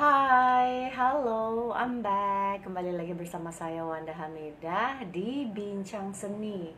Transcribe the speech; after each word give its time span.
Hai, 0.00 0.88
halo, 0.96 1.76
I'm 1.76 2.00
back. 2.00 2.64
Kembali 2.64 2.96
lagi 2.96 3.12
bersama 3.12 3.52
saya 3.52 3.84
Wanda 3.84 4.16
Hamidah 4.16 5.04
di 5.12 5.44
Bincang 5.44 6.16
Seni. 6.16 6.72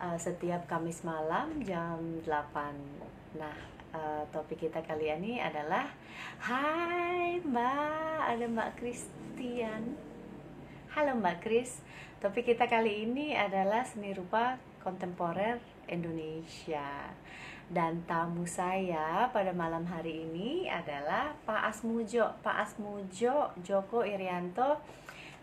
Uh, 0.00 0.16
setiap 0.16 0.64
Kamis 0.64 1.04
malam 1.04 1.60
jam 1.60 2.00
8. 2.24 3.36
Nah, 3.36 3.52
uh, 3.92 4.24
topik 4.32 4.64
kita 4.64 4.80
kali 4.80 5.12
ini 5.12 5.44
adalah 5.44 5.92
Hai 6.40 7.36
Mbak, 7.44 8.20
ada 8.32 8.44
Mbak 8.48 8.70
Christian. 8.80 10.00
Halo 10.96 11.20
Mbak 11.20 11.44
Kris. 11.44 11.84
Topik 12.24 12.48
kita 12.48 12.64
kali 12.64 13.04
ini 13.04 13.36
adalah 13.36 13.84
seni 13.84 14.16
rupa 14.16 14.56
kontemporer 14.80 15.60
Indonesia. 15.84 17.12
Dan 17.64 18.04
tamu 18.04 18.44
saya 18.44 19.32
pada 19.32 19.48
malam 19.56 19.88
hari 19.88 20.28
ini 20.28 20.68
adalah 20.68 21.32
Pak 21.48 21.72
Asmujo. 21.72 22.36
Pak 22.44 22.56
Asmujo 22.60 23.56
Joko 23.64 24.04
Irianto. 24.04 24.84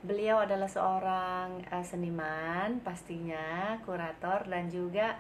Beliau 0.02 0.42
adalah 0.42 0.70
seorang 0.70 1.62
uh, 1.70 1.86
seniman 1.86 2.82
pastinya, 2.82 3.78
kurator 3.86 4.46
dan 4.50 4.70
juga 4.70 5.18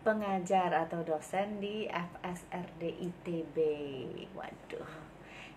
pengajar 0.00 0.72
atau 0.72 1.04
dosen 1.04 1.60
di 1.60 1.84
FSRD 1.88 2.82
ITB. 3.04 3.56
Waduh. 4.32 4.92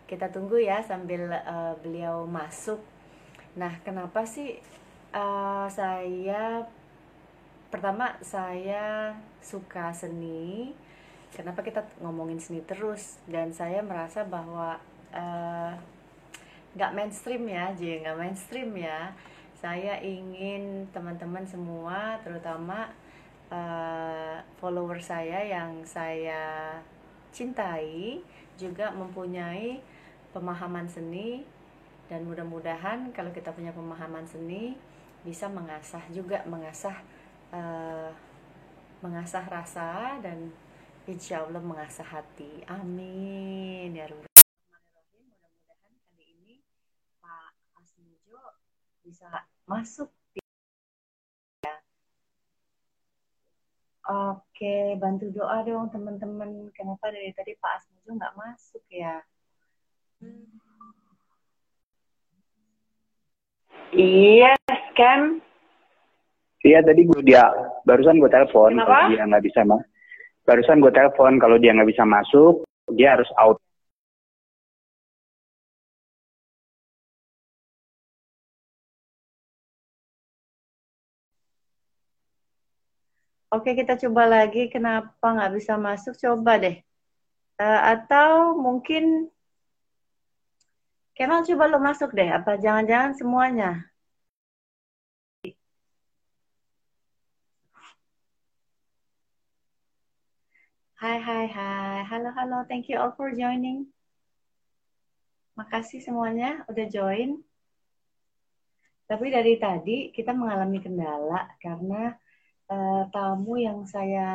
Kita 0.04 0.28
tunggu 0.32 0.60
ya 0.60 0.84
sambil 0.84 1.32
uh, 1.32 1.80
beliau 1.80 2.28
masuk. 2.28 2.80
Nah, 3.56 3.80
kenapa 3.88 4.28
sih 4.28 4.60
uh, 5.16 5.68
saya 5.72 6.68
pertama 7.74 8.14
saya 8.22 9.18
suka 9.42 9.90
seni. 9.98 10.78
Kenapa 11.34 11.66
kita 11.66 11.82
ngomongin 12.06 12.38
seni 12.38 12.62
terus? 12.62 13.18
Dan 13.26 13.50
saya 13.50 13.82
merasa 13.82 14.22
bahwa 14.22 14.78
eh, 15.10 15.74
nggak 16.78 16.92
uh, 16.94 16.96
mainstream 16.96 17.50
ya 17.50 17.74
jadi 17.74 18.06
nggak 18.06 18.18
mainstream 18.22 18.78
ya. 18.78 19.10
Saya 19.58 19.98
ingin 20.06 20.86
teman-teman 20.94 21.50
semua 21.50 22.22
terutama 22.22 22.94
uh, 23.50 24.38
follower 24.62 25.02
saya 25.02 25.42
yang 25.42 25.82
saya 25.82 26.78
cintai 27.34 28.22
juga 28.54 28.94
mempunyai 28.94 29.82
pemahaman 30.30 30.86
seni. 30.86 31.42
Dan 32.06 32.30
mudah-mudahan 32.30 33.10
kalau 33.18 33.34
kita 33.34 33.50
punya 33.50 33.74
pemahaman 33.74 34.30
seni 34.30 34.78
bisa 35.26 35.50
mengasah 35.50 36.04
juga 36.14 36.46
mengasah 36.46 37.02
uh, 37.54 38.10
mengasah 39.06 39.46
rasa 39.46 40.18
dan 40.26 40.50
insya 41.06 41.46
Allah 41.46 41.62
mengasah 41.62 42.08
hati. 42.08 42.66
Amin 42.66 43.94
ya 43.94 44.10
Rabbal 44.10 44.32
Mudah-mudahan 45.14 45.94
kali 46.10 46.26
ini 46.40 46.56
Pak 47.22 47.54
Asmujo 47.78 48.42
bisa 49.06 49.30
masuk. 49.70 50.10
Ya. 51.62 51.76
Oke, 54.04 54.98
bantu 55.00 55.32
doa 55.32 55.64
dong 55.64 55.92
teman-teman. 55.94 56.74
Kenapa 56.74 57.14
dari 57.14 57.32
tadi 57.36 57.54
Pak 57.60 57.84
Asmujo 57.84 58.18
nggak 58.18 58.36
masuk 58.36 58.84
ya? 58.90 59.22
Iya, 63.94 64.58
kan? 64.98 65.44
Iya 66.64 66.80
tadi 66.80 67.04
gue 67.04 67.22
dia 67.28 67.44
barusan 67.84 68.24
gue 68.24 68.32
telepon 68.32 68.80
kalau 68.80 69.12
dia 69.12 69.28
nggak 69.28 69.44
bisa 69.44 69.62
mah. 69.68 69.84
Barusan 70.48 70.80
gue 70.80 70.92
telepon 70.96 71.36
kalau 71.36 71.60
dia 71.60 71.76
nggak 71.76 71.92
bisa 71.92 72.08
masuk, 72.08 72.64
dia 72.96 73.20
harus 73.20 73.28
out. 73.36 73.60
Oke 83.52 83.76
kita 83.76 84.00
coba 84.08 84.24
lagi 84.26 84.72
kenapa 84.72 85.28
nggak 85.36 85.54
bisa 85.60 85.76
masuk 85.76 86.16
coba 86.16 86.58
deh. 86.64 86.80
Uh, 87.60 87.82
atau 87.92 88.58
mungkin 88.58 89.30
Kemal 91.14 91.46
coba 91.46 91.70
lo 91.70 91.78
masuk 91.78 92.10
deh. 92.18 92.26
Apa 92.26 92.58
jangan-jangan 92.58 93.14
semuanya? 93.14 93.93
Hai, 101.04 101.20
hai, 101.20 101.52
hai. 101.52 102.08
Halo, 102.08 102.32
halo. 102.32 102.64
Thank 102.64 102.88
you 102.88 102.96
all 102.96 103.12
for 103.12 103.28
joining. 103.36 103.92
Makasih 105.60 106.00
semuanya 106.00 106.64
udah 106.72 106.88
join. 106.88 107.44
Tapi 109.12 109.28
dari 109.28 109.60
tadi 109.60 110.16
kita 110.16 110.32
mengalami 110.32 110.80
kendala 110.80 111.52
karena 111.60 112.16
uh, 112.72 113.04
tamu 113.12 113.60
yang 113.60 113.84
saya 113.84 114.32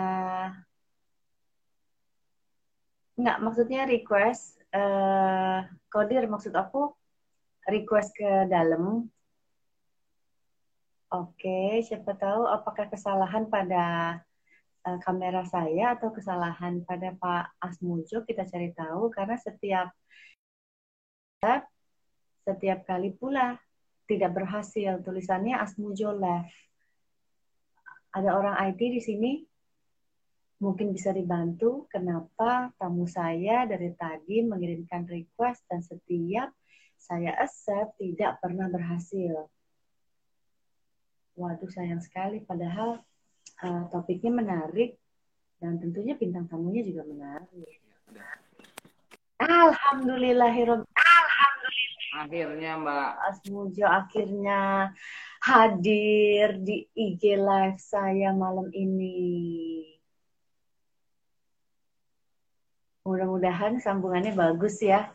nggak 3.17 3.41
maksudnya 3.41 3.89
request 3.89 4.61
uh, 4.77 5.65
kodir 5.89 6.29
maksud 6.29 6.53
aku 6.53 6.93
request 7.65 8.13
ke 8.13 8.45
dalam. 8.45 9.09
Oke, 11.17 11.81
siapa 11.81 12.13
tahu 12.13 12.45
apakah 12.45 12.93
kesalahan 12.93 13.49
pada 13.49 14.21
uh, 14.89 14.97
kamera 15.05 15.45
saya 15.45 15.93
atau 15.93 16.09
kesalahan 16.09 16.81
pada 16.89 17.13
Pak 17.21 17.61
Asmujo 17.61 18.25
kita 18.25 18.49
cari 18.49 18.73
tahu 18.73 19.13
karena 19.13 19.37
setiap 19.37 19.93
setiap 22.49 22.89
kali 22.89 23.13
pula 23.13 23.61
tidak 24.09 24.33
berhasil 24.33 25.05
tulisannya 25.05 25.61
Asmujo 25.61 26.17
left. 26.17 26.57
Ada 28.17 28.33
orang 28.33 28.57
IT 28.73 28.81
di 28.81 29.01
sini 29.05 29.33
mungkin 30.59 30.91
bisa 30.91 31.15
dibantu 31.15 31.87
kenapa 31.87 32.73
tamu 32.81 33.07
saya 33.07 33.69
dari 33.69 33.95
tadi 33.95 34.43
mengirimkan 34.43 35.07
request 35.07 35.63
dan 35.71 35.85
setiap 35.85 36.51
saya 36.99 37.37
accept 37.39 38.01
tidak 38.01 38.43
pernah 38.43 38.67
berhasil. 38.67 39.47
Waduh 41.39 41.71
sayang 41.71 42.03
sekali 42.03 42.43
padahal 42.43 42.99
uh, 43.65 43.89
topiknya 43.93 44.33
menarik 44.33 44.99
dan 45.59 45.79
tentunya 45.83 46.15
bintang 46.15 46.47
tamunya 46.47 46.83
juga 46.87 47.03
menarik. 47.09 47.79
Alhamdulillahirobbilalamin. 49.39 50.87
Alhamdulillah. 50.99 52.19
Akhirnya 52.19 52.73
Mbak 52.81 53.11
Asmujo 53.31 53.87
akhirnya 53.87 54.61
hadir 55.39 56.59
di 56.59 56.91
IG 56.95 57.39
live 57.39 57.79
saya 57.79 58.35
malam 58.35 58.71
ini. 58.75 59.87
Mudah-mudahan 63.07 63.81
sambungannya 63.81 64.35
bagus 64.37 64.83
ya. 64.85 65.09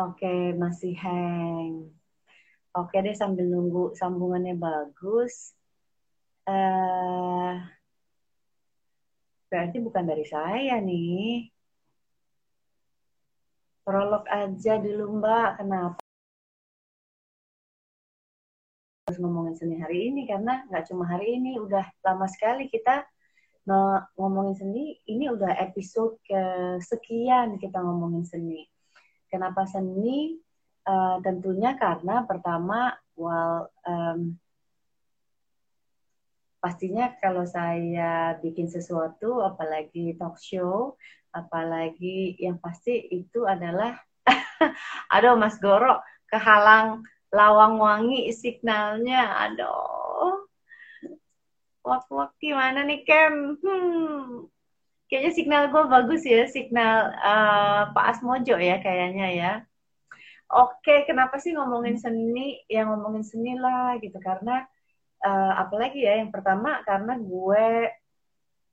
Oke, 0.00 0.56
masih 0.56 0.96
hang. 0.96 1.99
Oke 2.70 3.02
deh 3.02 3.18
sambil 3.18 3.50
nunggu 3.50 3.98
sambungannya 3.98 4.54
bagus. 4.54 5.58
Uh, 6.46 7.58
berarti 9.50 9.82
bukan 9.82 10.04
dari 10.06 10.22
saya 10.22 10.78
nih. 10.78 11.50
Prolog 13.82 14.22
aja 14.30 14.78
dulu 14.78 15.18
Mbak. 15.18 15.50
Kenapa? 15.58 15.98
Harus 19.02 19.18
ngomongin 19.18 19.58
seni 19.58 19.82
hari 19.82 20.14
ini 20.14 20.30
karena 20.30 20.62
nggak 20.70 20.86
cuma 20.86 21.10
hari 21.10 21.42
ini, 21.42 21.58
udah 21.58 21.82
lama 22.06 22.30
sekali 22.30 22.70
kita 22.70 23.02
ngomongin 24.14 24.54
seni. 24.54 24.94
Ini 25.10 25.34
udah 25.34 25.58
episode 25.58 26.22
kesekian 26.22 27.58
kita 27.58 27.82
ngomongin 27.82 28.22
seni. 28.22 28.62
Kenapa 29.26 29.66
seni? 29.66 30.38
Uh, 30.80 31.20
tentunya 31.20 31.76
karena 31.76 32.24
pertama, 32.24 32.96
well, 33.12 33.68
um, 33.84 34.40
pastinya 36.60 37.12
kalau 37.20 37.44
saya 37.44 38.36
bikin 38.40 38.68
sesuatu, 38.68 39.44
apalagi 39.44 40.16
talk 40.16 40.40
show, 40.40 40.96
apalagi 41.32 42.36
yang 42.40 42.56
pasti 42.60 42.96
itu 43.12 43.44
adalah, 43.44 43.96
aduh 45.14 45.36
Mas 45.36 45.60
Goro, 45.60 46.00
kehalang 46.32 47.04
lawang 47.28 47.76
wangi 47.76 48.32
signalnya, 48.32 49.48
aduh. 49.48 50.48
Wak-wak 51.80 52.36
gimana 52.36 52.84
nih 52.84 53.04
Kem? 53.08 53.56
Hmm. 53.56 54.48
Kayaknya 55.08 55.32
signal 55.32 55.62
gue 55.72 55.84
bagus 55.88 56.22
ya, 56.22 56.44
signal 56.46 57.12
uh, 57.18 57.90
Pak 57.96 58.04
Asmojo 58.14 58.56
ya 58.60 58.78
kayaknya 58.78 59.28
ya 59.32 59.52
oke 60.50 60.94
kenapa 61.06 61.38
sih 61.38 61.54
ngomongin 61.54 61.96
seni? 61.96 62.60
Ya 62.66 62.86
ngomongin 62.86 63.22
seni 63.22 63.54
lah 63.54 63.96
gitu. 64.02 64.18
Karena 64.18 64.66
uh, 65.22 65.52
apalagi 65.62 66.02
ya 66.02 66.20
yang 66.20 66.34
pertama 66.34 66.82
karena 66.82 67.16
gue 67.16 67.66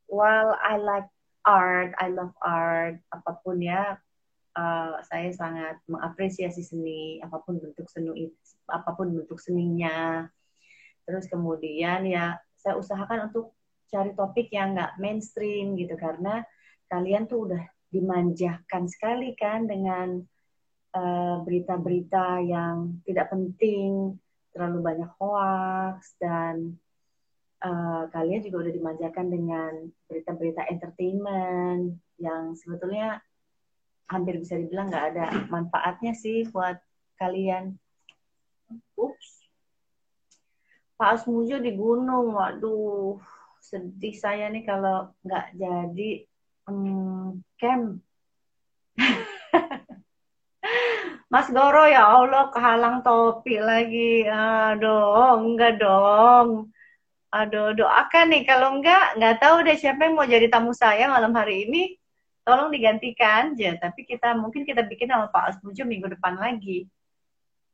while 0.10 0.56
I 0.58 0.80
like 0.82 1.08
art, 1.48 1.96
I 1.96 2.12
love 2.12 2.36
art, 2.44 3.00
apa 3.14 3.40
pun 3.40 3.64
ya, 3.64 3.96
uh, 4.58 5.00
saya 5.08 5.32
sangat 5.32 5.80
mengapresiasi 5.88 6.60
seni, 6.60 7.24
apa 7.24 7.40
pun 7.40 7.62
bentuk 7.62 7.88
seni, 7.88 8.28
apa 8.68 8.92
pun 8.96 9.16
bentuk 9.16 9.40
seninya. 9.40 10.28
Terus 11.08 11.30
kemudian 11.32 12.04
ya 12.04 12.36
saya 12.60 12.76
usahakan 12.76 13.32
untuk 13.32 13.56
cari 13.88 14.12
topik 14.12 14.52
yang 14.52 14.76
nggak 14.76 15.00
mainstream 15.00 15.80
gitu. 15.80 15.96
Karena 15.96 16.44
kalian 16.92 17.32
tuh 17.32 17.48
udah 17.48 17.64
dimanjakan 17.88 18.92
sekali 18.92 19.32
kan 19.40 19.64
dengan 19.64 20.20
berita-berita 21.44 22.42
uh, 22.42 22.44
yang 22.44 22.76
tidak 23.06 23.30
penting, 23.30 24.18
terlalu 24.58 24.80
banyak 24.82 25.12
hoax 25.22 26.18
dan 26.18 26.82
uh, 27.62 28.10
kalian 28.10 28.42
juga 28.42 28.68
udah 28.68 28.74
dimanjakan 28.74 29.28
dengan 29.30 29.72
berita-berita 30.10 30.66
entertainment 30.70 32.02
yang 32.18 32.58
sebetulnya 32.58 33.22
hampir 34.10 34.40
bisa 34.40 34.58
dibilang 34.58 34.90
nggak 34.90 35.08
ada 35.14 35.26
manfaatnya 35.52 36.18
sih 36.18 36.48
buat 36.50 36.80
kalian. 37.22 37.78
Ups. 38.98 39.46
Pak 40.98 41.22
Asmujo 41.22 41.62
di 41.62 41.78
gunung, 41.78 42.34
waduh 42.34 43.22
sedih 43.62 44.16
saya 44.18 44.50
nih 44.50 44.66
kalau 44.66 45.14
nggak 45.22 45.54
jadi 45.54 46.26
um, 46.66 47.44
camp. 47.62 48.02
Mas 51.28 51.52
Goro 51.52 51.84
ya 51.84 52.08
Allah 52.08 52.48
kehalang 52.56 53.04
topi 53.04 53.60
lagi. 53.60 54.24
Aduh, 54.24 55.44
enggak 55.44 55.76
dong. 55.84 56.72
Aduh, 57.36 57.76
doakan 57.76 58.26
nih. 58.32 58.44
Kalau 58.48 58.80
enggak, 58.80 59.20
enggak 59.20 59.36
tahu 59.44 59.56
deh 59.68 59.76
siapa 59.76 60.08
yang 60.08 60.16
mau 60.16 60.24
jadi 60.24 60.48
tamu 60.48 60.72
saya 60.72 61.12
malam 61.12 61.36
hari 61.36 61.68
ini. 61.68 61.84
Tolong 62.48 62.72
digantikan 62.72 63.52
aja. 63.60 63.76
Tapi 63.76 64.08
kita 64.08 64.40
mungkin 64.40 64.64
kita 64.64 64.88
bikin 64.88 65.12
sama 65.12 65.28
Pak 65.28 65.60
Asmujo 65.60 65.84
minggu 65.84 66.08
depan 66.16 66.40
lagi. 66.40 66.88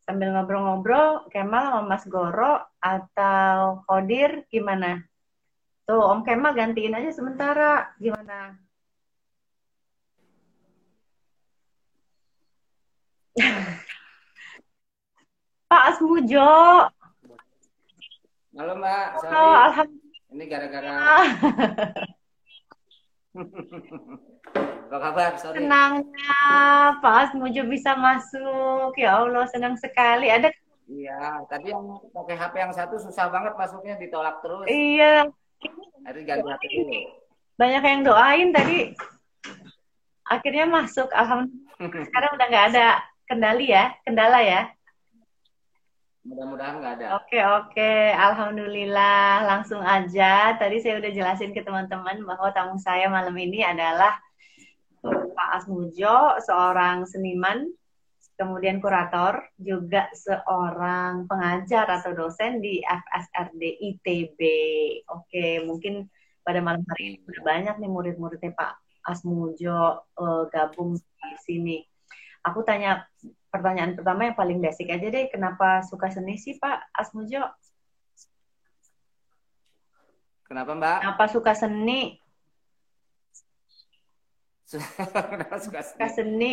Sambil 0.03 0.33
ngobrol-ngobrol, 0.33 1.29
Kemal 1.29 1.63
sama 1.69 1.81
Mas 1.85 2.03
Goro 2.09 2.57
atau 2.81 3.85
Kodir 3.85 4.49
gimana? 4.49 4.97
Tuh, 5.85 6.01
Om 6.01 6.25
Kemal 6.25 6.57
gantiin 6.57 6.97
aja 6.97 7.13
sementara. 7.13 7.93
Gimana? 8.01 8.62
Pak 15.65 15.83
Asmujo. 15.89 16.53
Halo 18.53 18.73
Mbak, 18.77 19.05
sorry. 19.17 19.33
Oh, 19.33 19.55
Alhamdulillah. 19.57 20.29
Ini 20.29 20.43
gara-gara. 20.45 20.93
Apa 24.85 24.97
kabar? 25.01 25.33
Sorry. 25.41 25.65
Senangnya 25.65 26.37
Pak 27.01 27.33
Asmujo 27.33 27.65
bisa 27.65 27.97
masuk. 27.97 28.93
Ya 29.01 29.17
Allah, 29.17 29.49
senang 29.49 29.73
sekali. 29.81 30.29
Ada 30.29 30.53
Iya, 30.83 31.47
tadi 31.47 31.71
yang 31.71 32.05
pakai 32.11 32.35
HP 32.37 32.53
yang 32.59 32.75
satu 32.75 32.99
susah 33.01 33.31
banget 33.33 33.55
masuknya 33.57 33.97
ditolak 33.97 34.43
terus. 34.45 34.67
Iya. 34.69 35.25
Hari 36.05 36.21
ganti 36.27 36.45
HP 36.45 36.63
dulu. 36.69 36.91
Banyak 37.57 37.81
yang 37.81 38.05
doain 38.05 38.53
tadi. 38.53 38.93
Akhirnya 40.29 40.69
masuk. 40.69 41.09
Alhamdulillah. 41.09 42.05
Sekarang 42.13 42.37
udah 42.37 42.45
nggak 42.45 42.67
ada 42.77 43.01
kendali 43.33 43.73
ya, 43.73 43.89
kendala 44.05 44.39
ya. 44.45 44.69
Mudah-mudahan 46.23 46.79
nggak 46.79 46.93
ada. 47.01 47.05
Oke 47.19 47.39
oke, 47.41 47.93
alhamdulillah 48.15 49.43
langsung 49.43 49.83
aja. 49.83 50.55
Tadi 50.55 50.79
saya 50.79 51.01
udah 51.01 51.11
jelasin 51.11 51.51
ke 51.51 51.65
teman-teman 51.65 52.21
bahwa 52.23 52.53
tamu 52.55 52.79
saya 52.79 53.11
malam 53.11 53.35
ini 53.35 53.59
adalah 53.65 54.15
Pak 55.03 55.49
Asmujo, 55.59 56.39
seorang 56.39 57.03
seniman, 57.03 57.67
kemudian 58.39 58.79
kurator, 58.79 59.43
juga 59.59 60.07
seorang 60.15 61.27
pengajar 61.27 61.91
atau 61.91 62.15
dosen 62.15 62.63
di 62.63 62.79
FSRD 62.79 63.83
ITB. 63.91 64.39
Oke, 65.11 65.59
mungkin 65.67 66.07
pada 66.47 66.63
malam 66.63 66.87
hari 66.87 67.03
ini 67.03 67.17
udah 67.27 67.43
banyak 67.43 67.75
nih 67.83 67.91
murid-muridnya 67.91 68.55
Pak 68.55 68.79
Asmujo 69.11 70.07
uh, 70.15 70.43
gabung 70.47 70.95
di 70.95 71.37
sini. 71.43 71.77
Aku 72.43 72.59
tanya 72.67 73.07
pertanyaan 73.47 73.95
pertama 73.95 74.27
yang 74.27 74.35
paling 74.35 74.59
basic 74.59 74.91
aja 74.91 75.07
deh, 75.07 75.31
kenapa 75.31 75.79
suka 75.87 76.11
seni 76.11 76.35
sih 76.35 76.59
Pak 76.59 76.91
Asmujo? 76.91 77.39
Kenapa 80.43 80.75
Mbak? 80.75 80.97
Kenapa 81.07 81.25
suka 81.31 81.51
seni? 81.55 82.19
kenapa 85.31 85.55
suka 85.63 85.79
seni? 85.87 85.95
Suka 85.95 86.09
seni. 86.11 86.51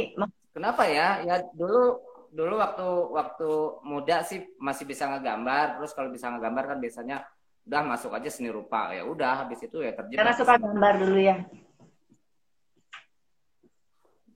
Kenapa 0.55 0.87
ya? 0.87 1.27
Ya 1.27 1.43
dulu 1.51 1.99
dulu 2.31 2.55
waktu 2.63 2.89
waktu 3.11 3.51
muda 3.83 4.23
sih 4.23 4.47
masih 4.63 4.87
bisa 4.87 5.11
ngegambar, 5.11 5.83
terus 5.83 5.91
kalau 5.91 6.15
bisa 6.15 6.31
ngegambar 6.31 6.71
kan 6.71 6.79
biasanya 6.79 7.27
udah 7.67 7.83
masuk 7.83 8.15
aja 8.15 8.31
seni 8.31 8.49
rupa 8.49 8.95
ya 8.95 9.03
udah 9.05 9.45
habis 9.45 9.59
itu 9.59 9.83
ya 9.83 9.91
terjebak. 9.91 10.23
Karena 10.23 10.39
suka 10.39 10.55
gambar 10.55 10.95
dulu 11.03 11.19
ya 11.19 11.37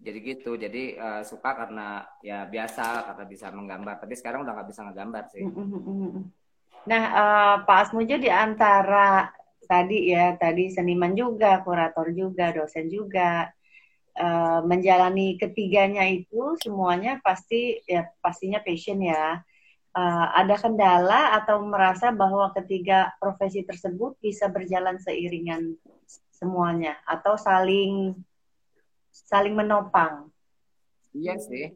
jadi 0.05 0.19
gitu. 0.21 0.61
Jadi 0.61 1.01
uh, 1.01 1.25
suka 1.25 1.57
karena 1.57 2.05
ya 2.21 2.45
biasa 2.45 3.09
karena 3.09 3.25
bisa 3.25 3.49
menggambar. 3.49 3.97
Tapi 4.05 4.15
sekarang 4.15 4.45
udah 4.45 4.53
nggak 4.53 4.69
bisa 4.69 4.85
ngegambar 4.85 5.25
sih. 5.33 5.43
Nah 6.85 7.03
uh, 7.17 7.57
Pak 7.65 7.79
Asmujo 7.89 8.21
di 8.21 8.29
antara 8.29 9.33
tadi 9.65 10.13
ya 10.13 10.37
tadi 10.37 10.69
seniman 10.69 11.17
juga 11.17 11.65
kurator 11.65 12.13
juga 12.13 12.53
dosen 12.53 12.93
juga 12.93 13.49
uh, 14.21 14.61
menjalani 14.61 15.41
ketiganya 15.41 16.05
itu 16.05 16.61
semuanya 16.61 17.17
pasti 17.25 17.81
ya 17.89 18.05
pastinya 18.21 18.61
passion 18.61 19.01
ya. 19.01 19.41
Uh, 19.95 20.27
ada 20.35 20.59
kendala 20.59 21.39
atau 21.39 21.63
merasa 21.63 22.11
bahwa 22.11 22.51
ketiga 22.51 23.15
profesi 23.23 23.63
tersebut 23.63 24.19
bisa 24.19 24.51
berjalan 24.51 24.99
seiringan 24.99 25.79
semuanya 26.35 26.99
atau 27.07 27.39
saling 27.39 28.19
saling 29.15 29.55
menopang. 29.55 30.35
Iya 31.15 31.39
sih. 31.39 31.71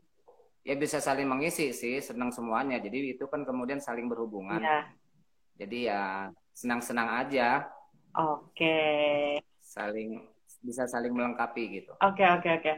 Ya 0.67 0.75
bisa 0.75 0.99
saling 0.99 1.31
mengisi 1.31 1.71
sih, 1.71 2.03
senang 2.03 2.35
semuanya. 2.35 2.83
Jadi 2.83 3.15
itu 3.15 3.25
kan 3.31 3.47
kemudian 3.47 3.79
saling 3.79 4.11
berhubungan. 4.11 4.59
Ya. 4.59 4.91
Jadi 5.55 5.87
ya 5.87 6.35
senang-senang 6.51 7.09
aja. 7.23 7.71
Oke. 8.19 9.39
Saling 9.63 10.27
bisa 10.59 10.91
saling 10.91 11.15
melengkapi 11.15 11.81
gitu. 11.81 11.95
Oke 12.03 12.27
oke 12.27 12.51
oke. 12.59 12.73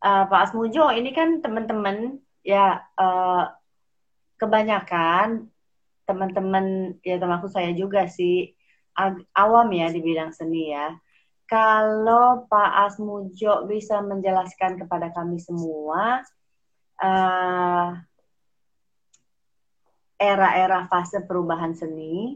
Uh, 0.00 0.24
Pak 0.28 0.50
Asmujo, 0.50 0.88
ini 0.96 1.12
kan 1.12 1.44
teman-teman 1.44 2.20
ya 2.40 2.80
uh, 2.96 3.52
kebanyakan 4.40 5.52
teman-teman 6.06 6.96
ya 7.02 7.18
termasuk 7.18 7.50
saya 7.50 7.74
juga 7.74 8.06
sih 8.06 8.54
awam 9.34 9.68
ya 9.74 9.90
di 9.90 10.00
bidang 10.00 10.30
seni 10.30 10.70
ya 10.72 10.94
kalau 11.46 12.44
Pak 12.50 12.70
Asmujo 12.90 13.70
bisa 13.70 14.02
menjelaskan 14.02 14.82
kepada 14.82 15.14
kami 15.14 15.38
semua 15.38 16.26
uh, 16.98 17.88
era-era 20.18 20.90
fase 20.90 21.22
perubahan 21.22 21.70
seni, 21.76 22.34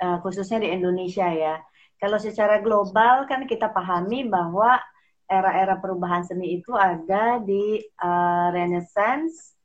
uh, 0.00 0.18
khususnya 0.24 0.64
di 0.64 0.72
Indonesia 0.72 1.28
ya. 1.28 1.60
Kalau 2.00 2.16
secara 2.16 2.60
global 2.64 3.28
kan 3.28 3.44
kita 3.44 3.68
pahami 3.68 4.24
bahwa 4.28 4.80
era-era 5.28 5.76
perubahan 5.76 6.24
seni 6.24 6.56
itu 6.56 6.72
ada 6.72 7.36
di 7.42 7.84
uh, 8.00 8.48
Renaissance, 8.48 9.56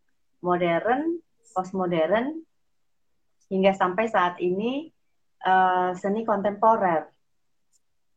modern, 0.44 1.24
postmodern, 1.56 2.44
hingga 3.48 3.72
sampai 3.76 4.12
saat 4.12 4.40
ini 4.44 4.92
uh, 5.48 5.96
seni 5.96 6.28
kontemporer 6.28 7.21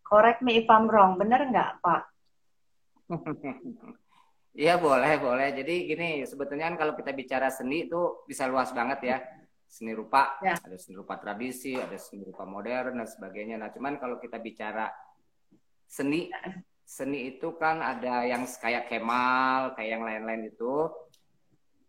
Correct 0.05 0.45
me 0.45 0.61
if 0.61 0.69
I'm 0.69 0.87
wrong, 0.87 1.17
bener 1.17 1.49
nggak 1.49 1.81
Pak? 1.81 2.03
Iya 4.55 4.79
boleh 4.79 5.19
boleh. 5.19 5.51
Jadi 5.51 5.91
gini 5.91 6.23
sebetulnya 6.23 6.71
kan 6.71 6.79
kalau 6.79 6.95
kita 6.95 7.11
bicara 7.11 7.51
seni 7.51 7.91
itu 7.91 8.23
bisa 8.23 8.47
luas 8.47 8.71
banget 8.71 9.01
ya. 9.03 9.19
Seni 9.67 9.91
rupa, 9.91 10.39
ya. 10.39 10.55
ada 10.55 10.79
seni 10.79 10.95
rupa 10.95 11.19
tradisi, 11.19 11.75
ada 11.75 11.99
seni 11.99 12.23
rupa 12.23 12.47
modern 12.47 13.03
dan 13.03 13.09
sebagainya. 13.11 13.59
Nah 13.59 13.75
cuman 13.75 13.99
kalau 13.99 14.23
kita 14.23 14.39
bicara 14.39 14.87
seni, 15.91 16.31
seni 16.87 17.35
itu 17.35 17.59
kan 17.59 17.83
ada 17.83 18.23
yang 18.23 18.47
kayak 18.47 18.87
Kemal, 18.87 19.75
kayak 19.75 19.91
yang 19.99 20.07
lain-lain 20.07 20.55
itu, 20.55 20.87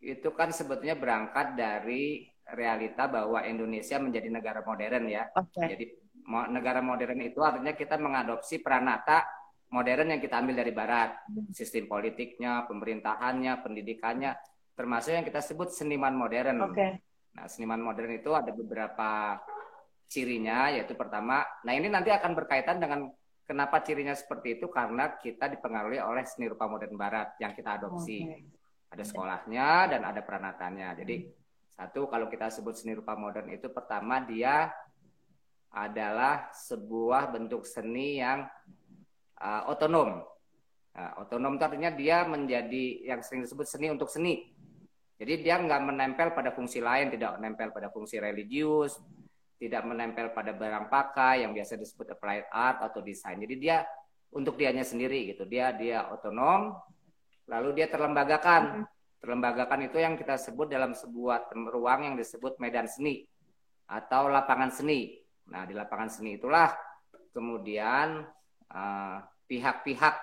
itu 0.02 0.30
kan 0.34 0.50
sebetulnya 0.50 0.98
berangkat 0.98 1.54
dari 1.54 2.26
realita 2.50 3.06
bahwa 3.06 3.46
Indonesia 3.46 4.02
menjadi 4.02 4.34
negara 4.34 4.66
modern 4.66 5.06
ya. 5.06 5.30
Okay. 5.38 5.78
Jadi 5.78 5.86
negara 6.26 6.82
modern 6.82 7.22
itu 7.22 7.40
artinya 7.46 7.78
kita 7.78 8.02
mengadopsi 8.02 8.58
peranata 8.62 9.26
modern 9.70 10.16
yang 10.16 10.22
kita 10.22 10.42
ambil 10.42 10.62
dari 10.62 10.74
barat. 10.74 11.10
Sistem 11.54 11.90
politiknya, 11.90 12.66
pemerintahannya, 12.66 13.62
pendidikannya, 13.62 14.32
termasuk 14.74 15.16
yang 15.16 15.26
kita 15.26 15.42
sebut 15.42 15.74
seniman 15.74 16.14
modern. 16.14 16.72
Okay. 16.72 17.02
Nah, 17.36 17.46
seniman 17.52 17.82
modern 17.84 18.16
itu 18.16 18.32
ada 18.32 18.52
beberapa 18.56 19.40
cirinya 20.06 20.70
yaitu 20.70 20.94
pertama, 20.94 21.42
nah 21.66 21.74
ini 21.74 21.90
nanti 21.90 22.14
akan 22.14 22.38
berkaitan 22.38 22.78
dengan 22.78 23.10
kenapa 23.44 23.82
cirinya 23.82 24.14
seperti 24.14 24.62
itu? 24.62 24.70
Karena 24.70 25.18
kita 25.18 25.50
dipengaruhi 25.50 25.98
oleh 25.98 26.24
seni 26.24 26.46
rupa 26.46 26.70
modern 26.70 26.96
barat 26.96 27.36
yang 27.42 27.52
kita 27.52 27.82
adopsi. 27.82 28.24
Okay. 28.24 28.42
Ada 28.94 29.04
sekolahnya 29.12 29.70
dan 29.92 30.02
ada 30.08 30.22
peranatannya. 30.24 30.90
Jadi 31.04 31.16
satu 31.76 32.08
kalau 32.08 32.32
kita 32.32 32.48
sebut 32.48 32.78
seni 32.80 32.96
rupa 32.96 33.18
modern 33.20 33.52
itu 33.52 33.68
pertama 33.68 34.24
dia 34.24 34.72
adalah 35.76 36.48
sebuah 36.56 37.36
bentuk 37.36 37.68
seni 37.68 38.24
yang 38.24 38.48
uh, 39.44 39.68
otonom. 39.68 40.24
Nah, 40.96 41.12
otonom 41.20 41.60
itu 41.60 41.64
artinya 41.68 41.92
dia 41.92 42.24
menjadi 42.24 43.12
yang 43.12 43.20
sering 43.20 43.44
disebut 43.44 43.68
seni 43.68 43.92
untuk 43.92 44.08
seni. 44.08 44.56
Jadi 45.20 45.44
dia 45.44 45.60
nggak 45.60 45.82
menempel 45.84 46.32
pada 46.32 46.56
fungsi 46.56 46.80
lain, 46.80 47.12
tidak 47.12 47.36
menempel 47.40 47.76
pada 47.76 47.92
fungsi 47.92 48.20
religius, 48.20 48.96
tidak 49.60 49.84
menempel 49.88 50.32
pada 50.36 50.52
barang 50.56 50.92
pakai 50.92 51.44
yang 51.48 51.52
biasa 51.56 51.80
disebut 51.80 52.16
applied 52.16 52.48
art 52.52 52.84
atau 52.84 53.00
desain. 53.00 53.36
Jadi 53.40 53.56
dia 53.60 53.84
untuk 54.36 54.60
dianya 54.60 54.84
sendiri 54.84 55.32
gitu. 55.32 55.48
Dia 55.48 55.72
dia 55.76 56.12
otonom, 56.12 56.76
lalu 57.48 57.80
dia 57.80 57.88
terlembagakan. 57.88 58.64
Mm-hmm. 58.64 58.94
Terlembagakan 59.26 59.80
itu 59.90 59.98
yang 59.98 60.14
kita 60.22 60.38
sebut 60.38 60.70
dalam 60.70 60.94
sebuah 60.94 61.50
ruang 61.74 62.14
yang 62.14 62.16
disebut 62.20 62.62
medan 62.62 62.86
seni 62.86 63.26
atau 63.90 64.30
lapangan 64.30 64.70
seni. 64.70 65.25
Nah 65.52 65.68
di 65.68 65.74
lapangan 65.78 66.10
seni 66.10 66.38
itulah 66.38 66.72
kemudian 67.36 68.24
uh, 68.72 69.18
pihak-pihak 69.46 70.16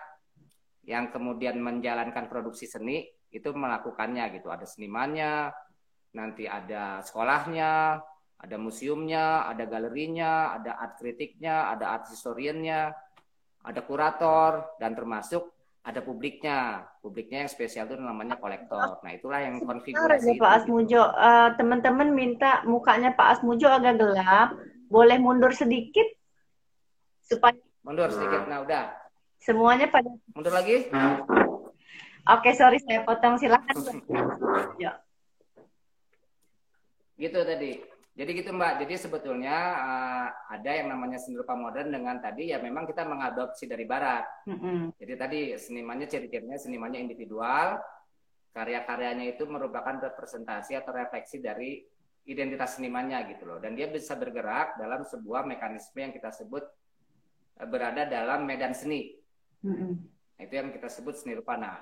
yang 0.88 1.14
kemudian 1.14 1.62
menjalankan 1.62 2.26
produksi 2.26 2.66
seni 2.66 3.06
itu 3.30 3.48
melakukannya 3.54 4.28
gitu. 4.34 4.50
Ada 4.50 4.66
senimannya, 4.66 5.54
nanti 6.12 6.44
ada 6.44 7.00
sekolahnya, 7.00 8.02
ada 8.42 8.56
museumnya, 8.58 9.46
ada 9.46 9.64
galerinya, 9.64 10.58
ada 10.58 10.76
art 10.76 10.98
kritiknya, 10.98 11.70
ada 11.70 11.94
art 11.94 12.10
historiannya, 12.10 12.90
ada 13.62 13.80
kurator 13.86 14.74
dan 14.82 14.98
termasuk 14.98 15.54
ada 15.82 16.02
publiknya. 16.02 16.86
Publiknya 16.98 17.46
yang 17.46 17.50
spesial 17.50 17.86
itu 17.90 17.98
namanya 17.98 18.38
kolektor. 18.38 19.02
Nah, 19.02 19.12
itulah 19.14 19.42
yang 19.42 19.58
konfigurasi. 19.62 20.38
Pak 20.38 20.66
Asmujo, 20.66 21.02
uh, 21.02 21.54
teman-teman 21.58 22.10
minta 22.14 22.62
mukanya 22.66 23.14
Pak 23.14 23.38
Asmujo 23.38 23.66
agak 23.66 23.98
gelap, 23.98 24.54
boleh 24.92 25.16
mundur 25.16 25.56
sedikit 25.56 26.04
supaya 27.24 27.56
mundur 27.80 28.12
sedikit. 28.12 28.44
Nah, 28.44 28.60
udah. 28.60 28.92
Semuanya 29.40 29.88
pada 29.88 30.12
mundur 30.36 30.52
lagi. 30.52 30.92
Oke, 32.22 32.54
sorry 32.54 32.78
saya 32.84 33.02
potong 33.02 33.40
silakan. 33.40 33.74
ya. 34.76 35.00
Gitu 37.16 37.40
tadi. 37.40 37.72
Jadi 38.12 38.30
gitu 38.36 38.52
Mbak. 38.52 38.84
Jadi 38.84 38.94
sebetulnya 39.00 39.56
uh, 39.80 40.28
ada 40.52 40.70
yang 40.70 40.92
namanya 40.92 41.16
seni 41.16 41.40
rupa 41.40 41.56
modern 41.56 41.88
dengan 41.88 42.20
tadi 42.20 42.52
ya 42.52 42.60
memang 42.60 42.84
kita 42.84 43.08
mengadopsi 43.08 43.64
dari 43.64 43.88
barat. 43.88 44.28
Mm 44.44 44.58
-hmm. 44.60 44.78
Jadi 45.00 45.14
tadi 45.16 45.40
senimannya 45.56 46.06
ciri-cirinya 46.06 46.60
senimannya 46.60 47.00
individual, 47.00 47.80
karya-karyanya 48.52 49.32
itu 49.32 49.48
merupakan 49.48 49.96
representasi 49.96 50.76
atau 50.76 50.92
refleksi 50.92 51.40
dari 51.40 51.80
identitas 52.28 52.78
senimannya 52.78 53.34
gitu 53.34 53.48
loh. 53.48 53.58
Dan 53.58 53.74
dia 53.74 53.90
bisa 53.90 54.14
bergerak 54.14 54.78
dalam 54.78 55.02
sebuah 55.02 55.46
mekanisme 55.46 55.98
yang 55.98 56.12
kita 56.14 56.30
sebut 56.30 56.64
uh, 57.58 57.68
berada 57.68 58.06
dalam 58.06 58.46
medan 58.46 58.74
seni. 58.74 59.16
Mm 59.62 59.74
-hmm. 59.74 59.92
Itu 60.42 60.54
yang 60.58 60.70
kita 60.74 60.90
sebut 60.90 61.14
seni 61.18 61.38
rupa. 61.38 61.54
Nah, 61.54 61.78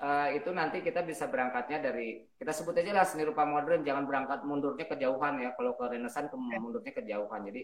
uh, 0.00 0.28
itu 0.32 0.50
nanti 0.52 0.84
kita 0.84 1.02
bisa 1.02 1.28
berangkatnya 1.28 1.78
dari 1.80 2.24
kita 2.36 2.52
sebut 2.52 2.76
aja 2.76 2.92
lah 2.92 3.06
seni 3.06 3.24
rupa 3.24 3.48
modern 3.48 3.82
jangan 3.84 4.04
berangkat 4.04 4.44
mundurnya 4.44 4.86
kejauhan 4.88 5.40
ya 5.40 5.50
kalau 5.56 5.76
ke 5.76 5.84
renesan 5.88 6.28
ke 6.28 6.36
mundurnya 6.36 6.92
kejauhan 6.92 7.40
jadi 7.48 7.62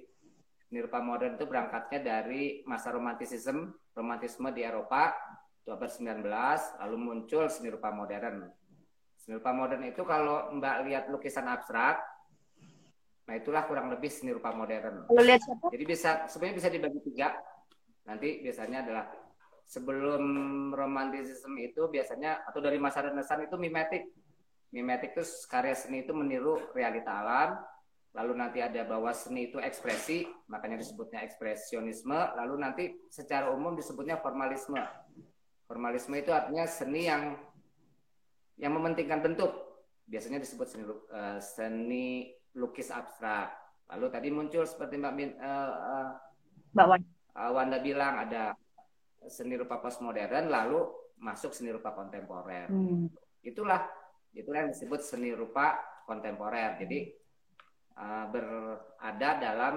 seni 0.68 0.78
rupa 0.80 0.98
modern 1.04 1.36
itu 1.36 1.44
berangkatnya 1.44 2.00
dari 2.00 2.64
masa 2.64 2.92
romantisisme 2.94 3.76
romantisme 3.92 4.48
di 4.56 4.62
Eropa 4.64 5.12
abad 5.62 5.90
19 5.90 6.26
lalu 6.82 6.96
muncul 6.98 7.46
seni 7.46 7.70
rupa 7.70 7.94
modern 7.94 8.50
seni 9.22 9.38
rupa 9.38 9.54
modern 9.54 9.86
itu 9.86 10.02
kalau 10.02 10.50
mbak 10.58 10.82
lihat 10.90 11.04
lukisan 11.06 11.46
abstrak 11.46 12.02
nah 13.22 13.38
itulah 13.38 13.62
kurang 13.70 13.86
lebih 13.94 14.10
seni 14.10 14.34
rupa 14.34 14.50
modern 14.50 15.06
jadi 15.70 15.84
bisa 15.86 16.10
sebenarnya 16.26 16.56
bisa 16.58 16.68
dibagi 16.74 17.00
tiga 17.06 17.38
nanti 18.02 18.42
biasanya 18.42 18.82
adalah 18.82 19.06
sebelum 19.72 20.24
romantisisme 20.76 21.56
itu 21.64 21.88
biasanya 21.88 22.44
atau 22.44 22.60
dari 22.60 22.76
masa 22.76 23.08
renesan 23.08 23.48
itu 23.48 23.56
mimetik. 23.56 24.04
Mimetik 24.68 25.16
itu 25.16 25.24
karya 25.48 25.72
seni 25.72 26.04
itu 26.04 26.12
meniru 26.12 26.60
realita 26.76 27.24
alam, 27.24 27.60
lalu 28.16 28.32
nanti 28.36 28.60
ada 28.60 28.84
bahwa 28.84 29.12
seni 29.12 29.48
itu 29.52 29.56
ekspresi, 29.60 30.28
makanya 30.48 30.80
disebutnya 30.80 31.24
ekspresionisme, 31.24 32.16
lalu 32.36 32.54
nanti 32.60 32.84
secara 33.08 33.52
umum 33.52 33.76
disebutnya 33.76 34.20
formalisme. 34.20 34.80
Formalisme 35.68 36.20
itu 36.20 36.32
artinya 36.32 36.64
seni 36.68 37.08
yang 37.08 37.36
yang 38.60 38.72
mementingkan 38.76 39.22
bentuk. 39.24 39.52
Biasanya 40.08 40.42
disebut 40.42 40.66
seni 40.68 40.84
uh, 40.88 41.38
seni 41.38 42.34
lukis 42.58 42.92
abstrak. 42.92 43.54
Lalu 43.92 44.06
tadi 44.08 44.28
muncul 44.32 44.64
seperti 44.64 44.96
Mbak 44.98 45.14
Min, 45.14 45.30
uh, 45.40 45.72
uh, 45.72 46.08
Mbak 46.76 46.86
Wanda. 46.88 47.08
Uh, 47.32 47.50
Wanda 47.52 47.78
bilang 47.80 48.14
ada 48.28 48.52
seni 49.28 49.54
rupa 49.56 49.78
postmodern 49.78 50.50
lalu 50.50 50.84
masuk 51.22 51.54
seni 51.54 51.70
rupa 51.70 51.94
kontemporer. 51.94 52.68
Hmm. 52.68 53.08
Itulah 53.40 53.86
itulah 54.34 54.66
yang 54.66 54.72
disebut 54.74 55.00
seni 55.00 55.30
rupa 55.32 55.78
kontemporer. 56.04 56.76
Jadi 56.82 57.08
uh, 57.96 58.26
berada 58.28 59.30
dalam 59.38 59.74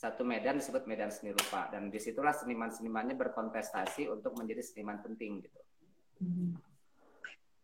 satu 0.00 0.24
medan 0.24 0.56
disebut 0.56 0.88
medan 0.88 1.12
seni 1.12 1.36
rupa 1.36 1.68
dan 1.68 1.92
di 1.92 2.00
situlah 2.00 2.32
seniman-senimannya 2.32 3.20
berkontestasi 3.20 4.08
untuk 4.08 4.32
menjadi 4.32 4.64
seniman 4.64 5.04
penting 5.04 5.44
gitu. 5.44 5.60
Hmm. 6.24 6.56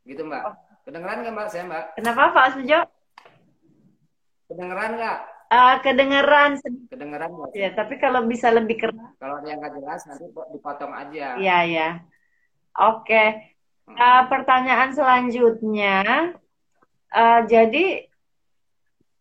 Gitu 0.06 0.22
Mbak. 0.22 0.42
Kedengeran 0.86 1.16
nggak 1.26 1.34
Mbak 1.34 1.48
saya 1.50 1.64
Mbak? 1.66 1.84
Kenapa 1.98 2.22
Pak 2.30 2.46
Sujo? 2.54 2.80
Kedengeran 4.46 4.90
nggak? 4.94 5.18
Uh, 5.46 5.75
kedengeran. 5.82 6.50
Kedengeran 6.90 7.30
Ya, 7.54 7.70
tapi 7.75 7.98
kalau 7.98 8.26
bisa 8.26 8.50
lebih 8.54 8.82
keras. 8.82 9.14
Kalau 9.18 9.42
yang 9.42 9.58
nggak 9.58 9.78
jelas 9.78 10.02
nanti 10.06 10.26
dipotong 10.30 10.94
aja. 10.94 11.38
Iya, 11.38 11.58
ya. 11.66 11.88
Oke. 12.78 13.02
Okay. 13.06 13.28
Uh, 13.86 13.98
eh, 13.98 14.22
pertanyaan 14.30 14.90
selanjutnya. 14.94 16.34
Uh, 17.10 17.40
jadi 17.46 18.10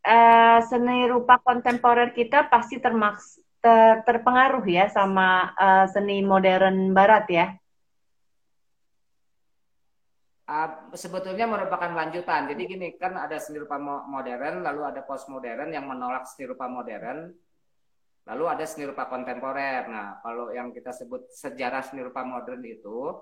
uh, 0.05 0.59
seni 0.65 1.05
rupa 1.05 1.37
kontemporer 1.41 2.13
kita 2.13 2.49
pasti 2.49 2.81
termaks 2.81 3.37
ter, 3.61 4.01
terpengaruh 4.05 4.65
ya 4.65 4.89
sama 4.89 5.53
uh, 5.57 5.85
seni 5.89 6.21
modern 6.25 6.93
barat 6.93 7.25
ya. 7.29 7.47
Uh, 10.45 10.93
sebetulnya 10.93 11.49
merupakan 11.49 11.89
lanjutan. 11.89 12.45
Jadi 12.45 12.69
gini, 12.69 12.87
kan 13.01 13.17
ada 13.17 13.41
seni 13.41 13.57
rupa 13.57 13.81
modern, 13.81 14.61
lalu 14.61 14.85
ada 14.85 15.01
postmodern 15.01 15.73
yang 15.73 15.89
menolak 15.89 16.29
seni 16.29 16.45
rupa 16.45 16.69
modern, 16.69 17.33
lalu 18.29 18.43
ada 18.45 18.61
seni 18.69 18.85
rupa 18.85 19.09
kontemporer. 19.09 19.89
Nah, 19.89 20.21
kalau 20.21 20.53
yang 20.53 20.69
kita 20.69 20.93
sebut 20.93 21.33
sejarah 21.33 21.81
seni 21.81 22.05
rupa 22.05 22.21
modern 22.21 22.61
itu, 22.61 23.17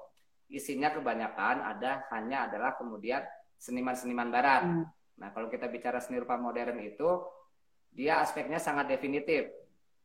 isinya 0.52 0.92
kebanyakan 0.92 1.64
ada 1.64 2.12
hanya 2.12 2.52
adalah 2.52 2.76
kemudian 2.76 3.24
seniman-seniman 3.56 4.28
barat. 4.28 4.68
Hmm. 4.68 4.84
Nah, 5.24 5.32
kalau 5.32 5.48
kita 5.48 5.72
bicara 5.72 6.04
seni 6.04 6.20
rupa 6.20 6.36
modern 6.36 6.76
itu, 6.84 7.24
dia 7.96 8.20
aspeknya 8.20 8.60
sangat 8.60 8.92
definitif. 8.92 9.48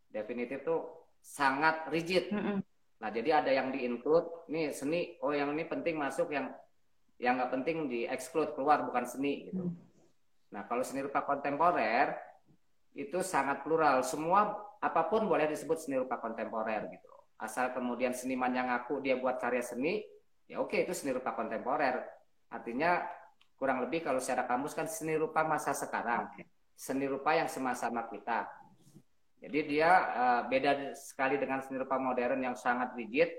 Definitif 0.06 0.62
tuh 0.62 1.10
sangat 1.18 1.90
rigid. 1.90 2.30
Hmm. 2.30 2.62
Nah, 3.02 3.10
jadi 3.10 3.42
ada 3.42 3.50
yang 3.50 3.74
di-include, 3.74 4.46
nih 4.54 4.70
seni, 4.70 5.18
oh 5.18 5.34
yang 5.34 5.50
ini 5.50 5.66
penting 5.66 5.98
masuk, 5.98 6.30
yang 6.30 6.54
yang 7.18 7.38
nggak 7.38 7.50
penting 7.50 7.90
di 7.90 8.06
exclude 8.06 8.54
keluar 8.54 8.86
bukan 8.86 9.04
seni 9.04 9.50
gitu. 9.50 9.70
Hmm. 9.70 9.74
Nah 10.54 10.64
kalau 10.70 10.86
seni 10.86 11.02
rupa 11.02 11.26
kontemporer 11.26 12.14
itu 12.94 13.20
sangat 13.22 13.62
plural, 13.66 14.02
semua 14.06 14.54
apa 14.78 15.02
pun 15.10 15.26
boleh 15.26 15.50
disebut 15.50 15.78
seni 15.78 15.98
rupa 15.98 16.22
kontemporer 16.22 16.86
gitu. 16.94 17.10
Asal 17.38 17.70
kemudian 17.74 18.14
seniman 18.14 18.50
yang 18.50 18.70
ngaku 18.70 19.02
dia 19.02 19.18
buat 19.18 19.38
karya 19.38 19.62
seni, 19.62 20.02
ya 20.46 20.58
oke 20.62 20.74
itu 20.78 20.94
seni 20.94 21.14
rupa 21.14 21.34
kontemporer. 21.34 22.02
Artinya 22.50 23.02
kurang 23.58 23.82
lebih 23.82 24.06
kalau 24.06 24.22
secara 24.22 24.46
kamus 24.46 24.74
kan 24.74 24.86
seni 24.86 25.18
rupa 25.18 25.42
masa 25.42 25.74
sekarang, 25.74 26.30
seni 26.78 27.06
rupa 27.10 27.34
yang 27.34 27.50
semasa 27.50 27.90
sama 27.90 28.06
kita. 28.06 28.46
Jadi 29.38 29.58
dia 29.70 29.90
uh, 30.18 30.40
beda 30.50 30.94
sekali 30.98 31.38
dengan 31.38 31.62
seni 31.62 31.78
rupa 31.78 31.94
modern 31.98 32.42
yang 32.42 32.58
sangat 32.58 32.94
rigid, 32.98 33.30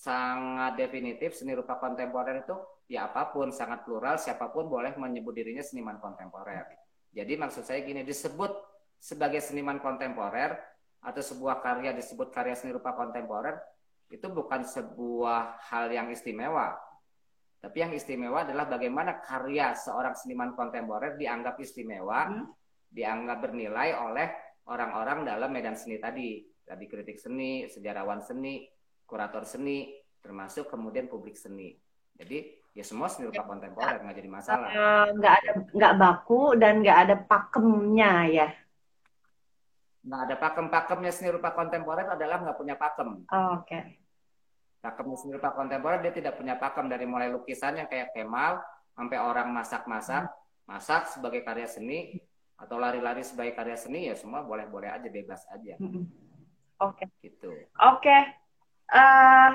sangat 0.00 0.80
definitif. 0.80 1.36
Seni 1.36 1.52
rupa 1.52 1.76
kontemporer 1.76 2.40
itu 2.40 2.56
ya 2.90 3.06
apa 3.06 3.30
pun 3.30 3.54
sangat 3.54 3.86
plural 3.86 4.18
siapa 4.18 4.50
pun 4.50 4.66
boleh 4.66 4.98
menyebut 4.98 5.30
dirinya 5.30 5.62
seniman 5.62 6.02
kontemporer 6.02 6.66
jadi 7.14 7.38
maksud 7.38 7.62
saya 7.62 7.86
gini 7.86 8.02
disebut 8.02 8.50
sebagai 8.98 9.38
seniman 9.38 9.78
kontemporer 9.78 10.58
atau 10.98 11.22
sebuah 11.22 11.62
karya 11.62 11.94
disebut 11.94 12.34
karya 12.34 12.58
seni 12.58 12.74
rupa 12.74 12.98
kontemporer 12.98 13.54
itu 14.10 14.26
bukan 14.26 14.66
sebuah 14.66 15.62
hal 15.70 15.86
yang 15.94 16.10
istimewa 16.10 16.74
tapi 17.62 17.78
yang 17.78 17.94
istimewa 17.94 18.42
adalah 18.42 18.66
bagaimana 18.66 19.22
karya 19.22 19.70
seorang 19.78 20.18
seniman 20.18 20.58
kontemporer 20.58 21.14
dianggap 21.14 21.62
istimewa 21.62 22.26
hmm. 22.26 22.42
dianggap 22.90 23.38
bernilai 23.38 23.94
oleh 24.02 24.28
orang-orang 24.66 25.22
dalam 25.22 25.54
medan 25.54 25.78
seni 25.78 26.02
tadi 26.02 26.42
tadi 26.66 26.86
kritik 26.86 27.18
seni, 27.18 27.66
sejarawan 27.66 28.22
seni, 28.22 28.62
kurator 29.10 29.42
seni, 29.42 29.90
termasuk 30.22 30.70
kemudian 30.70 31.10
publik 31.10 31.34
seni. 31.34 31.74
Jadi 32.14 32.62
ya 32.70 32.84
semua 32.86 33.10
seni 33.10 33.26
rupa 33.26 33.42
kontemporer 33.42 33.98
nggak 33.98 34.16
jadi 34.22 34.30
masalah. 34.30 34.70
Eh, 34.70 35.06
nggak 35.18 35.34
ada 35.42 35.50
nggak 35.74 35.94
baku 35.98 36.42
dan 36.54 36.72
nggak 36.78 36.98
ada 37.08 37.16
pakemnya 37.18 38.12
ya. 38.30 38.48
Nggak 40.06 40.20
ada 40.30 40.34
pakem-pakemnya 40.38 41.12
seni 41.12 41.28
rupa 41.34 41.50
kontemporer 41.50 42.06
adalah 42.06 42.38
nggak 42.38 42.56
punya 42.56 42.78
pakem. 42.78 43.26
Oh, 43.26 43.58
Oke. 43.58 43.66
Okay. 43.66 43.82
Pakem 44.80 45.12
seni 45.18 45.34
rupa 45.34 45.50
kontemporer 45.52 45.98
dia 46.00 46.14
tidak 46.14 46.38
punya 46.38 46.54
pakem 46.56 46.86
dari 46.86 47.04
mulai 47.04 47.28
lukisan 47.28 47.76
yang 47.76 47.88
kayak 47.90 48.14
Kemal 48.14 48.62
sampai 48.94 49.18
orang 49.18 49.48
masak-masak, 49.50 50.30
masak 50.64 51.10
sebagai 51.10 51.42
karya 51.42 51.66
seni 51.68 52.20
atau 52.60 52.76
lari-lari 52.76 53.24
sebagai 53.24 53.56
karya 53.56 53.76
seni 53.80 54.12
ya 54.12 54.14
semua 54.14 54.44
boleh-boleh 54.44 54.92
aja 54.92 55.08
bebas 55.08 55.48
aja. 55.48 55.80
Oke. 55.80 57.08
Okay. 57.08 57.08
Gitu. 57.28 57.48
Oke. 57.76 58.04
Okay. 58.04 58.39
Uh, 58.90 59.54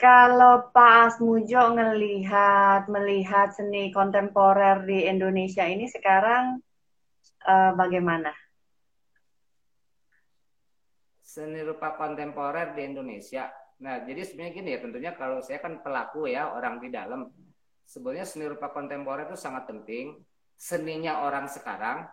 kalau 0.00 0.72
Pak 0.72 1.12
Asmujo 1.12 1.76
ngelihat 1.76 2.88
melihat 2.88 3.52
seni 3.52 3.92
kontemporer 3.92 4.88
di 4.88 5.04
Indonesia 5.04 5.68
ini 5.68 5.84
sekarang 5.84 6.64
uh, 7.44 7.76
bagaimana? 7.76 8.32
Seni 11.20 11.60
rupa 11.60 11.92
kontemporer 12.00 12.72
di 12.72 12.88
Indonesia. 12.88 13.52
Nah, 13.84 14.00
jadi 14.08 14.24
sebenarnya 14.24 14.52
gini 14.56 14.68
ya, 14.72 14.80
tentunya 14.80 15.12
kalau 15.12 15.44
saya 15.44 15.60
kan 15.60 15.84
pelaku 15.84 16.32
ya, 16.32 16.56
orang 16.56 16.80
di 16.80 16.88
dalam. 16.88 17.28
Sebenarnya 17.84 18.24
seni 18.24 18.48
rupa 18.48 18.72
kontemporer 18.72 19.28
itu 19.28 19.36
sangat 19.36 19.68
penting. 19.68 20.16
Seninya 20.56 21.28
orang 21.28 21.52
sekarang, 21.52 22.08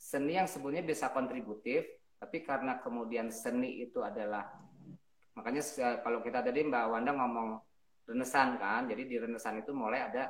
seni 0.00 0.40
yang 0.40 0.48
sebenarnya 0.48 0.88
bisa 0.88 1.12
kontributif, 1.12 1.84
tapi 2.22 2.46
karena 2.46 2.78
kemudian 2.78 3.34
seni 3.34 3.82
itu 3.82 3.98
adalah 3.98 4.62
Makanya 5.32 5.62
kalau 6.04 6.20
kita 6.20 6.44
tadi 6.44 6.60
Mbak 6.68 6.84
Wanda 6.92 7.12
ngomong 7.16 7.48
renesan 8.04 8.60
kan, 8.60 8.84
jadi 8.84 9.02
di 9.08 9.16
renesan 9.16 9.64
itu 9.64 9.72
mulai 9.72 10.04
ada 10.12 10.28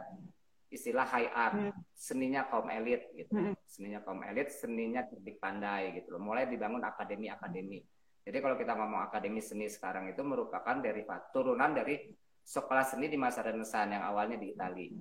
istilah 0.73 1.05
high 1.05 1.31
art, 1.35 1.59
hmm. 1.59 1.73
seninya 1.93 2.47
kaum 2.47 2.71
elit 2.71 3.11
gitu. 3.19 3.35
Hmm. 3.35 3.55
Seninya 3.67 4.01
kaum 4.07 4.23
elit, 4.23 4.49
seninya 4.55 5.03
cerdik 5.05 5.43
pandai 5.43 5.99
gitu 5.99 6.17
loh. 6.17 6.23
Mulai 6.23 6.47
dibangun 6.47 6.81
akademi-akademi. 6.87 7.83
Jadi 8.23 8.39
kalau 8.39 8.55
kita 8.55 8.79
ngomong 8.79 9.11
akademi 9.11 9.43
seni 9.43 9.67
sekarang 9.67 10.07
itu 10.07 10.23
merupakan 10.23 10.79
derivat 10.79 11.35
turunan 11.35 11.75
dari 11.75 11.99
sekolah 12.47 12.87
seni 12.87 13.11
di 13.11 13.19
masa 13.19 13.43
renesan 13.43 13.99
yang 13.99 14.07
awalnya 14.07 14.39
di 14.39 14.55
Italia. 14.55 14.95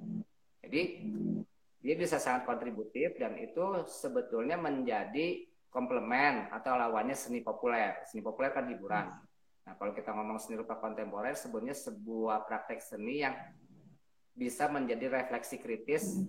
Jadi 0.66 0.82
dia 1.82 1.96
bisa 1.98 2.18
sangat 2.18 2.50
kontributif 2.50 3.14
dan 3.22 3.38
itu 3.38 3.86
sebetulnya 3.86 4.58
menjadi 4.58 5.46
komplement 5.72 6.52
atau 6.52 6.76
lawannya 6.76 7.16
seni 7.16 7.40
populer. 7.40 8.04
Seni 8.04 8.20
populer 8.20 8.52
kan 8.52 8.68
hiburan. 8.68 9.08
Nah, 9.66 9.74
kalau 9.80 9.96
kita 9.96 10.12
ngomong 10.12 10.38
seni 10.38 10.60
rupa 10.60 10.76
kontemporer, 10.78 11.34
sebenarnya 11.34 11.74
sebuah 11.74 12.44
praktek 12.44 12.84
seni 12.84 13.24
yang 13.24 13.34
bisa 14.36 14.68
menjadi 14.68 15.08
refleksi 15.08 15.64
kritis 15.64 16.20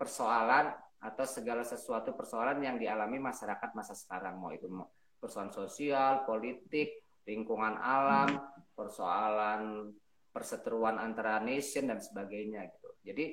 persoalan 0.00 0.72
atau 1.02 1.26
segala 1.28 1.66
sesuatu 1.66 2.16
persoalan 2.16 2.64
yang 2.64 2.80
dialami 2.80 3.20
masyarakat 3.20 3.76
masa 3.76 3.92
sekarang. 3.92 4.40
Mau 4.40 4.54
itu 4.56 4.70
persoalan 5.20 5.52
sosial, 5.52 6.24
politik, 6.24 7.02
lingkungan 7.28 7.76
alam, 7.76 8.40
persoalan 8.72 9.92
perseteruan 10.32 10.96
antara 10.96 11.44
nation 11.44 11.92
dan 11.92 12.00
sebagainya 12.00 12.72
gitu. 12.72 12.88
Jadi 13.04 13.24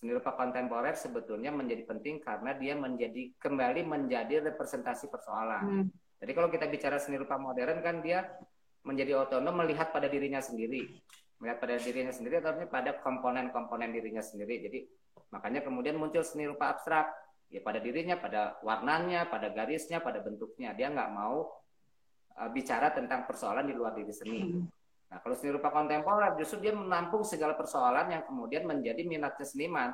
seni 0.00 0.16
rupa 0.16 0.32
kontemporer 0.32 0.96
sebetulnya 0.96 1.52
menjadi 1.52 1.84
penting 1.84 2.24
karena 2.24 2.56
dia 2.56 2.72
menjadi 2.72 3.36
kembali 3.36 3.84
menjadi 3.84 4.48
representasi 4.48 5.12
persoalan. 5.12 5.60
Hmm. 5.60 5.86
Jadi 6.16 6.32
kalau 6.32 6.48
kita 6.48 6.64
bicara 6.72 6.96
seni 6.96 7.20
rupa 7.20 7.36
modern 7.36 7.84
kan 7.84 8.00
dia 8.00 8.24
menjadi 8.80 9.20
otonom 9.20 9.60
melihat 9.60 9.92
pada 9.92 10.08
dirinya 10.08 10.40
sendiri. 10.40 10.88
Melihat 11.36 11.60
pada 11.60 11.76
dirinya 11.76 12.16
sendiri 12.16 12.40
atau 12.40 12.56
pada 12.64 12.96
komponen-komponen 12.96 13.92
dirinya 13.92 14.24
sendiri. 14.24 14.64
Jadi 14.64 14.78
makanya 15.36 15.60
kemudian 15.68 16.00
muncul 16.00 16.24
seni 16.24 16.48
rupa 16.48 16.72
abstrak. 16.72 17.12
Ya 17.52 17.60
pada 17.60 17.76
dirinya, 17.76 18.16
pada 18.16 18.56
warnanya, 18.64 19.28
pada 19.28 19.52
garisnya, 19.52 20.00
pada 20.00 20.24
bentuknya. 20.24 20.72
Dia 20.72 20.88
nggak 20.88 21.10
mau 21.12 21.44
uh, 22.40 22.48
bicara 22.48 22.88
tentang 22.96 23.28
persoalan 23.28 23.68
di 23.68 23.76
luar 23.76 23.92
diri 23.92 24.14
seni. 24.16 24.64
Nah 25.10 25.18
kalau 25.18 25.34
seni 25.34 25.50
rupa 25.58 25.74
kontemporer 25.74 26.38
justru 26.38 26.62
dia 26.62 26.72
menampung 26.74 27.26
segala 27.26 27.58
persoalan 27.58 28.06
yang 28.14 28.22
kemudian 28.22 28.62
menjadi 28.62 29.02
minatnya 29.02 29.42
seniman. 29.42 29.90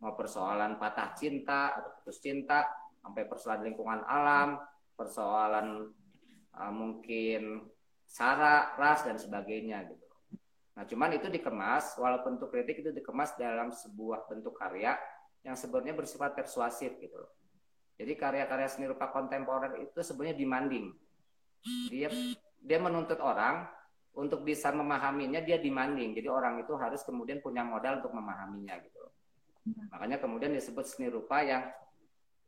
Mau 0.00 0.12
persoalan 0.16 0.76
patah 0.80 1.12
cinta 1.16 1.76
atau 1.76 1.92
putus 2.00 2.20
cinta, 2.20 2.64
sampai 3.00 3.24
persoalan 3.24 3.68
lingkungan 3.68 4.00
alam, 4.04 4.60
persoalan 4.96 5.88
uh, 6.56 6.72
mungkin 6.72 7.68
sara, 8.04 8.76
ras 8.76 9.04
dan 9.04 9.16
sebagainya 9.16 9.88
gitu. 9.88 10.06
Nah, 10.76 10.84
cuman 10.88 11.12
itu 11.16 11.28
dikemas 11.28 11.96
walaupun 12.00 12.40
bentuk 12.40 12.52
kritik 12.52 12.80
itu 12.80 12.90
dikemas 12.92 13.36
dalam 13.36 13.68
sebuah 13.68 14.28
bentuk 14.28 14.56
karya 14.56 14.96
yang 15.44 15.56
sebenarnya 15.56 15.96
bersifat 15.96 16.36
persuasif 16.36 17.00
gitu 17.00 17.16
Jadi 18.00 18.12
karya-karya 18.16 18.68
seni 18.68 18.88
rupa 18.88 19.12
kontemporer 19.12 19.76
itu 19.84 20.00
sebenarnya 20.00 20.40
demanding. 20.40 20.88
Dia 21.92 22.08
dia 22.60 22.78
menuntut 22.80 23.20
orang 23.20 23.68
untuk 24.14 24.42
bisa 24.42 24.74
memahaminya 24.74 25.38
dia 25.42 25.60
demanding. 25.60 26.18
Jadi 26.18 26.26
orang 26.26 26.62
itu 26.62 26.74
harus 26.74 27.02
kemudian 27.06 27.38
punya 27.38 27.62
modal 27.62 28.02
untuk 28.02 28.14
memahaminya 28.14 28.74
gitu. 28.82 29.04
Makanya 29.94 30.18
kemudian 30.18 30.50
disebut 30.56 30.84
seni 30.88 31.12
rupa 31.12 31.44
yang 31.44 31.68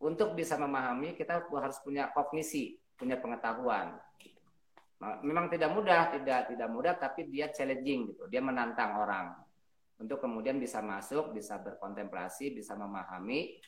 untuk 0.03 0.35
bisa 0.35 0.59
memahami 0.59 1.15
kita 1.15 1.47
harus 1.47 1.79
punya 1.85 2.11
kognisi, 2.11 2.75
punya 2.99 3.15
pengetahuan. 3.23 3.95
Memang 5.23 5.51
tidak 5.51 5.75
mudah, 5.75 6.15
tidak 6.15 6.51
tidak 6.51 6.69
mudah, 6.71 6.95
tapi 6.99 7.27
dia 7.31 7.51
challenging 7.51 8.15
gitu. 8.15 8.27
Dia 8.31 8.43
menantang 8.43 8.99
orang 8.99 9.35
untuk 9.99 10.19
kemudian 10.19 10.59
bisa 10.59 10.83
masuk, 10.83 11.31
bisa 11.31 11.59
berkontemplasi, 11.63 12.55
bisa 12.55 12.75
memahami. 12.75 13.59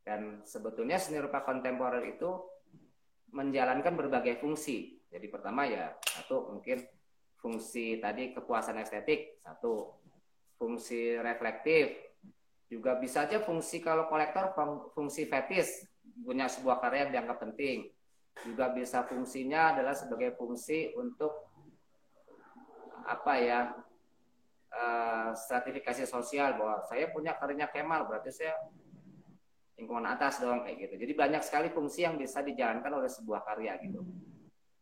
Dan 0.00 0.44
sebetulnya 0.44 0.96
seni 0.96 1.20
rupa 1.20 1.44
kontemporer 1.44 2.04
itu 2.08 2.28
menjalankan 3.32 3.92
berbagai 3.96 4.40
fungsi. 4.40 5.00
Jadi 5.08 5.26
pertama 5.28 5.68
ya 5.68 5.92
satu 6.00 6.56
mungkin 6.56 6.80
fungsi 7.40 7.98
tadi 7.98 8.36
kepuasan 8.36 8.78
estetik 8.78 9.40
satu, 9.40 9.96
fungsi 10.60 11.16
reflektif 11.18 11.96
juga 12.70 12.94
bisa 13.00 13.26
aja 13.26 13.42
fungsi 13.42 13.82
kalau 13.82 14.06
kolektor 14.06 14.54
fungsi 14.94 15.26
fetis 15.26 15.90
punya 16.22 16.46
sebuah 16.46 16.78
karya 16.78 17.08
yang 17.08 17.12
dianggap 17.18 17.42
penting. 17.42 17.90
Juga 18.46 18.70
bisa 18.70 19.02
fungsinya 19.02 19.74
adalah 19.74 19.92
sebagai 19.92 20.38
fungsi 20.38 20.94
untuk 20.94 21.50
apa 23.02 23.34
ya 23.42 23.60
uh, 24.70 25.34
stratifikasi 25.34 26.06
sosial 26.06 26.54
bahwa 26.54 26.78
saya 26.86 27.10
punya 27.10 27.34
karyanya 27.34 27.66
Kemal 27.74 28.06
berarti 28.06 28.30
saya 28.30 28.54
lingkungan 29.74 30.06
atas 30.06 30.38
dong 30.38 30.62
kayak 30.62 30.86
gitu. 30.86 30.94
Jadi 31.02 31.12
banyak 31.18 31.42
sekali 31.42 31.68
fungsi 31.74 32.06
yang 32.06 32.14
bisa 32.14 32.38
dijalankan 32.44 32.92
oleh 33.02 33.10
sebuah 33.10 33.42
karya 33.42 33.82
gitu. 33.82 34.06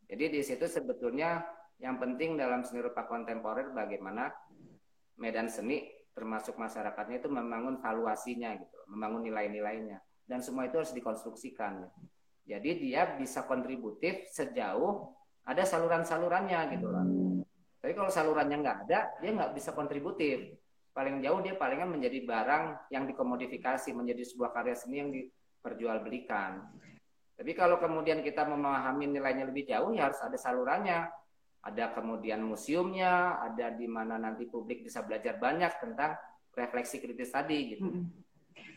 Jadi 0.05 0.25
di 0.29 0.41
situ 0.45 0.65
sebetulnya 0.69 1.41
yang 1.79 1.95
penting 1.95 2.35
dalam 2.35 2.61
seni 2.67 2.83
rupa 2.83 3.07
kontemporer 3.07 3.71
bagaimana 3.71 4.31
medan 5.15 5.47
seni 5.47 5.87
termasuk 6.11 6.59
masyarakatnya 6.59 7.23
itu 7.23 7.31
membangun 7.31 7.79
valuasinya 7.79 8.51
gitu, 8.59 8.77
membangun 8.91 9.31
nilai-nilainya 9.31 10.03
dan 10.27 10.43
semua 10.43 10.67
itu 10.67 10.77
harus 10.77 10.91
dikonstruksikan. 10.91 11.87
Jadi 12.43 12.91
dia 12.91 13.15
bisa 13.15 13.47
kontributif 13.47 14.27
sejauh 14.29 15.15
ada 15.47 15.63
saluran-salurannya 15.63 16.59
gitu 16.77 16.87
loh. 16.91 17.05
Tapi 17.79 17.95
kalau 17.95 18.11
salurannya 18.11 18.59
nggak 18.59 18.77
ada, 18.85 18.99
dia 19.23 19.31
nggak 19.31 19.55
bisa 19.55 19.71
kontributif. 19.71 20.59
Paling 20.91 21.23
jauh 21.23 21.39
dia 21.39 21.55
palingan 21.55 21.89
menjadi 21.89 22.19
barang 22.27 22.91
yang 22.91 23.07
dikomodifikasi 23.07 23.89
menjadi 23.95 24.23
sebuah 24.27 24.51
karya 24.51 24.75
seni 24.75 24.95
yang 24.99 25.09
diperjualbelikan. 25.15 26.59
Tapi 27.39 27.51
kalau 27.55 27.79
kemudian 27.79 28.19
kita 28.19 28.43
memahami 28.43 29.15
nilainya 29.15 29.47
lebih 29.47 29.63
jauh, 29.63 29.95
ya 29.95 30.11
harus 30.11 30.19
ada 30.19 30.35
salurannya 30.35 31.07
ada 31.59 31.91
kemudian 31.91 32.39
museumnya, 32.39 33.39
ada 33.43 33.75
di 33.75 33.85
mana 33.85 34.15
nanti 34.15 34.47
publik 34.47 34.83
bisa 34.87 35.03
belajar 35.03 35.35
banyak 35.35 35.71
tentang 35.83 36.15
refleksi 36.55 37.03
kritis 37.03 37.31
tadi 37.31 37.75
gitu. 37.75 37.83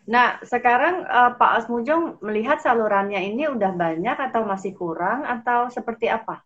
Nah, 0.03 0.43
sekarang 0.43 1.07
uh, 1.07 1.39
Pak 1.39 1.53
Asmujong 1.63 2.19
melihat 2.27 2.59
salurannya 2.59 3.23
ini 3.23 3.47
udah 3.47 3.71
banyak 3.71 4.19
atau 4.19 4.43
masih 4.43 4.75
kurang 4.75 5.23
atau 5.23 5.71
seperti 5.71 6.11
apa? 6.11 6.43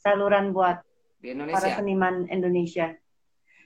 Saluran 0.00 0.56
buat 0.56 0.80
di 1.20 1.36
Indonesia. 1.36 1.56
para 1.60 1.68
seniman 1.76 2.14
Indonesia. 2.32 2.88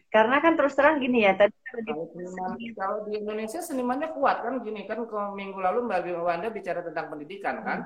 Karena 0.09 0.41
kan 0.41 0.57
terus 0.57 0.73
terang 0.73 0.99
gini 0.99 1.21
ya 1.23 1.37
tadi 1.37 1.53
kalau, 1.69 2.09
seniman, 2.11 2.51
kalau 2.75 2.99
di 3.07 3.12
Indonesia 3.21 3.61
senimannya 3.61 4.09
kuat 4.17 4.41
kan 4.41 4.55
gini 4.64 4.88
kan 4.88 5.05
minggu 5.37 5.59
lalu 5.61 5.85
Mbak 5.85 6.25
Wanda 6.25 6.49
bicara 6.49 6.81
tentang 6.83 7.12
pendidikan 7.12 7.61
kan. 7.62 7.79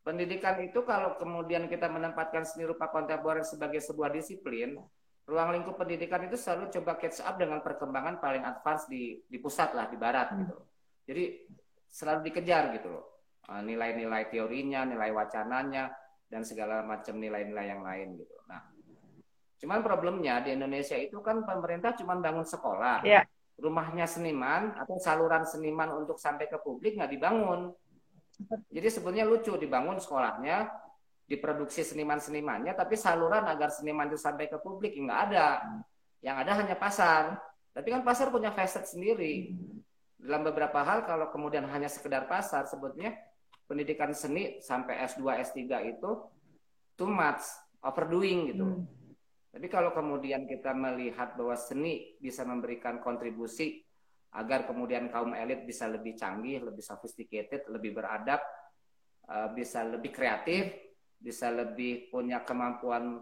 Pendidikan 0.00 0.56
itu 0.64 0.80
kalau 0.88 1.20
kemudian 1.20 1.68
kita 1.68 1.86
menempatkan 1.92 2.48
seni 2.48 2.64
rupa 2.64 2.88
kontemporer 2.88 3.44
sebagai 3.44 3.84
sebuah 3.84 4.08
disiplin, 4.08 4.80
ruang 5.28 5.52
lingkup 5.54 5.76
pendidikan 5.76 6.24
itu 6.24 6.40
selalu 6.40 6.72
coba 6.72 6.96
catch 6.96 7.20
up 7.20 7.36
dengan 7.36 7.60
perkembangan 7.60 8.16
paling 8.18 8.42
advance 8.42 8.88
di 8.88 9.20
di 9.28 9.38
pusat 9.38 9.76
lah 9.76 9.86
di 9.92 10.00
barat 10.00 10.32
hmm. 10.32 10.38
gitu. 10.40 10.56
Jadi 11.04 11.24
selalu 11.90 12.20
dikejar 12.26 12.72
gitu 12.80 12.88
loh. 12.90 13.04
uh, 13.50 13.62
nilai-nilai 13.66 14.30
teorinya, 14.30 14.86
nilai 14.86 15.10
wacananya, 15.10 15.90
dan 16.30 16.46
segala 16.46 16.86
macam 16.86 17.18
nilai-nilai 17.18 17.66
yang 17.66 17.82
lain 17.82 18.14
gitu. 18.14 18.36
Nah, 18.46 18.62
cuman 19.58 19.82
problemnya 19.82 20.38
di 20.40 20.54
Indonesia 20.54 20.94
itu 20.94 21.18
kan 21.18 21.42
pemerintah 21.42 21.98
cuma 21.98 22.14
bangun 22.22 22.46
sekolah, 22.46 23.02
yeah. 23.02 23.26
rumahnya 23.58 24.06
seniman 24.06 24.78
atau 24.78 24.96
saluran 25.02 25.42
seniman 25.42 25.90
untuk 25.98 26.16
sampai 26.16 26.46
ke 26.46 26.62
publik 26.62 26.94
nggak 26.94 27.10
dibangun. 27.10 27.74
Jadi 28.48 28.88
sebenarnya 28.88 29.26
lucu 29.28 29.52
dibangun 29.56 30.00
sekolahnya, 30.00 30.70
diproduksi 31.30 31.86
seniman-senimannya, 31.86 32.74
tapi 32.74 32.98
saluran 32.98 33.46
agar 33.46 33.70
seniman 33.70 34.10
itu 34.10 34.18
sampai 34.18 34.50
ke 34.50 34.58
publik 34.58 34.98
nggak 34.98 35.20
ada. 35.30 35.62
Yang 36.20 36.36
ada 36.46 36.52
hanya 36.58 36.76
pasar. 36.76 37.22
Tapi 37.70 37.86
kan 37.86 38.02
pasar 38.02 38.34
punya 38.34 38.50
facet 38.50 38.90
sendiri. 38.90 39.54
Dalam 40.20 40.44
beberapa 40.44 40.82
hal 40.84 41.06
kalau 41.06 41.30
kemudian 41.32 41.64
hanya 41.70 41.88
sekedar 41.88 42.26
pasar, 42.26 42.66
sebetulnya 42.66 43.16
pendidikan 43.70 44.10
seni 44.12 44.58
sampai 44.58 45.06
S2, 45.06 45.22
S3 45.46 45.62
itu 45.96 46.10
too 46.98 47.08
much, 47.08 47.46
overdoing 47.80 48.52
gitu. 48.52 48.66
Hmm. 48.66 48.84
Tapi 49.50 49.66
kalau 49.66 49.90
kemudian 49.94 50.46
kita 50.46 50.74
melihat 50.74 51.34
bahwa 51.34 51.54
seni 51.54 52.18
bisa 52.22 52.46
memberikan 52.46 53.02
kontribusi 53.02 53.82
agar 54.30 54.62
kemudian 54.66 55.10
kaum 55.10 55.34
elit 55.34 55.66
bisa 55.66 55.90
lebih 55.90 56.14
canggih, 56.14 56.62
lebih 56.62 56.82
sophisticated, 56.82 57.66
lebih 57.66 57.98
beradab, 57.98 58.38
eh, 59.26 59.48
bisa 59.54 59.82
lebih 59.82 60.14
kreatif, 60.14 60.70
bisa 61.20 61.50
lebih 61.50 62.08
punya 62.08 62.40
kemampuan 62.46 63.20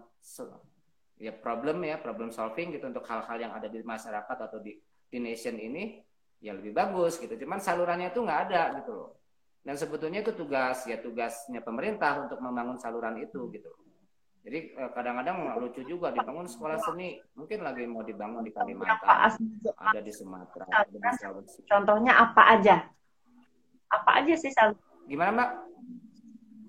ya 1.19 1.33
problem 1.35 1.83
ya, 1.83 1.99
problem 1.99 2.31
solving 2.31 2.77
gitu 2.77 2.87
untuk 2.87 3.03
hal-hal 3.09 3.39
yang 3.41 3.53
ada 3.57 3.67
di 3.67 3.81
masyarakat 3.83 4.37
atau 4.39 4.61
di, 4.63 4.77
di 5.09 5.19
nation 5.19 5.57
ini 5.57 5.99
ya 6.39 6.55
lebih 6.55 6.77
bagus 6.77 7.19
gitu. 7.19 7.35
Cuman 7.35 7.59
salurannya 7.59 8.15
itu 8.15 8.21
nggak 8.23 8.41
ada 8.51 8.63
gitu 8.79 8.93
loh. 8.95 9.11
Dan 9.65 9.75
sebetulnya 9.75 10.23
itu 10.23 10.33
tugas 10.33 10.87
ya 10.87 11.03
tugasnya 11.03 11.61
pemerintah 11.61 12.25
untuk 12.29 12.39
membangun 12.39 12.79
saluran 12.79 13.19
itu 13.19 13.51
gitu. 13.51 13.69
Jadi 14.47 14.59
eh, 14.75 14.91
kadang-kadang 14.95 15.59
lucu 15.59 15.83
juga 15.85 16.15
dibangun 16.15 16.47
sekolah 16.47 16.79
seni, 16.81 17.19
mungkin 17.35 17.59
lagi 17.61 17.85
mau 17.85 18.07
dibangun 18.07 18.47
di 18.47 18.53
Kalimantan, 18.55 19.37
ada 19.77 20.01
di 20.01 20.13
Sumatera, 20.15 20.65
ada 20.71 20.89
di 20.89 21.11
Sulawesi. 21.19 21.61
Contohnya 21.67 22.13
apa 22.17 22.43
aja? 22.57 22.77
Apa 23.93 24.23
aja 24.23 24.35
sih 24.39 24.53
saluran? 24.55 24.81
Gimana 25.09 25.31
Mbak? 25.35 25.51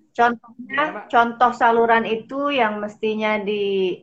Contohnya, 0.09 0.83
Gimana, 0.89 1.07
contoh 1.07 1.51
saluran 1.55 2.03
itu 2.03 2.51
yang 2.51 2.81
mestinya 2.81 3.39
di 3.39 3.95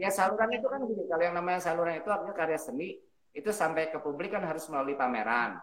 Ya 0.00 0.08
saluran 0.08 0.48
itu 0.48 0.64
kan 0.64 0.80
gini, 0.88 1.04
kalau 1.04 1.20
yang 1.20 1.36
namanya 1.36 1.60
saluran 1.60 2.00
itu 2.00 2.08
artinya 2.08 2.32
karya 2.32 2.56
seni, 2.56 2.96
itu 3.36 3.50
sampai 3.52 3.92
ke 3.92 4.00
publik 4.00 4.32
kan 4.32 4.40
harus 4.48 4.64
melalui 4.72 4.96
pameran. 4.96 5.60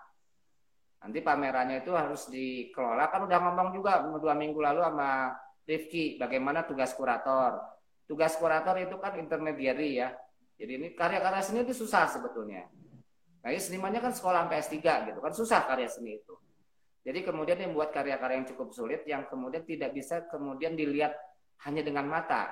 Nanti 1.01 1.25
pamerannya 1.25 1.81
itu 1.81 1.89
harus 1.97 2.29
dikelola. 2.29 3.09
Kan 3.09 3.25
udah 3.25 3.37
ngomong 3.41 3.73
juga 3.73 4.05
dua 4.05 4.37
minggu 4.37 4.61
lalu 4.61 4.85
sama 4.85 5.33
Rifki 5.67 6.15
bagaimana 6.15 6.63
tugas 6.63 6.95
kurator. 6.95 7.59
Tugas 8.07 8.39
kurator 8.39 8.79
itu 8.79 8.95
kan 9.03 9.19
intermediary 9.19 9.99
ya. 9.99 10.15
Jadi 10.55 10.71
ini 10.79 10.87
karya-karya 10.95 11.43
seni 11.43 11.67
itu 11.67 11.75
susah 11.75 12.07
sebetulnya. 12.07 12.65
Nah, 13.43 13.49
ini 13.51 13.61
senimannya 13.61 13.99
kan 13.99 14.15
sekolah 14.15 14.47
sampai 14.47 14.63
S3 14.63 14.75
gitu 15.11 15.19
kan 15.19 15.33
susah 15.35 15.67
karya 15.67 15.91
seni 15.91 16.17
itu. 16.23 16.33
Jadi 17.03 17.23
kemudian 17.23 17.59
yang 17.59 17.71
buat 17.75 17.91
karya-karya 17.91 18.43
yang 18.43 18.47
cukup 18.51 18.71
sulit 18.71 19.03
yang 19.07 19.27
kemudian 19.27 19.63
tidak 19.63 19.95
bisa 19.95 20.27
kemudian 20.27 20.75
dilihat 20.75 21.15
hanya 21.63 21.79
dengan 21.83 22.03
mata, 22.07 22.51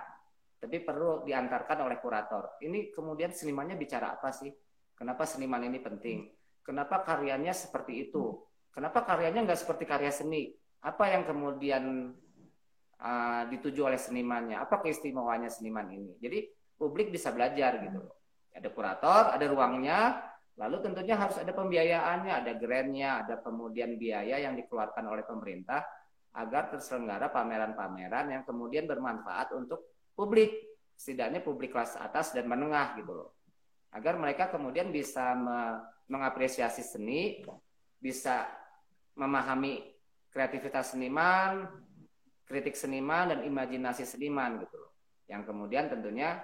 tapi 0.60 0.80
perlu 0.80 1.28
diantarkan 1.28 1.84
oleh 1.84 2.00
kurator. 2.00 2.56
Ini 2.64 2.92
kemudian 2.96 3.36
senimannya 3.36 3.76
bicara 3.76 4.16
apa 4.16 4.32
sih? 4.32 4.52
Kenapa 4.96 5.28
seniman 5.28 5.60
ini 5.68 5.84
penting? 5.84 6.32
Kenapa 6.64 7.04
karyanya 7.04 7.52
seperti 7.52 8.08
itu? 8.08 8.48
Kenapa 8.72 9.04
karyanya 9.04 9.44
nggak 9.44 9.60
seperti 9.60 9.84
karya 9.84 10.12
seni? 10.12 10.56
Apa 10.88 11.12
yang 11.12 11.28
kemudian 11.28 12.16
uh, 13.02 13.44
dituju 13.50 13.88
oleh 13.88 14.00
senimannya? 14.00 14.60
Apa 14.60 14.80
keistimewaannya 14.84 15.52
seniman 15.52 15.88
ini? 15.92 16.16
Jadi 16.20 16.48
publik 16.76 17.12
bisa 17.12 17.32
belajar 17.32 17.80
gitu 17.84 18.00
loh. 18.04 18.16
Ada 18.56 18.70
kurator, 18.72 19.36
ada 19.36 19.46
ruangnya, 19.52 20.22
lalu 20.56 20.80
tentunya 20.80 21.20
harus 21.20 21.36
ada 21.36 21.52
pembiayaannya, 21.52 22.34
ada 22.34 22.52
grantnya, 22.56 23.10
ada 23.24 23.44
kemudian 23.44 24.00
biaya 24.00 24.40
yang 24.40 24.56
dikeluarkan 24.56 25.04
oleh 25.12 25.28
pemerintah 25.28 25.84
agar 26.36 26.72
terselenggara 26.72 27.32
pameran-pameran 27.32 28.32
yang 28.32 28.44
kemudian 28.44 28.88
bermanfaat 28.88 29.56
untuk 29.56 30.08
publik, 30.16 30.52
setidaknya 30.96 31.44
publik 31.44 31.72
kelas 31.72 31.96
atas 32.00 32.36
dan 32.36 32.48
menengah 32.48 32.96
gitu 33.00 33.12
loh. 33.12 33.30
Agar 33.96 34.20
mereka 34.20 34.52
kemudian 34.52 34.92
bisa 34.92 35.36
mengapresiasi 36.12 36.84
seni, 36.84 37.40
bisa 37.96 38.48
memahami 39.16 39.80
kreativitas 40.28 40.92
seniman, 40.92 41.72
kritik 42.46 42.78
seniman 42.78 43.34
dan 43.34 43.40
imajinasi 43.44 44.06
seniman 44.06 44.62
gitu 44.62 44.78
loh. 44.78 44.94
Yang 45.26 45.50
kemudian 45.50 45.90
tentunya 45.90 46.42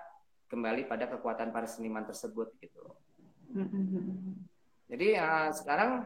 kembali 0.49 0.89
pada 0.89 1.07
kekuatan 1.07 1.53
para 1.53 1.69
seniman 1.69 2.03
tersebut 2.03 2.57
gitu 2.59 2.79
loh. 2.83 2.97
Jadi 4.91 5.15
ya 5.15 5.53
sekarang 5.55 6.03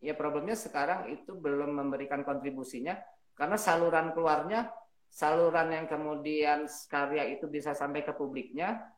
ya 0.00 0.14
problemnya 0.14 0.56
sekarang 0.56 1.10
itu 1.12 1.34
belum 1.34 1.74
memberikan 1.74 2.22
kontribusinya 2.22 2.96
karena 3.34 3.58
saluran 3.58 4.14
keluarnya 4.14 4.70
saluran 5.10 5.72
yang 5.74 5.86
kemudian 5.90 6.68
karya 6.88 7.34
itu 7.34 7.50
bisa 7.50 7.72
sampai 7.74 8.04
ke 8.06 8.12
publiknya 8.14 8.88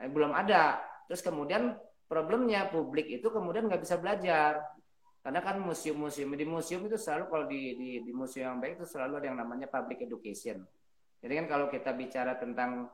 eh, 0.00 0.08
belum 0.08 0.32
ada. 0.32 0.80
Terus 1.10 1.20
kemudian 1.20 1.76
problemnya 2.06 2.70
publik 2.70 3.10
itu 3.10 3.28
kemudian 3.28 3.66
nggak 3.66 3.82
bisa 3.82 3.98
belajar 3.98 4.62
karena 5.26 5.42
kan 5.42 5.58
museum-museum 5.58 6.38
di 6.38 6.46
museum 6.46 6.86
itu 6.86 6.94
selalu 6.94 7.24
kalau 7.26 7.44
di, 7.50 7.74
di 7.74 7.90
di 8.06 8.12
museum 8.14 8.54
yang 8.54 8.58
baik 8.62 8.78
itu 8.78 8.86
selalu 8.86 9.18
ada 9.18 9.26
yang 9.34 9.38
namanya 9.42 9.66
public 9.66 10.06
education. 10.06 10.62
Jadi 11.18 11.32
kan 11.42 11.46
kalau 11.50 11.66
kita 11.66 11.90
bicara 11.98 12.38
tentang 12.38 12.86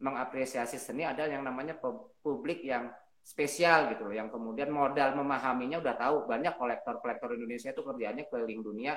mengapresiasi 0.00 0.80
seni 0.80 1.04
ada 1.04 1.28
yang 1.28 1.44
namanya 1.44 1.76
publik 2.24 2.64
yang 2.64 2.88
spesial 3.20 3.92
gitu 3.92 4.08
loh 4.08 4.16
yang 4.16 4.32
kemudian 4.32 4.72
modal 4.72 5.12
memahaminya 5.12 5.84
udah 5.84 5.92
tahu. 5.92 6.16
Banyak 6.24 6.56
kolektor-kolektor 6.56 7.36
Indonesia 7.36 7.68
itu 7.68 7.84
kerjanya 7.84 8.24
keliling 8.32 8.64
dunia 8.64 8.96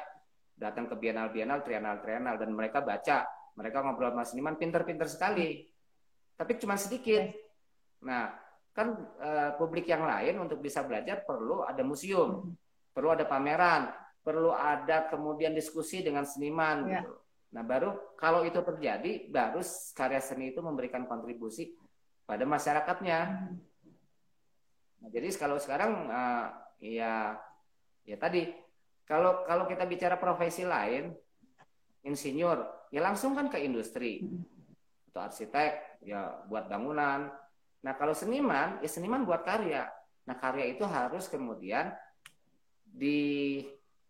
datang 0.55 0.87
ke 0.87 0.95
bienal-bienal, 0.95 1.59
trienal-trienal 1.59 2.39
dan 2.39 2.55
mereka 2.55 2.79
baca, 2.79 3.27
mereka 3.59 3.83
ngobrol 3.83 4.15
sama 4.15 4.23
seniman 4.23 4.55
pinter-pinter 4.55 5.11
sekali. 5.11 5.67
Tapi 6.39 6.55
cuma 6.55 6.79
sedikit. 6.79 7.35
Nah, 7.99 8.31
kan 8.75 8.91
uh, 9.23 9.55
publik 9.55 9.87
yang 9.87 10.03
lain 10.03 10.35
untuk 10.43 10.59
bisa 10.59 10.83
belajar 10.83 11.23
perlu 11.23 11.63
ada 11.63 11.79
museum, 11.79 12.51
perlu 12.91 13.15
ada 13.15 13.23
pameran, 13.23 13.87
perlu 14.19 14.51
ada 14.51 15.07
kemudian 15.07 15.55
diskusi 15.55 16.03
dengan 16.03 16.27
seniman 16.27 16.77
ya. 16.91 16.99
gitu. 16.99 17.15
Nah, 17.55 17.63
baru 17.63 18.19
kalau 18.19 18.43
itu 18.43 18.59
terjadi, 18.59 19.31
baru 19.31 19.63
karya 19.95 20.19
seni 20.19 20.51
itu 20.51 20.59
memberikan 20.59 21.07
kontribusi 21.07 21.71
pada 22.27 22.43
masyarakatnya. 22.43 23.19
Nah, 24.99 25.07
jadi 25.07 25.31
kalau 25.39 25.55
sekarang 25.55 26.11
uh, 26.11 26.51
ya 26.83 27.39
ya 28.03 28.19
tadi 28.19 28.51
kalau 29.07 29.47
kalau 29.47 29.71
kita 29.71 29.87
bicara 29.87 30.19
profesi 30.19 30.67
lain, 30.67 31.15
insinyur, 32.03 32.91
ya 32.91 32.99
langsung 32.99 33.39
kan 33.39 33.47
ke 33.47 33.63
industri. 33.63 34.27
Atau 35.13 35.31
arsitek, 35.31 36.03
ya 36.03 36.43
buat 36.51 36.67
bangunan, 36.67 37.31
Nah, 37.83 37.93
kalau 37.99 38.15
seniman, 38.15 38.79
ya 38.79 38.89
seniman 38.89 39.27
buat 39.27 39.43
karya. 39.43 39.89
Nah, 40.25 40.35
karya 40.37 40.71
itu 40.71 40.87
harus 40.87 41.27
kemudian 41.27 41.91
di 42.85 43.59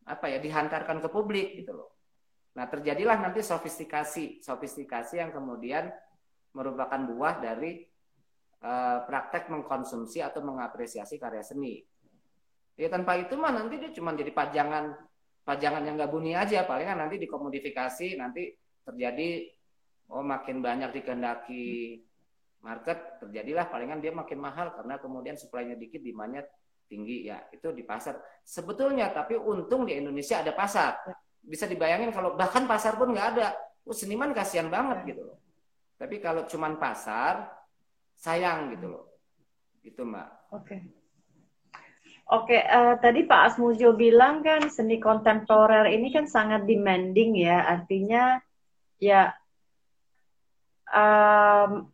apa 0.05 0.29
ya 0.29 0.37
dihantarkan 0.37 1.01
ke 1.01 1.09
publik 1.09 1.57
gitu 1.63 1.73
loh. 1.73 1.89
Nah, 2.55 2.69
terjadilah 2.69 3.19
nanti 3.19 3.41
sofistikasi, 3.41 4.39
sofistikasi 4.45 5.19
yang 5.19 5.33
kemudian 5.33 5.91
merupakan 6.55 7.01
buah 7.03 7.43
dari 7.43 7.83
uh, 8.63 9.03
praktek 9.03 9.51
mengkonsumsi 9.51 10.23
atau 10.23 10.39
mengapresiasi 10.39 11.19
karya 11.19 11.43
seni. 11.43 11.83
Ya 12.75 12.87
tanpa 12.87 13.19
itu 13.19 13.35
mah 13.35 13.51
nanti 13.51 13.79
dia 13.79 13.91
cuma 13.91 14.15
jadi 14.15 14.31
pajangan 14.31 14.95
pajangan 15.45 15.83
yang 15.83 15.95
nggak 15.95 16.11
bunyi 16.11 16.35
aja, 16.35 16.63
palingan 16.63 16.99
nanti 17.05 17.19
dikomodifikasi, 17.21 18.19
nanti 18.19 18.55
terjadi 18.83 19.51
oh 20.11 20.25
makin 20.25 20.59
banyak 20.59 20.91
dikehendaki 20.95 22.01
market 22.65 23.21
terjadilah 23.21 23.69
palingan 23.69 24.01
dia 24.01 24.09
makin 24.09 24.41
mahal 24.41 24.73
karena 24.73 24.97
kemudian 24.97 25.37
supply-nya 25.37 25.77
dikit 25.77 26.01
demandnya 26.01 26.41
tinggi. 26.89 27.29
Ya 27.29 27.45
itu 27.53 27.69
di 27.69 27.85
pasar. 27.85 28.17
Sebetulnya 28.41 29.13
tapi 29.13 29.37
untung 29.37 29.85
di 29.85 29.93
Indonesia 29.93 30.41
ada 30.41 30.49
pasar. 30.57 30.97
Bisa 31.45 31.69
dibayangin 31.69 32.09
kalau 32.09 32.33
bahkan 32.33 32.65
pasar 32.65 32.97
pun 32.97 33.13
nggak 33.13 33.37
ada. 33.37 33.53
Oh, 33.85 33.93
seniman 33.93 34.33
kasihan 34.33 34.65
banget 34.73 35.13
gitu 35.13 35.21
loh. 35.29 35.37
Tapi 36.01 36.17
kalau 36.17 36.49
cuman 36.49 36.81
pasar 36.81 37.53
sayang 38.17 38.73
gitu 38.73 38.89
loh. 38.89 39.05
Itu 39.85 40.01
mbak. 40.01 40.49
Oke. 40.49 40.65
Okay. 40.65 40.81
Oke, 42.25 42.57
uh, 42.57 42.97
tadi 42.97 43.21
Pak 43.29 43.53
Asmujo 43.53 43.93
bilang 43.93 44.41
kan 44.41 44.65
seni 44.73 44.97
kontemporer 44.97 45.93
ini 45.93 46.09
kan 46.09 46.25
sangat 46.25 46.65
demanding 46.65 47.37
ya, 47.37 47.61
artinya 47.69 48.41
ya 48.97 49.29
um, 50.89 51.85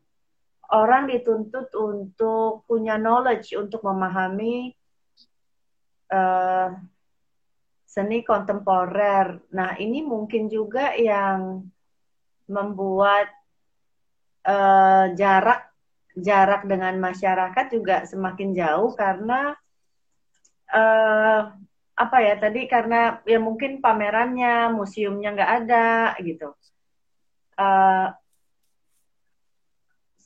orang 0.71 1.11
dituntut 1.11 1.67
untuk 1.75 2.63
punya 2.63 2.95
knowledge 2.95 3.55
untuk 3.59 3.83
memahami 3.83 4.71
uh, 6.11 6.71
seni 7.83 8.23
kontemporer. 8.23 9.43
Nah, 9.51 9.75
ini 9.75 9.99
mungkin 9.99 10.47
juga 10.47 10.95
yang 10.95 11.67
membuat 12.47 13.27
uh, 14.47 15.11
jarak 15.15 15.71
jarak 16.11 16.67
dengan 16.67 16.99
masyarakat 16.99 17.65
juga 17.71 18.03
semakin 18.03 18.51
jauh 18.51 18.91
karena 18.95 19.55
uh, 20.71 21.55
apa 21.95 22.17
ya 22.19 22.35
tadi 22.39 22.67
karena 22.67 23.23
ya 23.23 23.39
mungkin 23.39 23.79
pamerannya 23.79 24.71
museumnya 24.75 25.35
nggak 25.35 25.53
ada 25.63 26.15
gitu. 26.23 26.51
Uh, 27.55 28.11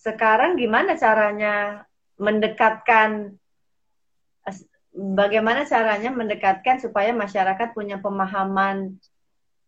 sekarang 0.06 0.54
gimana 0.54 0.94
caranya 0.94 1.82
mendekatkan 2.22 3.34
bagaimana 4.94 5.66
caranya 5.66 6.14
mendekatkan 6.14 6.78
supaya 6.78 7.10
masyarakat 7.10 7.74
punya 7.74 7.98
pemahaman 7.98 9.02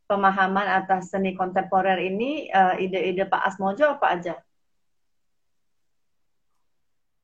pemahaman 0.06 0.68
atas 0.70 1.10
seni 1.10 1.34
kontemporer 1.34 2.00
ini 2.00 2.48
uh, 2.54 2.78
ide-ide 2.78 3.26
Pak 3.28 3.44
Asmojo 3.50 3.98
apa 3.98 4.08
aja? 4.14 4.36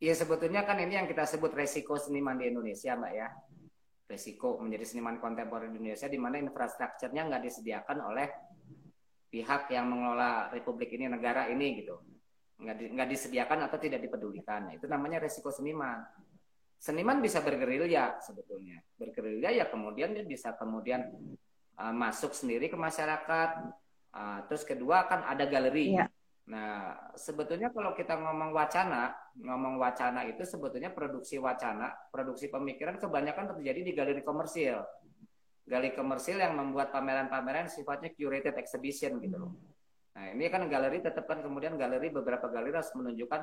Iya 0.04 0.20
sebetulnya 0.20 0.68
kan 0.68 0.76
ini 0.84 1.00
yang 1.00 1.08
kita 1.08 1.24
sebut 1.24 1.56
resiko 1.56 1.96
seniman 1.96 2.36
di 2.36 2.52
Indonesia 2.52 2.98
Mbak 2.98 3.14
ya. 3.14 3.30
Resiko 4.04 4.60
menjadi 4.60 4.84
seniman 4.84 5.22
kontemporer 5.24 5.72
di 5.72 5.80
Indonesia 5.80 6.12
di 6.12 6.20
mana 6.20 6.42
infrastrukturnya 6.44 7.30
nggak 7.32 7.44
disediakan 7.48 7.98
oleh 8.04 8.28
pihak 9.32 9.72
yang 9.72 9.88
mengelola 9.88 10.52
republik 10.52 10.92
ini, 10.92 11.08
negara 11.08 11.48
ini 11.48 11.80
gitu. 11.80 12.04
Nggak, 12.64 12.76
di, 12.80 12.86
nggak 12.96 13.10
disediakan 13.12 13.60
atau 13.68 13.78
tidak 13.78 14.00
dipedulikan. 14.00 14.72
Nah, 14.72 14.74
itu 14.80 14.88
namanya 14.88 15.20
resiko 15.20 15.52
seniman 15.52 16.00
seniman 16.84 17.24
bisa 17.24 17.40
bergerilya 17.40 18.20
sebetulnya. 18.20 18.84
Bergerilya 19.00 19.56
ya 19.56 19.66
kemudian 19.72 20.12
dia 20.12 20.28
bisa 20.28 20.52
kemudian 20.60 21.08
uh, 21.80 21.96
masuk 21.96 22.36
sendiri 22.36 22.68
ke 22.68 22.76
masyarakat. 22.76 23.72
Uh, 24.12 24.44
terus 24.52 24.68
kedua 24.68 25.08
kan 25.08 25.24
ada 25.24 25.48
galeri. 25.48 25.96
Iya. 25.96 26.12
Nah, 26.44 26.92
sebetulnya 27.16 27.72
kalau 27.72 27.96
kita 27.96 28.20
ngomong 28.20 28.52
wacana, 28.52 29.16
ngomong 29.40 29.80
wacana 29.80 30.28
itu 30.28 30.44
sebetulnya 30.44 30.92
produksi 30.92 31.40
wacana, 31.40 31.88
produksi 32.12 32.52
pemikiran 32.52 33.00
kebanyakan 33.00 33.56
terjadi 33.56 33.80
di 33.80 33.92
galeri 33.96 34.20
komersil. 34.20 34.84
Galeri 35.64 35.96
komersil 35.96 36.44
yang 36.44 36.60
membuat 36.60 36.92
pameran-pameran 36.92 37.72
sifatnya 37.72 38.12
curated 38.12 38.60
exhibition 38.60 39.24
gitu 39.24 39.40
loh. 39.40 39.56
Nah, 40.14 40.30
ini 40.30 40.46
kan 40.50 40.70
galeri 40.70 41.02
tetap 41.02 41.26
kan 41.26 41.42
kemudian 41.42 41.74
galeri 41.74 42.14
beberapa 42.14 42.46
galeri 42.46 42.78
harus 42.78 42.94
menunjukkan 42.94 43.42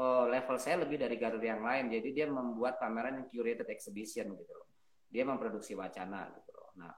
oh, 0.00 0.24
level 0.32 0.56
saya 0.56 0.80
lebih 0.80 0.96
dari 0.96 1.16
galeri 1.20 1.46
yang 1.52 1.60
lain. 1.60 1.92
Jadi 1.92 2.08
dia 2.16 2.26
membuat 2.28 2.80
pameran 2.80 3.20
yang 3.20 3.26
curated 3.28 3.68
exhibition 3.68 4.32
gitu 4.32 4.52
loh. 4.52 4.68
Dia 5.12 5.28
memproduksi 5.28 5.76
wacana 5.76 6.32
gitu 6.32 6.50
loh. 6.56 6.72
Nah, 6.80 6.92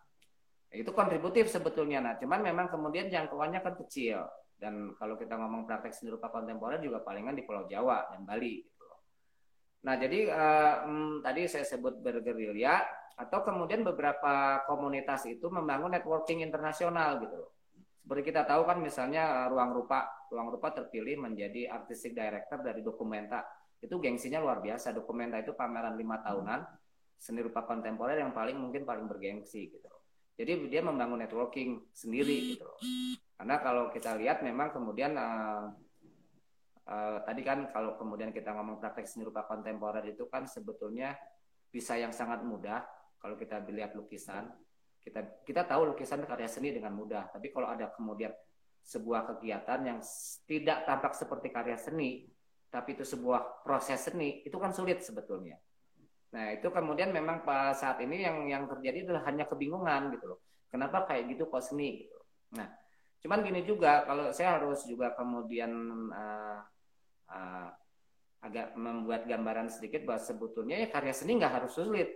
itu 0.70 0.90
kontributif 0.94 1.50
sebetulnya. 1.50 1.98
Nah, 1.98 2.14
cuman 2.14 2.46
memang 2.46 2.66
kemudian 2.70 3.10
jangkauannya 3.10 3.60
kan 3.62 3.74
kecil. 3.86 4.22
Dan 4.58 4.94
kalau 4.98 5.14
kita 5.14 5.38
ngomong 5.38 5.70
praktek 5.70 5.94
seni 5.94 6.10
rupa 6.10 6.34
kontemporer 6.34 6.82
juga 6.82 7.02
palingan 7.02 7.38
di 7.38 7.46
Pulau 7.46 7.70
Jawa 7.70 8.10
dan 8.10 8.26
Bali 8.26 8.62
gitu 8.62 8.82
loh. 8.86 9.02
Nah, 9.86 9.94
jadi 9.98 10.30
uh, 10.30 10.74
hmm, 10.86 11.14
tadi 11.22 11.46
saya 11.46 11.66
sebut 11.66 12.02
bergerilya 12.02 12.82
atau 13.18 13.42
kemudian 13.42 13.82
beberapa 13.82 14.62
komunitas 14.66 15.26
itu 15.26 15.46
membangun 15.50 15.90
networking 15.94 16.42
internasional 16.42 17.18
gitu 17.22 17.34
loh. 17.34 17.57
Seperti 18.08 18.32
kita 18.32 18.48
tahu 18.48 18.64
kan 18.64 18.80
misalnya 18.80 19.44
eh, 19.44 19.46
Ruang 19.52 19.76
Rupa, 19.76 20.08
Ruang 20.32 20.48
Rupa 20.48 20.72
terpilih 20.72 21.20
menjadi 21.20 21.68
artistic 21.68 22.16
director 22.16 22.64
dari 22.64 22.80
Dokumenta. 22.80 23.44
Itu 23.84 24.00
gengsinya 24.00 24.40
luar 24.40 24.64
biasa. 24.64 24.96
Dokumenta 24.96 25.36
itu 25.36 25.52
pameran 25.52 25.92
lima 25.92 26.16
tahunan 26.24 26.64
seni 27.20 27.44
rupa 27.44 27.68
kontemporer 27.68 28.16
yang 28.16 28.32
paling 28.32 28.56
mungkin 28.56 28.88
paling 28.88 29.04
bergengsi 29.04 29.68
gitu. 29.68 29.92
Jadi 30.40 30.72
dia 30.72 30.80
membangun 30.80 31.20
networking 31.20 31.84
sendiri 31.92 32.56
gitu. 32.56 32.64
Karena 33.36 33.60
kalau 33.60 33.92
kita 33.92 34.16
lihat 34.16 34.40
memang 34.40 34.72
kemudian 34.72 35.12
uh, 35.12 35.68
uh, 36.88 37.18
tadi 37.28 37.44
kan 37.44 37.68
kalau 37.76 38.00
kemudian 38.00 38.32
kita 38.32 38.56
ngomong 38.56 38.80
praktek 38.80 39.04
seni 39.04 39.28
rupa 39.28 39.44
kontemporer 39.44 40.08
itu 40.08 40.24
kan 40.32 40.48
sebetulnya 40.48 41.12
bisa 41.68 42.00
yang 42.00 42.16
sangat 42.16 42.40
mudah 42.40 42.88
kalau 43.20 43.36
kita 43.36 43.60
lihat 43.68 43.92
lukisan 43.92 44.48
kita 45.08 45.20
kita 45.48 45.64
tahu 45.64 45.96
lukisan 45.96 46.20
karya 46.28 46.44
seni 46.44 46.76
dengan 46.76 46.92
mudah 46.92 47.32
tapi 47.32 47.48
kalau 47.48 47.72
ada 47.72 47.88
kemudian 47.96 48.28
sebuah 48.84 49.24
kegiatan 49.32 49.80
yang 49.84 49.98
tidak 50.44 50.84
tampak 50.84 51.16
seperti 51.16 51.48
karya 51.48 51.80
seni 51.80 52.28
tapi 52.68 52.92
itu 52.92 53.04
sebuah 53.08 53.64
proses 53.64 53.96
seni 54.04 54.44
itu 54.44 54.56
kan 54.60 54.76
sulit 54.76 55.00
sebetulnya. 55.00 55.56
Nah 56.36 56.52
itu 56.52 56.68
kemudian 56.68 57.08
memang 57.08 57.40
saat 57.72 57.96
ini 58.04 58.20
yang 58.20 58.44
yang 58.44 58.64
terjadi 58.68 59.08
adalah 59.08 59.24
hanya 59.24 59.48
kebingungan 59.48 60.12
gitu 60.12 60.36
loh. 60.36 60.40
Kenapa 60.68 61.08
kayak 61.08 61.32
gitu 61.32 61.48
kok 61.48 61.64
seni 61.64 62.04
gitu. 62.04 62.16
nah 62.48 62.68
cuman 63.20 63.44
gini 63.44 63.60
juga 63.60 64.08
kalau 64.08 64.32
saya 64.32 64.56
harus 64.56 64.84
juga 64.88 65.12
kemudian 65.12 65.68
uh, 66.08 66.60
uh, 67.28 67.68
agak 68.40 68.72
membuat 68.72 69.28
gambaran 69.28 69.68
sedikit 69.68 70.08
bahwa 70.08 70.20
sebetulnya 70.22 70.80
ya 70.80 70.88
karya 70.88 71.12
seni 71.12 71.36
nggak 71.36 71.60
harus 71.60 71.76
sulit 71.76 72.08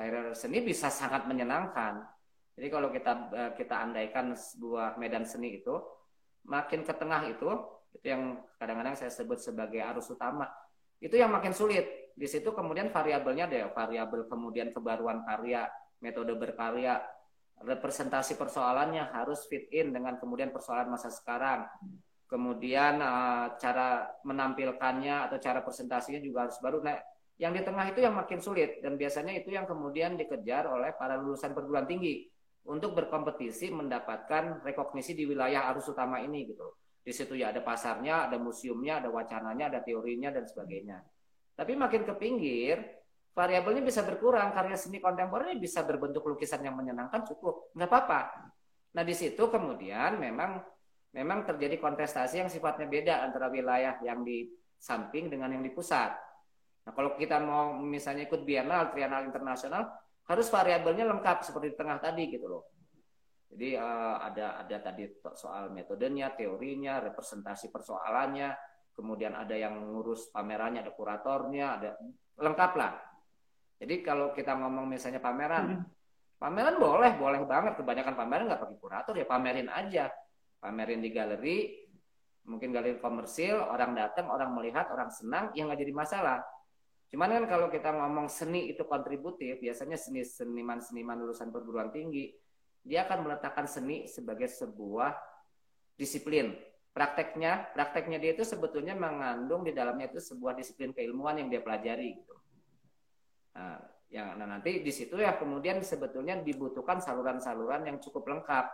karir 0.00 0.32
seni 0.32 0.64
bisa 0.64 0.88
sangat 0.88 1.28
menyenangkan. 1.28 2.00
Jadi 2.56 2.68
kalau 2.72 2.88
kita 2.88 3.12
eh, 3.36 3.52
kita 3.52 3.84
andaikan 3.84 4.32
sebuah 4.32 4.96
medan 4.96 5.28
seni 5.28 5.60
itu 5.60 5.76
makin 6.48 6.88
ke 6.88 6.96
tengah 6.96 7.28
itu 7.28 7.48
itu 7.92 8.06
yang 8.08 8.40
kadang-kadang 8.56 8.96
saya 8.96 9.12
sebut 9.12 9.36
sebagai 9.44 9.84
arus 9.92 10.08
utama 10.08 10.48
itu 11.04 11.20
yang 11.20 11.28
makin 11.28 11.52
sulit. 11.52 12.16
Di 12.16 12.24
situ 12.24 12.48
kemudian 12.56 12.88
variabelnya 12.88 13.44
ada 13.44 13.68
variabel 13.76 14.24
kemudian 14.24 14.72
kebaruan 14.72 15.20
karya, 15.24 15.68
metode 16.00 16.32
berkarya, 16.32 17.04
representasi 17.60 18.40
persoalannya 18.40 19.04
harus 19.12 19.44
fit 19.52 19.68
in 19.68 19.92
dengan 19.92 20.16
kemudian 20.16 20.48
persoalan 20.48 20.88
masa 20.88 21.12
sekarang. 21.12 21.68
Kemudian 22.24 23.04
eh, 23.04 23.46
cara 23.60 24.08
menampilkannya 24.24 25.28
atau 25.28 25.36
cara 25.36 25.60
presentasinya 25.60 26.24
juga 26.24 26.48
harus 26.48 26.56
baru. 26.56 26.80
Nah, 26.80 26.96
yang 27.40 27.56
di 27.56 27.64
tengah 27.64 27.88
itu 27.88 28.04
yang 28.04 28.12
makin 28.12 28.36
sulit 28.36 28.84
dan 28.84 29.00
biasanya 29.00 29.32
itu 29.32 29.48
yang 29.48 29.64
kemudian 29.64 30.12
dikejar 30.20 30.68
oleh 30.68 30.92
para 30.92 31.16
lulusan 31.16 31.56
perguruan 31.56 31.88
tinggi 31.88 32.28
untuk 32.68 32.92
berkompetisi 32.92 33.72
mendapatkan 33.72 34.60
rekognisi 34.60 35.16
di 35.16 35.24
wilayah 35.24 35.72
arus 35.72 35.88
utama 35.88 36.20
ini 36.20 36.44
gitu. 36.52 36.68
Di 37.00 37.16
situ 37.16 37.32
ya 37.32 37.48
ada 37.48 37.64
pasarnya, 37.64 38.28
ada 38.28 38.36
museumnya, 38.36 39.00
ada 39.00 39.08
wacananya, 39.08 39.72
ada 39.72 39.80
teorinya 39.80 40.28
dan 40.28 40.44
sebagainya. 40.44 41.00
Tapi 41.56 41.72
makin 41.72 42.04
ke 42.04 42.14
pinggir, 42.20 42.76
variabelnya 43.32 43.80
bisa 43.80 44.04
berkurang. 44.04 44.52
Karya 44.52 44.76
seni 44.76 45.00
kontemporer 45.00 45.56
bisa 45.56 45.80
berbentuk 45.80 46.28
lukisan 46.28 46.60
yang 46.60 46.76
menyenangkan 46.76 47.24
cukup, 47.24 47.72
nggak 47.72 47.88
apa-apa. 47.88 48.52
Nah 48.92 49.04
di 49.06 49.16
situ 49.16 49.48
kemudian 49.48 50.20
memang 50.20 50.60
memang 51.16 51.48
terjadi 51.48 51.80
kontestasi 51.80 52.44
yang 52.44 52.50
sifatnya 52.52 52.84
beda 52.84 53.14
antara 53.24 53.48
wilayah 53.48 53.96
yang 54.04 54.20
di 54.20 54.44
samping 54.76 55.32
dengan 55.32 55.56
yang 55.56 55.64
di 55.64 55.72
pusat. 55.72 56.29
Nah, 56.90 56.98
kalau 56.98 57.14
kita 57.14 57.38
mau 57.38 57.78
misalnya 57.78 58.26
ikut 58.26 58.42
bienal, 58.42 58.90
trienal 58.90 59.22
internasional, 59.22 59.94
harus 60.26 60.50
variabelnya 60.50 61.06
lengkap 61.06 61.46
seperti 61.46 61.70
di 61.70 61.76
tengah 61.78 62.02
tadi 62.02 62.26
gitu 62.26 62.50
loh. 62.50 62.66
Jadi 63.46 63.78
uh, 63.78 64.18
ada 64.18 64.58
ada 64.58 64.76
tadi 64.82 65.06
soal 65.38 65.70
metodenya, 65.70 66.34
teorinya, 66.34 66.98
representasi 66.98 67.70
persoalannya, 67.70 68.58
kemudian 68.90 69.38
ada 69.38 69.54
yang 69.54 69.78
ngurus 69.78 70.34
pamerannya, 70.34 70.82
ada 70.82 70.90
kuratornya, 70.90 71.66
ada 71.78 71.90
lengkap 72.42 72.72
lah. 72.74 72.98
Jadi 73.78 74.02
kalau 74.02 74.34
kita 74.34 74.58
ngomong 74.58 74.90
misalnya 74.90 75.22
pameran, 75.22 75.78
hmm. 75.78 75.82
pameran 76.42 76.74
boleh, 76.74 77.14
boleh 77.14 77.38
banget. 77.46 77.78
Kebanyakan 77.78 78.18
pameran 78.18 78.50
nggak 78.50 78.62
pakai 78.66 78.78
kurator 78.82 79.14
ya 79.14 79.30
pamerin 79.30 79.70
aja, 79.70 80.10
pamerin 80.58 80.98
di 80.98 81.10
galeri, 81.14 81.58
mungkin 82.50 82.74
galeri 82.74 82.98
komersil, 82.98 83.62
orang 83.62 83.94
datang, 83.94 84.26
orang 84.26 84.50
melihat, 84.58 84.90
orang 84.90 85.14
senang, 85.14 85.54
ya 85.54 85.70
nggak 85.70 85.86
jadi 85.86 85.94
masalah. 85.94 86.42
Cuman 87.10 87.26
kan 87.26 87.44
kalau 87.50 87.66
kita 87.66 87.90
ngomong 87.90 88.30
seni 88.30 88.70
itu 88.70 88.86
kontributif, 88.86 89.58
biasanya 89.58 89.98
seni 89.98 90.22
seniman-seniman 90.22 91.18
lulusan 91.18 91.50
perguruan 91.50 91.90
tinggi, 91.90 92.30
dia 92.86 93.02
akan 93.04 93.26
meletakkan 93.26 93.66
seni 93.66 94.06
sebagai 94.06 94.46
sebuah 94.46 95.18
disiplin. 95.98 96.54
Prakteknya, 96.90 97.74
prakteknya 97.74 98.18
dia 98.22 98.34
itu 98.34 98.46
sebetulnya 98.46 98.94
mengandung 98.94 99.66
di 99.66 99.74
dalamnya 99.74 100.10
itu 100.10 100.22
sebuah 100.22 100.54
disiplin 100.54 100.94
keilmuan 100.94 101.38
yang 101.38 101.50
dia 101.50 101.62
pelajari 101.62 102.18
gitu. 102.18 102.34
Nah, 103.58 103.78
yang 104.10 104.34
nah 104.38 104.46
nanti 104.46 104.82
di 104.82 104.90
situ 104.90 105.14
ya 105.18 105.38
kemudian 105.38 105.78
sebetulnya 105.86 106.38
dibutuhkan 106.42 106.98
saluran-saluran 106.98 107.86
yang 107.86 108.02
cukup 108.02 108.26
lengkap 108.26 108.66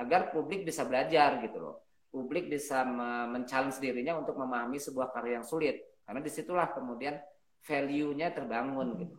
agar 0.00 0.32
publik 0.32 0.64
bisa 0.64 0.88
belajar 0.88 1.36
gitu 1.44 1.60
loh. 1.60 1.76
Publik 2.08 2.48
bisa 2.48 2.84
mencalon 3.28 3.72
dirinya 3.76 4.16
untuk 4.16 4.40
memahami 4.40 4.80
sebuah 4.80 5.12
karya 5.12 5.40
yang 5.40 5.46
sulit. 5.46 5.80
Karena 6.04 6.20
di 6.24 6.32
situlah 6.32 6.72
kemudian 6.72 7.20
value-nya 7.64 8.32
terbangun 8.32 8.96
gitu. 9.00 9.16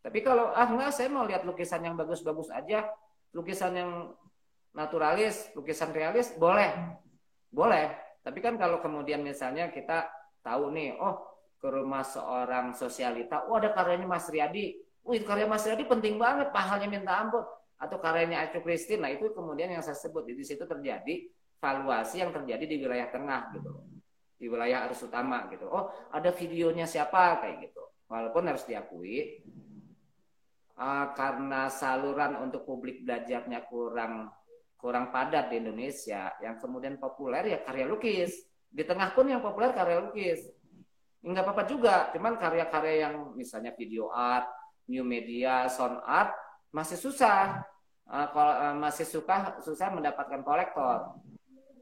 Tapi 0.00 0.22
kalau 0.22 0.54
ah 0.54 0.70
enggak 0.70 0.94
saya 0.94 1.10
mau 1.10 1.26
lihat 1.26 1.42
lukisan 1.42 1.82
yang 1.82 1.98
bagus-bagus 1.98 2.46
aja, 2.54 2.86
lukisan 3.34 3.74
yang 3.74 3.90
naturalis, 4.70 5.50
lukisan 5.58 5.90
realis 5.90 6.30
boleh. 6.38 6.70
Boleh. 7.50 7.90
Tapi 8.22 8.38
kan 8.38 8.54
kalau 8.54 8.78
kemudian 8.78 9.22
misalnya 9.22 9.70
kita 9.70 10.06
tahu 10.46 10.70
nih, 10.70 10.94
oh 10.98 11.26
ke 11.56 11.68
rumah 11.72 12.04
seorang 12.04 12.76
sosialita, 12.76 13.48
oh 13.50 13.58
ada 13.58 13.72
karyanya 13.72 14.06
Mas 14.06 14.28
Riyadi, 14.28 14.78
wih 15.02 15.24
karya 15.24 15.48
Mas 15.48 15.64
Riyadi 15.64 15.88
penting 15.88 16.20
banget, 16.20 16.52
pahalnya 16.54 16.86
minta 16.86 17.16
ampun. 17.16 17.42
Atau 17.76 18.00
karyanya 18.00 18.48
Acu 18.48 18.64
Christine, 18.64 19.04
nah 19.04 19.12
itu 19.12 19.28
kemudian 19.36 19.68
yang 19.68 19.84
saya 19.84 19.98
sebut, 19.98 20.24
di 20.24 20.40
situ 20.40 20.64
terjadi 20.64 21.28
valuasi 21.60 22.24
yang 22.24 22.32
terjadi 22.32 22.64
di 22.64 22.76
wilayah 22.80 23.08
tengah 23.12 23.52
gitu. 23.52 23.68
Di 24.36 24.46
wilayah 24.52 24.84
arus 24.88 25.00
utama 25.08 25.48
gitu. 25.48 25.64
Oh 25.68 25.88
ada 26.12 26.28
videonya 26.32 26.84
siapa 26.84 27.40
kayak 27.40 27.72
gitu. 27.72 27.82
Walaupun 28.06 28.46
harus 28.46 28.62
diakui, 28.68 29.42
uh, 30.78 31.10
karena 31.16 31.66
saluran 31.72 32.38
untuk 32.38 32.62
publik 32.62 33.02
belajarnya 33.02 33.66
kurang 33.66 34.30
kurang 34.76 35.10
padat 35.10 35.50
di 35.50 35.58
Indonesia, 35.58 36.36
yang 36.38 36.60
kemudian 36.60 37.00
populer 37.00 37.42
ya 37.56 37.58
karya 37.64 37.88
lukis. 37.88 38.46
Di 38.70 38.84
tengah 38.84 39.10
pun 39.16 39.26
yang 39.26 39.42
populer 39.42 39.72
karya 39.72 40.04
lukis. 40.04 40.46
Enggak 41.26 41.42
apa-apa 41.48 41.64
juga, 41.66 41.96
cuman 42.14 42.38
karya-karya 42.38 43.08
yang 43.08 43.34
misalnya 43.34 43.74
video 43.74 44.12
art, 44.14 44.46
new 44.86 45.02
media, 45.02 45.66
sound 45.66 45.98
art 46.06 46.30
masih 46.70 46.94
susah. 47.00 47.66
Uh, 48.06 48.30
uh, 48.30 48.74
masih 48.78 49.02
suka 49.02 49.58
susah 49.66 49.90
mendapatkan 49.90 50.46
kolektor. 50.46 51.18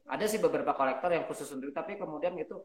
Ada 0.04 0.28
sih 0.28 0.40
beberapa 0.40 0.76
kolektor 0.76 1.08
yang 1.12 1.24
khusus 1.24 1.48
untuk 1.52 1.72
tapi 1.72 1.96
kemudian 1.96 2.36
itu 2.36 2.60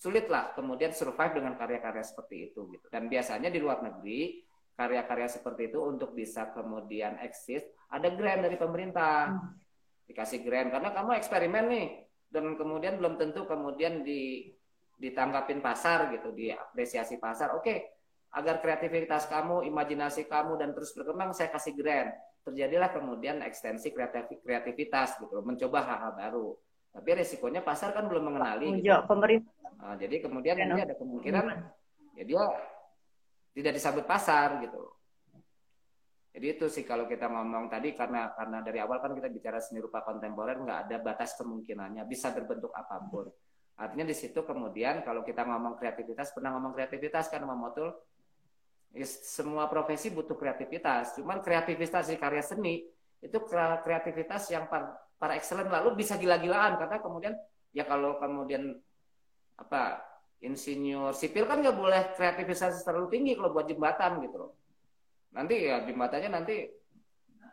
sulit 0.00 0.26
lah 0.26 0.50
kemudian 0.56 0.90
survive 0.90 1.38
dengan 1.38 1.54
karya-karya 1.54 2.02
seperti 2.02 2.50
itu 2.50 2.66
gitu. 2.72 2.86
Dan 2.88 3.06
biasanya 3.06 3.52
di 3.52 3.60
luar 3.60 3.84
negeri 3.84 4.42
karya-karya 4.72 5.28
seperti 5.28 5.68
itu 5.68 5.78
untuk 5.84 6.16
bisa 6.16 6.50
kemudian 6.50 7.20
eksis 7.20 7.62
ada 7.92 8.08
grant 8.10 8.42
dari 8.42 8.56
pemerintah. 8.56 9.36
Dikasih 10.08 10.42
grant 10.42 10.74
karena 10.74 10.90
kamu 10.90 11.10
eksperimen 11.20 11.64
nih 11.70 11.88
dan 12.32 12.56
kemudian 12.56 12.96
belum 12.98 13.20
tentu 13.20 13.44
kemudian 13.44 14.02
di 14.02 14.50
ditanggapin 15.02 15.58
pasar 15.58 16.14
gitu, 16.14 16.30
diapresiasi 16.30 17.18
pasar. 17.18 17.58
Oke, 17.58 17.62
okay, 17.66 17.78
agar 18.32 18.62
kreativitas 18.62 19.26
kamu, 19.26 19.66
imajinasi 19.66 20.30
kamu 20.30 20.56
dan 20.56 20.70
terus 20.72 20.94
berkembang 20.94 21.34
saya 21.34 21.50
kasih 21.50 21.74
grant. 21.74 22.14
Terjadilah 22.42 22.90
kemudian 22.90 23.38
ekstensi 23.46 23.94
kreativitas 24.42 25.18
gitu, 25.22 25.42
mencoba 25.46 25.78
hal-hal 25.86 26.12
baru. 26.18 26.48
Tapi 26.92 27.08
resikonya 27.22 27.62
pasar 27.62 27.94
kan 27.94 28.10
belum 28.10 28.34
mengenali. 28.34 28.82
Gitu. 28.82 28.92
pemerintah. 29.06 29.70
Nah, 29.78 29.94
jadi 29.98 30.22
kemudian 30.22 30.54
ini 30.58 30.82
ada 30.82 30.94
kemungkinan 30.94 31.44
ya 32.14 32.24
dia 32.28 32.44
tidak 33.56 33.72
disambut 33.74 34.04
pasar 34.04 34.60
gitu. 34.62 34.92
Jadi 36.32 36.46
itu 36.48 36.66
sih 36.72 36.84
kalau 36.88 37.04
kita 37.04 37.28
ngomong 37.28 37.68
tadi 37.68 37.92
karena 37.92 38.32
karena 38.32 38.64
dari 38.64 38.80
awal 38.80 39.04
kan 39.04 39.12
kita 39.12 39.28
bicara 39.28 39.60
seni 39.60 39.84
rupa 39.84 40.00
kontemporer 40.00 40.56
nggak 40.64 40.88
ada 40.88 40.96
batas 41.04 41.36
kemungkinannya 41.36 42.08
bisa 42.08 42.32
berbentuk 42.32 42.72
apa 42.72 42.96
pun. 43.04 43.28
Artinya 43.76 44.08
di 44.08 44.16
situ 44.16 44.40
kemudian 44.40 45.04
kalau 45.04 45.20
kita 45.24 45.44
ngomong 45.44 45.76
kreativitas 45.76 46.32
pernah 46.32 46.56
ngomong 46.56 46.72
kreativitas 46.72 47.28
kan 47.28 47.44
Motul 47.44 47.92
semua 49.00 49.66
profesi 49.72 50.12
butuh 50.12 50.36
kreativitas. 50.36 51.16
Cuman 51.16 51.40
kreativitas 51.40 52.12
di 52.12 52.16
karya 52.20 52.44
seni 52.44 52.84
itu 53.22 53.38
kreativitas 53.80 54.50
yang 54.52 54.68
para, 54.68 54.92
para 55.16 55.38
excellent 55.38 55.70
lalu 55.70 55.96
bisa 56.02 56.18
gila-gilaan 56.18 56.76
karena 56.76 56.98
kemudian 56.98 57.34
ya 57.70 57.86
kalau 57.86 58.18
kemudian 58.18 58.76
apa 59.56 60.02
insinyur 60.42 61.14
sipil 61.14 61.46
kan 61.46 61.62
nggak 61.62 61.78
boleh 61.78 62.02
kreativitas 62.18 62.82
terlalu 62.82 63.08
tinggi 63.14 63.32
kalau 63.38 63.54
buat 63.54 63.66
jembatan 63.70 64.20
gitu 64.26 64.36
loh. 64.36 64.52
Nanti 65.32 65.54
ya 65.64 65.86
jembatannya 65.86 66.28
nanti 66.28 66.56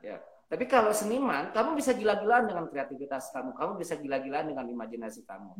ya. 0.04 0.20
Tapi 0.50 0.66
kalau 0.66 0.90
seniman, 0.90 1.54
kamu 1.54 1.78
bisa 1.78 1.94
gila-gilaan 1.94 2.50
dengan 2.50 2.66
kreativitas 2.66 3.30
kamu, 3.30 3.54
kamu 3.54 3.72
bisa 3.78 3.94
gila-gilaan 4.02 4.50
dengan 4.50 4.66
imajinasi 4.66 5.22
kamu. 5.22 5.54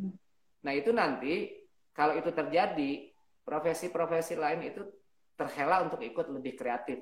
Nah 0.66 0.72
itu 0.74 0.90
nanti 0.90 1.62
kalau 1.94 2.18
itu 2.18 2.34
terjadi, 2.34 3.14
profesi-profesi 3.46 4.34
lain 4.34 4.66
itu 4.66 4.82
terhela 5.40 5.80
untuk 5.88 6.04
ikut 6.04 6.28
lebih 6.28 6.52
kreatif. 6.52 7.00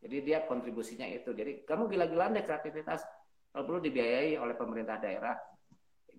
Jadi 0.00 0.16
dia 0.24 0.48
kontribusinya 0.48 1.04
itu. 1.04 1.36
Jadi 1.36 1.68
kamu 1.68 1.92
gila-gilaan 1.92 2.32
deh 2.32 2.42
kreativitas. 2.42 3.04
Kalau 3.52 3.68
perlu 3.68 3.84
dibiayai 3.84 4.40
oleh 4.40 4.56
pemerintah 4.56 4.96
daerah, 4.96 5.36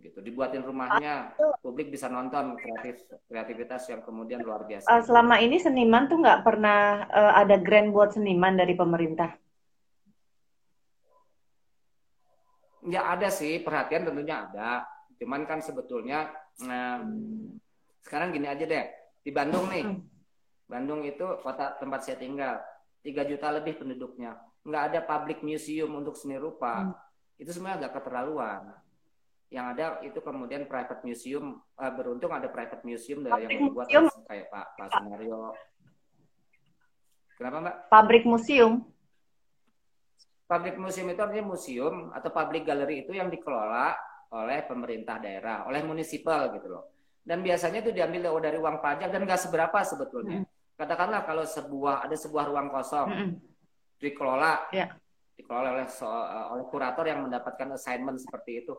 gitu. 0.04 0.20
Dibuatin 0.20 0.62
rumahnya, 0.62 1.34
publik 1.64 1.88
bisa 1.90 2.12
nonton 2.12 2.60
kreatif 2.60 3.08
kreativitas 3.26 3.88
yang 3.88 4.04
kemudian 4.04 4.44
luar 4.44 4.68
biasa. 4.68 4.86
Uh, 4.86 5.02
selama 5.02 5.40
ini 5.40 5.58
seniman 5.58 6.12
tuh 6.12 6.20
nggak 6.20 6.44
pernah 6.44 7.08
uh, 7.08 7.34
ada 7.40 7.56
grant 7.58 7.96
buat 7.96 8.12
seniman 8.14 8.60
dari 8.60 8.76
pemerintah. 8.76 9.32
Ya 12.84 13.08
ada 13.08 13.32
sih 13.32 13.64
perhatian 13.64 14.04
tentunya 14.04 14.44
ada. 14.44 14.84
Cuman 15.16 15.48
kan 15.48 15.64
sebetulnya 15.64 16.28
nah, 16.68 17.00
sekarang 18.04 18.36
gini 18.36 18.46
aja 18.52 18.68
deh 18.68 18.86
di 19.24 19.32
Bandung 19.32 19.72
nih. 19.72 20.13
Bandung 20.74 21.06
itu 21.06 21.22
kota 21.46 21.78
tempat 21.78 22.02
saya 22.02 22.18
tinggal, 22.18 22.58
3 23.06 23.30
juta 23.30 23.54
lebih 23.54 23.78
penduduknya. 23.78 24.42
Nggak 24.66 24.84
ada 24.90 25.00
public 25.06 25.46
museum 25.46 25.94
untuk 25.94 26.18
seni 26.18 26.42
rupa. 26.42 26.90
Hmm. 26.90 26.98
Itu 27.38 27.54
semuanya 27.54 27.86
agak 27.86 28.02
keterlaluan. 28.02 28.74
Yang 29.54 29.66
ada 29.78 29.86
itu 30.02 30.18
kemudian 30.18 30.66
private 30.66 31.06
museum. 31.06 31.62
Uh, 31.78 31.94
beruntung 31.94 32.34
ada 32.34 32.50
private 32.50 32.82
museum 32.82 33.22
dari 33.22 33.46
yang 33.46 33.70
membuat 33.70 33.86
kayak 34.26 34.50
Pak 34.50 34.66
Pak 34.74 34.88
Sunario. 34.98 35.54
Kenapa 37.38 37.58
Mbak? 37.62 37.76
Pabrik 37.94 38.26
museum. 38.26 38.74
Public 40.50 40.76
museum 40.82 41.08
itu 41.14 41.22
artinya 41.22 41.46
museum 41.54 42.10
atau 42.18 42.30
public 42.34 42.66
gallery 42.66 43.06
itu 43.06 43.14
yang 43.14 43.30
dikelola 43.30 43.94
oleh 44.34 44.66
pemerintah 44.66 45.22
daerah, 45.22 45.70
oleh 45.70 45.86
municipal 45.86 46.50
gitu 46.50 46.66
loh. 46.66 46.90
Dan 47.22 47.46
biasanya 47.46 47.86
itu 47.86 47.94
diambil 47.94 48.34
dari 48.42 48.58
uang 48.58 48.82
pajak 48.82 49.14
dan 49.14 49.22
nggak 49.22 49.38
seberapa 49.38 49.78
sebetulnya. 49.86 50.42
Hmm 50.42 50.53
katakanlah 50.74 51.22
kalau 51.24 51.46
sebuah 51.46 52.06
ada 52.06 52.16
sebuah 52.18 52.44
ruang 52.50 52.68
kosong 52.74 53.08
mm 53.10 53.18
-hmm. 53.18 53.34
dikelola 54.02 54.54
yeah. 54.74 54.90
dikelola 55.38 55.80
oleh 55.80 55.88
so, 55.90 56.06
eh, 56.08 56.46
oleh 56.54 56.66
kurator 56.70 57.06
yang 57.06 57.26
mendapatkan 57.26 57.78
assignment 57.78 58.18
seperti 58.18 58.66
itu 58.66 58.74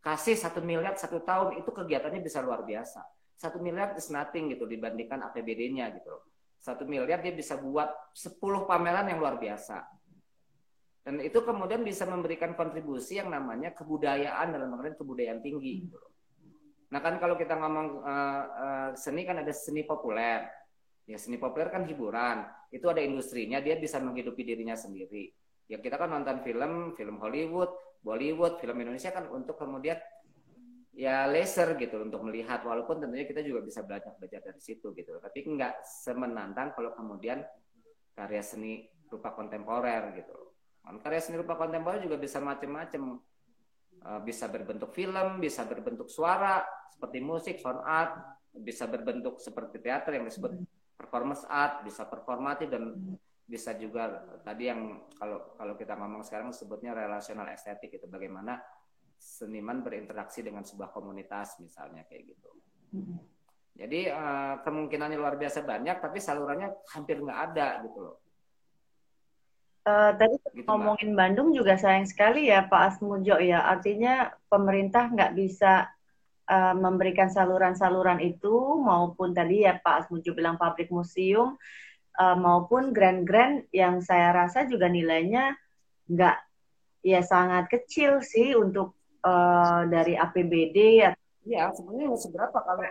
kasih 0.00 0.38
satu 0.38 0.64
miliar 0.64 0.96
satu 0.96 1.20
tahun 1.20 1.60
itu 1.60 1.70
kegiatannya 1.70 2.20
bisa 2.22 2.40
luar 2.40 2.64
biasa 2.64 3.02
satu 3.36 3.60
miliar 3.60 3.96
is 3.96 4.08
nothing 4.12 4.52
gitu 4.52 4.64
dibandingkan 4.64 5.20
APBD-nya 5.32 5.90
gitu 5.96 6.14
satu 6.60 6.84
miliar 6.84 7.24
dia 7.24 7.32
bisa 7.32 7.56
buat 7.56 7.88
10 8.12 8.36
pameran 8.68 9.08
yang 9.08 9.18
luar 9.20 9.40
biasa 9.40 10.00
dan 11.00 11.16
itu 11.24 11.40
kemudian 11.40 11.80
bisa 11.80 12.04
memberikan 12.04 12.52
kontribusi 12.52 13.16
yang 13.16 13.32
namanya 13.32 13.72
kebudayaan 13.72 14.52
dalam 14.52 14.68
mengenai 14.68 15.00
kebudayaan 15.00 15.40
tinggi 15.40 15.88
gitu. 15.88 15.96
Nah 16.92 17.00
kan 17.00 17.16
kalau 17.16 17.40
kita 17.40 17.56
ngomong 17.56 18.04
uh, 18.04 18.44
uh, 18.44 18.88
seni 18.92 19.24
kan 19.24 19.40
ada 19.40 19.48
seni 19.54 19.86
populer, 19.88 20.44
Ya 21.10 21.18
seni 21.18 21.42
populer 21.42 21.74
kan 21.74 21.82
hiburan, 21.82 22.46
itu 22.70 22.86
ada 22.86 23.02
industrinya, 23.02 23.58
dia 23.58 23.74
bisa 23.74 23.98
menghidupi 23.98 24.46
dirinya 24.46 24.78
sendiri. 24.78 25.34
Ya 25.66 25.82
kita 25.82 25.98
kan 25.98 26.14
nonton 26.14 26.38
film, 26.46 26.94
film 26.94 27.18
Hollywood, 27.18 27.74
Bollywood, 27.98 28.62
film 28.62 28.78
Indonesia 28.78 29.10
kan 29.10 29.26
untuk 29.26 29.58
kemudian 29.58 29.98
ya 30.94 31.26
laser 31.26 31.74
gitu 31.82 31.98
untuk 31.98 32.22
melihat. 32.22 32.62
Walaupun 32.62 33.02
tentunya 33.02 33.26
kita 33.26 33.42
juga 33.42 33.66
bisa 33.66 33.82
belajar 33.82 34.14
belajar 34.22 34.38
dari 34.38 34.62
situ 34.62 34.94
gitu. 34.94 35.18
Tapi 35.18 35.38
nggak 35.50 35.82
semenantang 35.82 36.78
kalau 36.78 36.94
kemudian 36.94 37.42
karya 38.14 38.46
seni 38.46 38.86
rupa 39.10 39.34
kontemporer 39.34 40.14
gitu. 40.14 40.54
Kan 40.86 41.02
karya 41.02 41.18
seni 41.18 41.42
rupa 41.42 41.58
kontemporer 41.58 42.06
juga 42.06 42.22
bisa 42.22 42.38
macam-macam 42.38 43.18
eh, 44.06 44.20
bisa 44.22 44.46
berbentuk 44.46 44.94
film 44.94 45.42
bisa 45.42 45.66
berbentuk 45.66 46.06
suara 46.06 46.62
seperti 46.94 47.18
musik 47.18 47.58
sound 47.58 47.82
art 47.82 48.14
bisa 48.50 48.86
berbentuk 48.90 49.38
seperti 49.38 49.78
teater 49.78 50.18
yang 50.18 50.26
disebut 50.26 50.58
performance 51.00 51.48
art, 51.48 51.80
bisa 51.80 52.04
performatif 52.04 52.68
dan 52.68 52.92
bisa 53.50 53.74
juga 53.74 54.06
tadi 54.46 54.70
yang 54.70 55.10
kalau 55.18 55.56
kalau 55.58 55.74
kita 55.74 55.98
ngomong 55.98 56.22
sekarang 56.22 56.54
sebutnya 56.54 56.94
relasional 56.94 57.48
estetik 57.50 57.90
itu 57.98 58.06
bagaimana 58.06 58.62
seniman 59.18 59.82
berinteraksi 59.82 60.44
dengan 60.44 60.62
sebuah 60.62 60.94
komunitas 60.94 61.58
misalnya 61.58 62.06
kayak 62.06 62.30
gitu. 62.36 62.50
Jadi 63.74 64.12
uh, 64.12 64.60
kemungkinannya 64.62 65.18
luar 65.18 65.34
biasa 65.40 65.66
banyak 65.66 65.98
tapi 65.98 66.22
salurannya 66.22 66.68
hampir 66.94 67.18
nggak 67.18 67.40
ada 67.50 67.68
gitu 67.88 67.98
loh. 67.98 68.16
Uh, 69.88 70.12
tadi 70.14 70.36
gitu, 70.54 70.68
ngomongin 70.68 71.16
Mbak. 71.16 71.18
Bandung 71.18 71.48
juga 71.56 71.74
sayang 71.80 72.06
sekali 72.06 72.52
ya 72.52 72.68
Pak 72.68 72.82
Asmujo 72.96 73.40
ya. 73.40 73.66
Artinya 73.66 74.30
pemerintah 74.46 75.10
nggak 75.10 75.32
bisa 75.34 75.90
uh, 76.50 76.74
memberikan 76.74 77.30
saluran-saluran 77.30 78.18
itu 78.18 78.82
maupun 78.82 79.30
tadi 79.30 79.62
ya 79.62 79.78
Pak 79.78 80.06
Asmuju 80.06 80.34
bilang 80.34 80.58
pabrik 80.58 80.90
museum 80.90 81.54
uh, 82.18 82.36
maupun 82.36 82.90
grand-grand 82.90 83.70
yang 83.70 84.02
saya 84.02 84.34
rasa 84.34 84.66
juga 84.66 84.90
nilainya 84.90 85.54
nggak 86.10 86.36
ya 87.06 87.22
sangat 87.22 87.70
kecil 87.70 88.20
sih 88.20 88.58
untuk 88.58 88.98
uh, 89.22 89.86
dari 89.86 90.18
APBD 90.18 90.76
ya. 91.06 91.10
Ya 91.46 91.72
sebenarnya 91.72 92.12
seberapa 92.20 92.58
kalau 92.60 92.84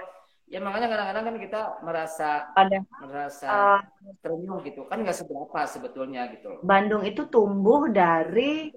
ya 0.50 0.58
makanya 0.58 0.90
kadang-kadang 0.90 1.24
kan 1.30 1.36
kita 1.38 1.62
merasa 1.86 2.30
Pada, 2.58 2.82
merasa 3.06 3.46
uh, 3.46 3.82
terenyuh 4.26 4.66
gitu 4.66 4.90
kan 4.90 5.06
nggak 5.06 5.14
seberapa 5.14 5.60
sebetulnya 5.70 6.32
gitu. 6.34 6.64
Bandung 6.66 7.06
itu 7.06 7.28
tumbuh 7.30 7.92
dari 7.92 8.74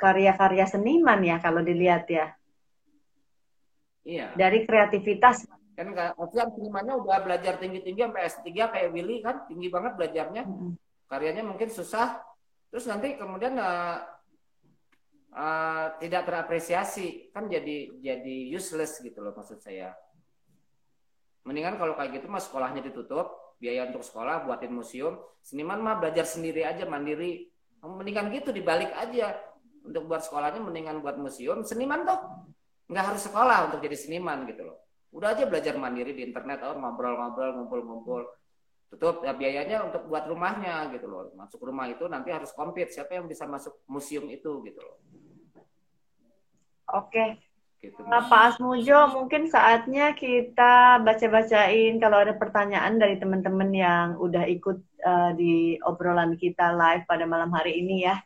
karya-karya 0.00 0.64
uh, 0.64 0.70
seniman 0.70 1.20
ya 1.20 1.36
kalau 1.38 1.60
dilihat 1.60 2.08
ya. 2.08 2.32
Iya. 4.04 4.36
Dari 4.36 4.68
kreativitas 4.68 5.48
Kan 5.74 5.90
kan 5.90 6.14
senimannya 6.54 6.94
udah 7.02 7.18
belajar 7.26 7.58
tinggi-tinggi 7.58 8.06
sampai 8.06 8.22
S3 8.30 8.46
kayak 8.54 8.90
Willy 8.94 9.18
kan, 9.26 9.42
tinggi 9.50 9.66
banget 9.66 9.98
belajarnya. 9.98 10.42
Karyanya 11.10 11.42
mungkin 11.42 11.66
susah. 11.66 12.22
Terus 12.70 12.86
nanti 12.86 13.18
kemudian 13.18 13.58
uh, 13.58 13.98
uh, 15.34 15.86
tidak 15.98 16.30
terapresiasi, 16.30 17.30
kan 17.34 17.50
jadi 17.50 17.90
jadi 17.98 18.36
useless 18.54 19.02
gitu 19.02 19.18
loh 19.18 19.34
maksud 19.34 19.58
saya. 19.58 19.94
Mendingan 21.42 21.76
kalau 21.76 21.98
kayak 21.98 22.22
gitu 22.22 22.26
mas 22.30 22.46
sekolahnya 22.46 22.80
ditutup, 22.80 23.58
biaya 23.58 23.90
untuk 23.90 24.06
sekolah 24.06 24.46
buatin 24.46 24.72
museum, 24.72 25.18
seniman 25.42 25.82
mah 25.82 25.98
belajar 25.98 26.24
sendiri 26.24 26.62
aja 26.62 26.86
mandiri. 26.86 27.50
Mendingan 27.84 28.32
gitu 28.32 28.48
dibalik 28.54 28.94
aja 28.96 29.36
untuk 29.84 30.08
buat 30.08 30.22
sekolahnya 30.22 30.62
mendingan 30.62 31.02
buat 31.02 31.18
museum. 31.18 31.66
Seniman 31.66 32.06
tuh 32.06 32.16
nggak 32.94 33.06
harus 33.10 33.26
sekolah 33.26 33.66
untuk 33.66 33.82
jadi 33.82 33.96
seniman 33.98 34.46
gitu 34.46 34.70
loh 34.70 34.78
udah 35.14 35.34
aja 35.34 35.50
belajar 35.50 35.74
mandiri 35.74 36.14
di 36.14 36.22
internet 36.30 36.62
oh 36.62 36.78
ngobrol-ngobrol 36.78 37.50
ngumpul-ngumpul 37.58 38.22
tutup 38.94 39.26
ya, 39.26 39.34
biayanya 39.34 39.90
untuk 39.90 40.06
buat 40.06 40.30
rumahnya 40.30 40.94
gitu 40.94 41.10
loh 41.10 41.34
masuk 41.34 41.58
rumah 41.66 41.90
itu 41.90 42.06
nanti 42.06 42.30
harus 42.30 42.54
kompet 42.54 42.94
siapa 42.94 43.18
yang 43.18 43.26
bisa 43.26 43.46
masuk 43.50 43.82
museum 43.90 44.30
itu 44.30 44.62
gitu 44.62 44.78
loh 44.78 44.96
oke 46.94 47.42
gitu. 47.84 48.00
Nah, 48.08 48.24
Pak 48.24 48.56
Asmujo, 48.56 49.12
mungkin 49.12 49.52
saatnya 49.52 50.16
kita 50.16 51.04
baca-bacain 51.04 52.00
kalau 52.00 52.24
ada 52.24 52.32
pertanyaan 52.32 52.96
dari 52.96 53.20
teman-teman 53.20 53.70
yang 53.76 54.06
udah 54.16 54.48
ikut 54.48 54.80
uh, 55.04 55.30
di 55.36 55.76
obrolan 55.84 56.40
kita 56.40 56.72
live 56.72 57.04
pada 57.04 57.28
malam 57.28 57.52
hari 57.52 57.84
ini 57.84 58.08
ya. 58.08 58.16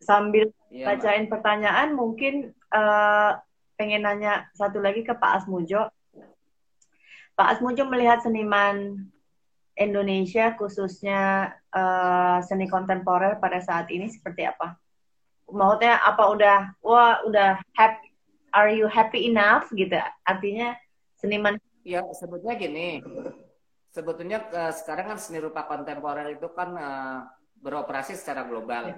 Sambil 0.00 0.48
ya, 0.72 0.88
bacain 0.88 1.28
Mbak. 1.28 1.32
pertanyaan, 1.36 1.92
mungkin 1.92 2.56
uh, 2.76 3.40
pengen 3.80 4.04
nanya 4.04 4.48
satu 4.52 4.80
lagi 4.80 5.00
ke 5.00 5.16
Pak 5.16 5.44
Asmujo. 5.44 5.88
Pak 7.36 7.48
Asmujo 7.56 7.84
melihat 7.88 8.24
seniman 8.24 9.08
Indonesia 9.76 10.56
khususnya 10.56 11.52
uh, 11.72 12.40
seni 12.40 12.68
kontemporer 12.68 13.36
pada 13.36 13.60
saat 13.60 13.92
ini 13.92 14.08
seperti 14.08 14.48
apa? 14.48 14.76
Maksudnya 15.46 16.00
apa 16.00 16.24
udah 16.32 16.58
wah 16.80 17.22
udah 17.28 17.60
happy 17.76 18.08
are 18.56 18.72
you 18.72 18.88
happy 18.88 19.28
enough 19.28 19.68
gitu? 19.76 19.96
Artinya 20.24 20.76
seniman 21.20 21.60
Ya, 21.86 22.02
sebetulnya 22.18 22.58
gini. 22.58 22.98
Sebetulnya 23.94 24.42
uh, 24.50 24.74
sekarang 24.74 25.14
kan 25.14 25.18
seni 25.22 25.38
rupa 25.38 25.70
kontemporer 25.70 26.34
itu 26.34 26.50
kan 26.50 26.74
uh, 26.74 27.30
beroperasi 27.62 28.18
secara 28.18 28.42
global. 28.42 28.90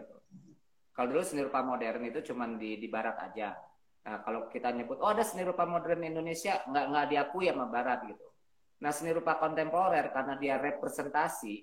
Kalau 0.96 1.12
dulu 1.12 1.20
seni 1.20 1.44
rupa 1.44 1.60
modern 1.60 2.08
itu 2.08 2.24
cuma 2.32 2.48
di 2.48 2.80
di 2.80 2.88
barat 2.88 3.20
aja 3.20 3.67
Nah, 4.08 4.24
kalau 4.24 4.48
kita 4.48 4.72
nyebut, 4.72 4.96
oh 5.04 5.12
ada 5.12 5.20
seni 5.20 5.44
rupa 5.44 5.68
modern 5.68 6.00
Indonesia, 6.00 6.64
nggak 6.64 6.84
nggak 6.88 7.06
diakui 7.12 7.52
sama 7.52 7.68
Barat 7.68 8.08
gitu. 8.08 8.24
Nah, 8.80 8.88
seni 8.88 9.12
rupa 9.12 9.36
kontemporer 9.36 10.08
karena 10.16 10.40
dia 10.40 10.56
representasi, 10.56 11.60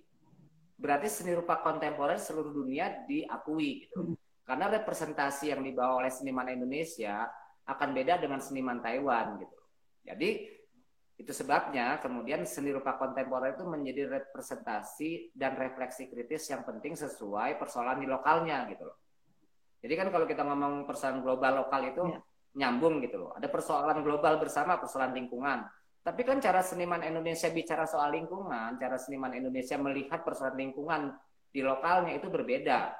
berarti 0.78 1.10
seni 1.10 1.34
rupa 1.34 1.58
kontemporer 1.66 2.22
seluruh 2.22 2.54
dunia 2.54 3.02
diakui 3.10 3.90
gitu. 3.90 4.14
Karena 4.46 4.70
representasi 4.70 5.58
yang 5.58 5.66
dibawa 5.66 6.06
oleh 6.06 6.14
seniman 6.14 6.46
Indonesia 6.54 7.26
akan 7.66 7.98
beda 7.98 8.22
dengan 8.22 8.38
seniman 8.38 8.78
Taiwan 8.78 9.42
gitu. 9.42 9.58
Jadi 10.06 10.30
itu 11.18 11.32
sebabnya 11.34 11.98
kemudian 11.98 12.46
seni 12.46 12.70
rupa 12.70 12.94
kontemporer 13.02 13.58
itu 13.58 13.66
menjadi 13.66 14.22
representasi 14.22 15.34
dan 15.34 15.58
refleksi 15.58 16.14
kritis 16.14 16.46
yang 16.54 16.62
penting 16.62 16.94
sesuai 16.94 17.58
persoalan 17.58 18.06
di 18.06 18.06
lokalnya 18.06 18.70
gitu 18.70 18.86
loh. 18.86 19.02
Jadi 19.82 19.94
kan 19.98 20.14
kalau 20.14 20.30
kita 20.30 20.46
ngomong 20.46 20.86
persoalan 20.86 21.26
global 21.26 21.66
lokal 21.66 21.82
itu 21.90 22.04
ya 22.14 22.22
nyambung 22.56 23.04
gitu 23.04 23.28
loh. 23.28 23.32
Ada 23.36 23.52
persoalan 23.52 24.02
global 24.02 24.40
bersama, 24.40 24.80
persoalan 24.80 25.14
lingkungan. 25.14 25.68
Tapi 26.06 26.22
kan 26.22 26.38
cara 26.40 26.62
seniman 26.62 27.02
Indonesia 27.02 27.50
bicara 27.50 27.84
soal 27.90 28.14
lingkungan, 28.14 28.78
cara 28.78 28.96
seniman 28.96 29.34
Indonesia 29.34 29.76
melihat 29.76 30.22
persoalan 30.24 30.58
lingkungan 30.58 31.12
di 31.50 31.66
lokalnya 31.66 32.16
itu 32.16 32.30
berbeda. 32.30 32.94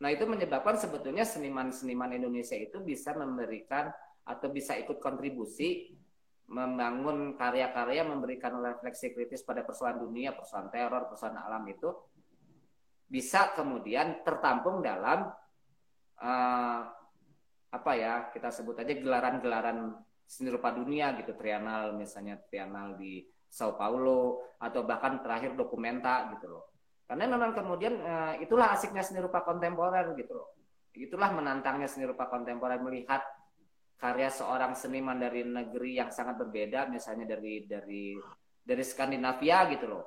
Nah 0.00 0.08
itu 0.08 0.24
menyebabkan 0.24 0.80
sebetulnya 0.80 1.28
seniman-seniman 1.28 2.16
Indonesia 2.16 2.56
itu 2.56 2.80
bisa 2.80 3.12
memberikan 3.12 3.92
atau 4.24 4.48
bisa 4.48 4.78
ikut 4.78 4.96
kontribusi 5.02 5.92
membangun 6.50 7.38
karya-karya 7.38 8.02
memberikan 8.02 8.58
refleksi 8.58 9.14
kritis 9.14 9.46
pada 9.46 9.62
persoalan 9.62 10.02
dunia, 10.02 10.34
persoalan 10.34 10.70
teror, 10.72 11.06
persoalan 11.06 11.38
alam 11.38 11.62
itu 11.68 11.90
bisa 13.10 13.54
kemudian 13.58 14.22
tertampung 14.22 14.82
dalam 14.82 15.30
uh, 16.22 16.82
apa 17.70 17.92
ya 17.94 18.14
kita 18.34 18.50
sebut 18.50 18.82
aja 18.82 18.94
gelaran-gelaran 18.98 19.94
seni 20.26 20.50
rupa 20.50 20.70
dunia 20.74 21.14
gitu 21.18 21.34
Trianal 21.34 21.94
misalnya 21.94 22.38
Trianal 22.38 22.98
di 22.98 23.22
Sao 23.50 23.74
Paulo 23.74 24.54
atau 24.62 24.86
bahkan 24.86 25.18
terakhir 25.18 25.58
dokumenta 25.58 26.30
gitu 26.38 26.46
loh. 26.50 26.64
Karena 27.10 27.26
memang 27.26 27.50
kemudian 27.50 27.98
uh, 27.98 28.34
itulah 28.38 28.70
asiknya 28.70 29.02
seni 29.02 29.18
rupa 29.18 29.42
kontemporer 29.42 30.14
gitu 30.14 30.38
loh. 30.38 30.54
Itulah 30.94 31.34
menantangnya 31.34 31.90
seni 31.90 32.06
rupa 32.06 32.30
kontemporer 32.30 32.78
melihat 32.78 33.22
karya 33.98 34.30
seorang 34.30 34.78
seniman 34.78 35.18
dari 35.18 35.42
negeri 35.42 35.98
yang 35.98 36.14
sangat 36.14 36.38
berbeda 36.38 36.86
misalnya 36.86 37.34
dari 37.34 37.66
dari 37.66 38.14
dari 38.62 38.82
Skandinavia 38.86 39.66
gitu 39.74 39.90
loh. 39.90 40.04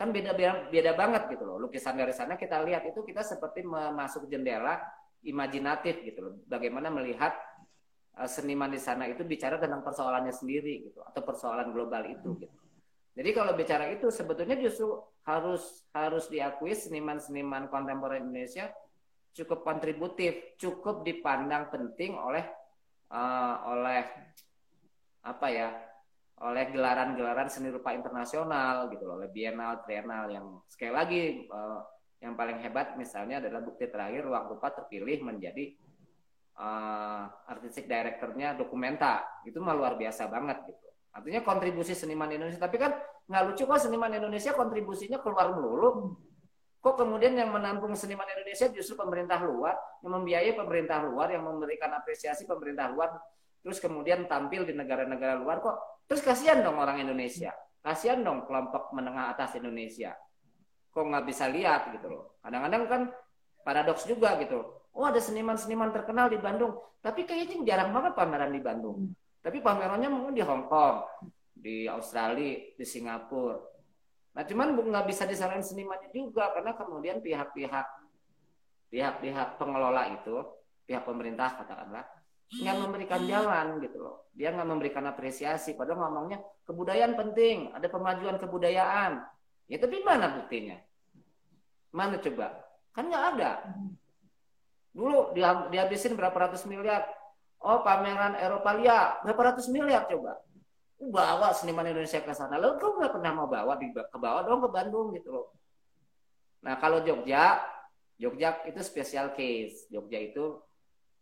Kan 0.00 0.08
beda 0.08 0.32
beda, 0.32 0.72
beda 0.72 0.92
banget 0.96 1.28
gitu 1.28 1.44
loh. 1.44 1.60
Lukisan 1.60 2.00
dari 2.00 2.16
sana 2.16 2.40
kita 2.40 2.64
lihat 2.64 2.88
itu 2.88 3.04
kita 3.04 3.20
seperti 3.20 3.68
masuk 3.68 4.24
jendela 4.32 4.80
imajinatif 5.26 6.02
gitu 6.04 6.20
loh. 6.22 6.34
Bagaimana 6.46 6.92
melihat 6.92 7.34
uh, 8.18 8.28
seniman 8.28 8.70
di 8.70 8.80
sana 8.80 9.06
itu 9.10 9.22
bicara 9.22 9.58
tentang 9.58 9.82
persoalannya 9.82 10.34
sendiri 10.34 10.90
gitu 10.90 11.00
atau 11.02 11.22
persoalan 11.22 11.70
global 11.70 12.06
itu 12.06 12.38
gitu. 12.38 12.58
Jadi 13.18 13.30
kalau 13.34 13.52
bicara 13.58 13.90
itu 13.90 14.14
sebetulnya 14.14 14.54
justru 14.62 14.94
harus 15.26 15.82
harus 15.90 16.30
diakui 16.30 16.70
seniman-seniman 16.70 17.66
kontemporer 17.66 18.22
Indonesia 18.22 18.70
cukup 19.34 19.66
kontributif, 19.66 20.54
cukup 20.58 21.02
dipandang 21.02 21.70
penting 21.70 22.14
oleh 22.14 22.46
uh, 23.10 23.54
oleh 23.74 24.02
apa 25.26 25.48
ya? 25.50 25.70
oleh 26.38 26.70
gelaran-gelaran 26.70 27.50
seni 27.50 27.66
rupa 27.74 27.90
internasional 27.90 28.86
gitu 28.94 29.10
loh, 29.10 29.18
oleh 29.18 29.26
bienal, 29.26 29.82
trienal 29.82 30.30
yang 30.30 30.46
sekali 30.70 30.92
lagi 30.94 31.22
uh, 31.50 31.82
yang 32.18 32.34
paling 32.34 32.58
hebat 32.58 32.98
misalnya 32.98 33.38
adalah 33.38 33.62
bukti 33.62 33.86
terakhir 33.86 34.26
ruang 34.26 34.50
rupa 34.50 34.74
terpilih 34.74 35.22
menjadi 35.22 35.78
uh, 36.58 37.30
artistik 37.46 37.86
direkturnya 37.86 38.58
dokumenta. 38.58 39.22
Itu 39.46 39.62
mah 39.62 39.78
luar 39.78 39.94
biasa 39.94 40.26
banget 40.26 40.66
gitu. 40.66 40.86
Artinya 41.14 41.40
kontribusi 41.46 41.94
seniman 41.94 42.30
Indonesia. 42.34 42.58
Tapi 42.58 42.76
kan 42.78 42.90
nggak 43.30 43.42
lucu 43.54 43.62
kok 43.70 43.78
seniman 43.78 44.10
Indonesia 44.10 44.50
kontribusinya 44.50 45.22
keluar 45.22 45.54
melulu. 45.54 46.18
Kok 46.78 46.94
kemudian 47.06 47.38
yang 47.38 47.54
menampung 47.54 47.94
seniman 47.94 48.26
Indonesia 48.34 48.66
justru 48.70 48.98
pemerintah 48.98 49.38
luar 49.42 49.74
yang 50.02 50.14
membiayai 50.18 50.54
pemerintah 50.54 51.02
luar 51.02 51.30
yang 51.30 51.46
memberikan 51.46 51.90
apresiasi 51.94 52.46
pemerintah 52.46 52.90
luar 52.90 53.18
terus 53.58 53.82
kemudian 53.82 54.30
tampil 54.30 54.66
di 54.66 54.74
negara-negara 54.74 55.38
luar 55.38 55.62
kok. 55.62 56.02
Terus 56.10 56.22
kasihan 56.22 56.66
dong 56.66 56.82
orang 56.82 56.98
Indonesia. 56.98 57.54
Kasihan 57.78 58.26
dong 58.26 58.42
kelompok 58.42 58.90
menengah 58.90 59.30
atas 59.30 59.54
Indonesia 59.54 60.18
kok 60.90 61.04
nggak 61.04 61.24
bisa 61.28 61.48
lihat 61.50 61.94
gitu 61.94 62.08
loh. 62.08 62.24
Kadang-kadang 62.42 62.82
kan 62.88 63.02
paradoks 63.62 64.04
juga 64.08 64.38
gitu. 64.40 64.64
Oh 64.96 65.04
ada 65.06 65.20
seniman-seniman 65.22 65.94
terkenal 65.94 66.26
di 66.32 66.40
Bandung, 66.40 66.74
tapi 66.98 67.22
kayaknya 67.22 67.62
jarang 67.62 67.94
banget 67.94 68.12
pameran 68.18 68.50
di 68.50 68.60
Bandung. 68.62 69.14
Tapi 69.38 69.62
pamerannya 69.62 70.10
mungkin 70.10 70.34
di 70.34 70.42
Hong 70.42 70.66
Kong, 70.66 71.06
di 71.54 71.86
Australia, 71.86 72.74
di 72.74 72.84
Singapura. 72.84 73.58
Nah 74.34 74.42
cuman 74.42 74.74
nggak 74.74 75.06
bisa 75.06 75.26
disalahin 75.26 75.62
senimannya 75.62 76.10
juga 76.10 76.50
karena 76.54 76.74
kemudian 76.74 77.18
pihak-pihak 77.22 77.86
pihak-pihak 78.88 79.60
pengelola 79.60 80.08
itu, 80.16 80.36
pihak 80.88 81.04
pemerintah 81.04 81.60
katakanlah, 81.60 82.04
nggak 82.48 82.76
memberikan 82.80 83.20
jalan 83.28 83.66
gitu 83.84 83.98
loh. 84.00 84.16
Dia 84.32 84.56
nggak 84.56 84.68
memberikan 84.68 85.04
apresiasi. 85.04 85.76
Padahal 85.76 86.08
ngomongnya 86.08 86.40
kebudayaan 86.64 87.14
penting, 87.14 87.76
ada 87.76 87.86
pemajuan 87.92 88.40
kebudayaan. 88.40 89.20
Ya 89.68 89.76
tapi 89.76 90.00
mana 90.00 90.32
buktinya? 90.32 90.80
Mana 91.92 92.16
coba? 92.16 92.64
Kan 92.96 93.12
nggak 93.12 93.24
ada. 93.36 93.52
Dulu 94.96 95.36
dihabisin 95.70 96.16
berapa 96.16 96.34
ratus 96.34 96.64
miliar. 96.64 97.04
Oh 97.60 97.84
pameran 97.84 98.40
Eropa 98.40 98.72
Lia 98.74 99.20
berapa 99.22 99.52
ratus 99.52 99.68
miliar 99.68 100.08
coba. 100.08 100.40
Bawa 100.98 101.54
seniman 101.54 101.86
Indonesia 101.86 102.18
ke 102.24 102.32
sana. 102.32 102.58
Lalu 102.58 102.80
kau 102.80 102.96
nggak 102.96 103.12
pernah 103.20 103.32
mau 103.36 103.46
bawa 103.46 103.78
ke 103.78 104.18
bawah 104.18 104.42
dong 104.42 104.64
ke 104.64 104.68
Bandung 104.72 105.14
gitu 105.14 105.30
loh. 105.30 105.46
Nah 106.64 106.74
kalau 106.80 107.04
Jogja, 107.04 107.60
Jogja 108.18 108.64
itu 108.66 108.80
special 108.82 109.36
case. 109.36 109.86
Jogja 109.92 110.18
itu 110.18 110.58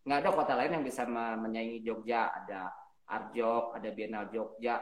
nggak 0.07 0.19
ada 0.23 0.31
kota 0.33 0.55
lain 0.55 0.81
yang 0.81 0.85
bisa 0.87 1.03
menyaingi 1.11 1.83
Jogja. 1.83 2.31
Ada 2.31 2.71
Arjok, 3.11 3.75
ada 3.75 3.89
Biennale 3.91 4.31
Jogja 4.31 4.81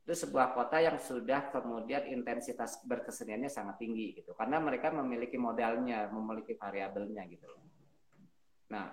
itu 0.00 0.26
sebuah 0.26 0.56
kota 0.56 0.80
yang 0.80 0.96
sudah 0.96 1.52
kemudian 1.52 2.08
intensitas 2.08 2.80
berkeseniannya 2.88 3.52
sangat 3.52 3.78
tinggi 3.78 4.16
gitu. 4.16 4.32
Karena 4.32 4.56
mereka 4.58 4.88
memiliki 4.90 5.36
modalnya 5.36 6.08
memiliki 6.08 6.56
variabelnya 6.56 7.28
gitu. 7.28 7.46
Nah 8.72 8.90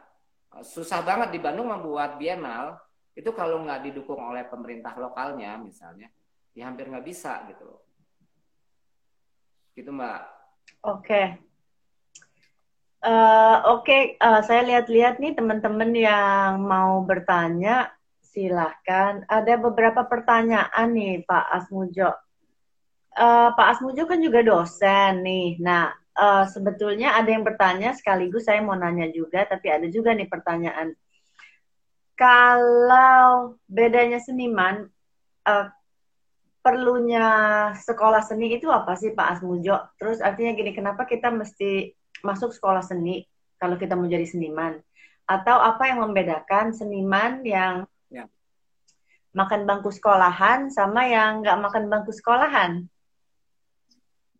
susah 0.61 1.01
banget 1.01 1.33
di 1.33 1.39
Bandung 1.39 1.71
membuat 1.71 2.19
bienal. 2.19 2.77
Itu 3.17 3.33
kalau 3.33 3.65
nggak 3.65 3.89
didukung 3.89 4.21
oleh 4.21 4.45
pemerintah 4.45 4.93
lokalnya 4.93 5.57
misalnya 5.57 6.05
ya 6.53 6.69
hampir 6.69 6.85
nggak 6.85 7.07
bisa 7.07 7.49
gitu 7.49 7.65
loh. 7.65 7.81
Gitu 9.73 9.89
mbak. 9.89 10.21
Oke. 10.85 11.01
Okay. 11.01 11.25
uh, 13.01 13.57
oke 13.73 13.87
okay. 13.87 14.01
uh, 14.21 14.45
saya 14.45 14.61
lihat-lihat 14.69 15.17
nih 15.17 15.33
teman-teman 15.33 15.89
yang 15.97 16.61
mau 16.61 17.01
bertanya 17.01 17.96
silahkan 18.37 19.25
ada 19.25 19.57
beberapa 19.57 20.05
pertanyaan 20.05 20.93
nih 20.93 21.25
Pak 21.25 21.45
Asmujo 21.57 22.13
uh, 23.17 23.49
Pak 23.57 23.67
Asmujo 23.73 24.05
kan 24.05 24.21
juga 24.21 24.45
dosen 24.45 25.25
nih 25.25 25.57
nah 25.57 25.89
uh, 26.17 26.45
sebetulnya 26.49 27.15
ada 27.15 27.29
yang 27.29 27.45
bertanya 27.45 27.93
sekaligus 27.93 28.49
saya 28.49 28.59
mau 28.65 28.75
nanya 28.75 29.07
juga, 29.13 29.45
tapi 29.45 29.69
ada 29.69 29.85
juga 29.87 30.11
nih 30.17 30.27
pertanyaan. 30.27 30.97
Kalau 32.17 33.61
bedanya 33.69 34.17
seniman, 34.17 34.89
uh, 35.45 35.69
perlunya 36.65 37.29
sekolah 37.77 38.25
seni 38.25 38.57
itu 38.57 38.67
apa 38.73 38.97
sih 38.97 39.13
Pak 39.13 39.37
Asmujo? 39.37 39.77
Terus 40.01 40.19
artinya 40.19 40.57
gini, 40.57 40.73
kenapa 40.73 41.05
kita 41.05 41.29
mesti 41.29 41.93
masuk 42.25 42.51
sekolah 42.51 42.81
seni 42.81 43.21
kalau 43.61 43.77
kita 43.77 43.93
mau 43.93 44.09
jadi 44.09 44.25
seniman? 44.25 44.81
Atau 45.29 45.61
apa 45.61 45.93
yang 45.93 46.01
membedakan 46.01 46.73
seniman 46.73 47.45
yang 47.45 47.85
ya. 47.85 47.95
Makan 49.37 49.69
bangku 49.69 49.93
sekolahan 49.93 50.73
sama 50.73 51.05
yang 51.05 51.45
nggak 51.45 51.61
makan 51.61 51.85
bangku 51.93 52.09
sekolahan? 52.09 52.89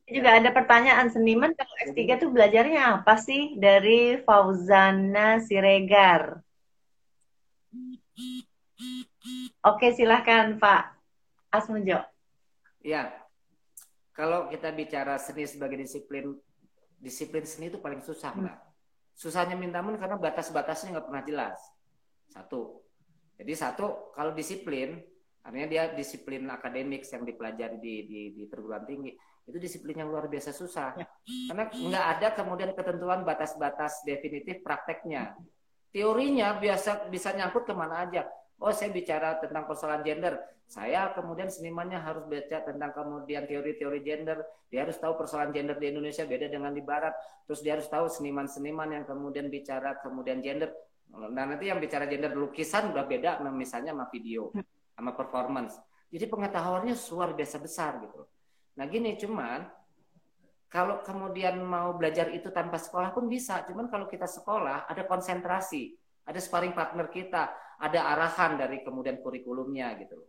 juga 0.08 0.40
ada 0.40 0.56
pertanyaan 0.56 1.12
seniman 1.12 1.52
kalau 1.52 1.76
S3 1.84 2.16
tuh 2.16 2.32
belajarnya 2.32 3.04
apa 3.04 3.20
sih 3.20 3.60
dari 3.60 4.16
Fauzana 4.24 5.44
Siregar? 5.44 6.40
Oke, 9.68 9.92
silahkan 9.92 10.56
Pak 10.56 10.96
Asmujo. 11.52 12.00
Ya, 12.80 13.12
kalau 14.16 14.48
kita 14.48 14.72
bicara 14.72 15.20
seni 15.20 15.44
sebagai 15.44 15.76
disiplin, 15.76 16.40
disiplin 17.04 17.44
seni 17.44 17.68
itu 17.68 17.84
paling 17.84 18.00
susah, 18.00 18.32
hmm. 18.32 18.48
Mbak. 18.48 18.58
Susahnya 19.12 19.60
minta 19.60 19.84
ampun 19.84 20.00
karena 20.00 20.16
batas-batasnya 20.16 20.96
nggak 20.96 21.08
pernah 21.12 21.24
jelas. 21.28 21.60
Satu. 22.32 22.80
Jadi 23.38 23.54
satu, 23.54 24.12
kalau 24.18 24.34
disiplin, 24.34 24.98
artinya 25.46 25.68
dia 25.70 25.84
disiplin 25.94 26.44
akademik 26.50 27.06
yang 27.06 27.24
dipelajari 27.24 27.78
di, 27.80 27.96
di, 28.10 28.22
di 28.34 28.44
perguruan 28.50 28.84
tinggi 28.84 29.14
itu 29.48 29.58
disiplin 29.58 29.96
yang 29.96 30.12
luar 30.12 30.28
biasa 30.28 30.52
susah. 30.52 30.92
Ya. 31.00 31.08
karena 31.48 31.64
nggak 31.72 32.06
ada 32.20 32.28
kemudian 32.36 32.72
ketentuan 32.76 33.24
batas-batas 33.24 34.04
definitif 34.04 34.60
prakteknya. 34.60 35.40
Teorinya 35.96 36.60
biasa 36.60 37.08
bisa 37.08 37.32
nyangkut 37.32 37.64
ke 37.64 37.72
mana 37.72 38.04
aja. 38.04 38.28
Oh 38.60 38.76
saya 38.76 38.92
bicara 38.92 39.40
tentang 39.40 39.64
persoalan 39.64 40.04
gender. 40.04 40.36
Saya 40.68 41.16
kemudian 41.16 41.48
senimannya 41.48 41.96
harus 41.96 42.28
baca 42.28 42.60
tentang 42.68 42.92
kemudian 42.92 43.48
teori-teori 43.48 44.04
gender. 44.04 44.44
Dia 44.68 44.84
harus 44.84 45.00
tahu 45.00 45.16
persoalan 45.16 45.56
gender 45.56 45.80
di 45.80 45.96
Indonesia 45.96 46.28
beda 46.28 46.52
dengan 46.52 46.76
di 46.76 46.84
Barat. 46.84 47.16
Terus 47.48 47.64
dia 47.64 47.80
harus 47.80 47.88
tahu 47.88 48.12
seniman-seniman 48.12 49.00
yang 49.00 49.06
kemudian 49.08 49.48
bicara 49.48 49.96
kemudian 50.04 50.44
gender 50.44 50.76
nah 51.14 51.44
nanti 51.48 51.72
yang 51.72 51.80
bicara 51.80 52.10
gender 52.10 52.36
lukisan 52.36 52.92
udah 52.92 53.06
beda 53.08 53.40
misalnya 53.52 53.96
sama 53.96 54.06
video 54.12 54.52
sama 54.94 55.12
performance 55.16 55.80
jadi 56.12 56.28
pengetahuannya 56.28 56.96
luar 57.14 57.32
biasa 57.36 57.58
besar 57.60 58.00
gitu 58.04 58.28
Nah 58.78 58.86
gini 58.86 59.18
cuman 59.18 59.66
kalau 60.70 61.02
kemudian 61.02 61.58
mau 61.66 61.98
belajar 61.98 62.30
itu 62.30 62.54
tanpa 62.54 62.78
sekolah 62.78 63.12
pun 63.12 63.26
bisa. 63.26 63.66
Cuman 63.66 63.90
kalau 63.90 64.06
kita 64.06 64.30
sekolah 64.30 64.86
ada 64.86 65.04
konsentrasi, 65.10 65.98
ada 66.28 66.38
sparring 66.38 66.78
partner 66.78 67.10
kita, 67.10 67.44
ada 67.82 68.00
arahan 68.14 68.60
dari 68.62 68.86
kemudian 68.86 69.18
kurikulumnya 69.20 69.98
gitu. 69.98 70.22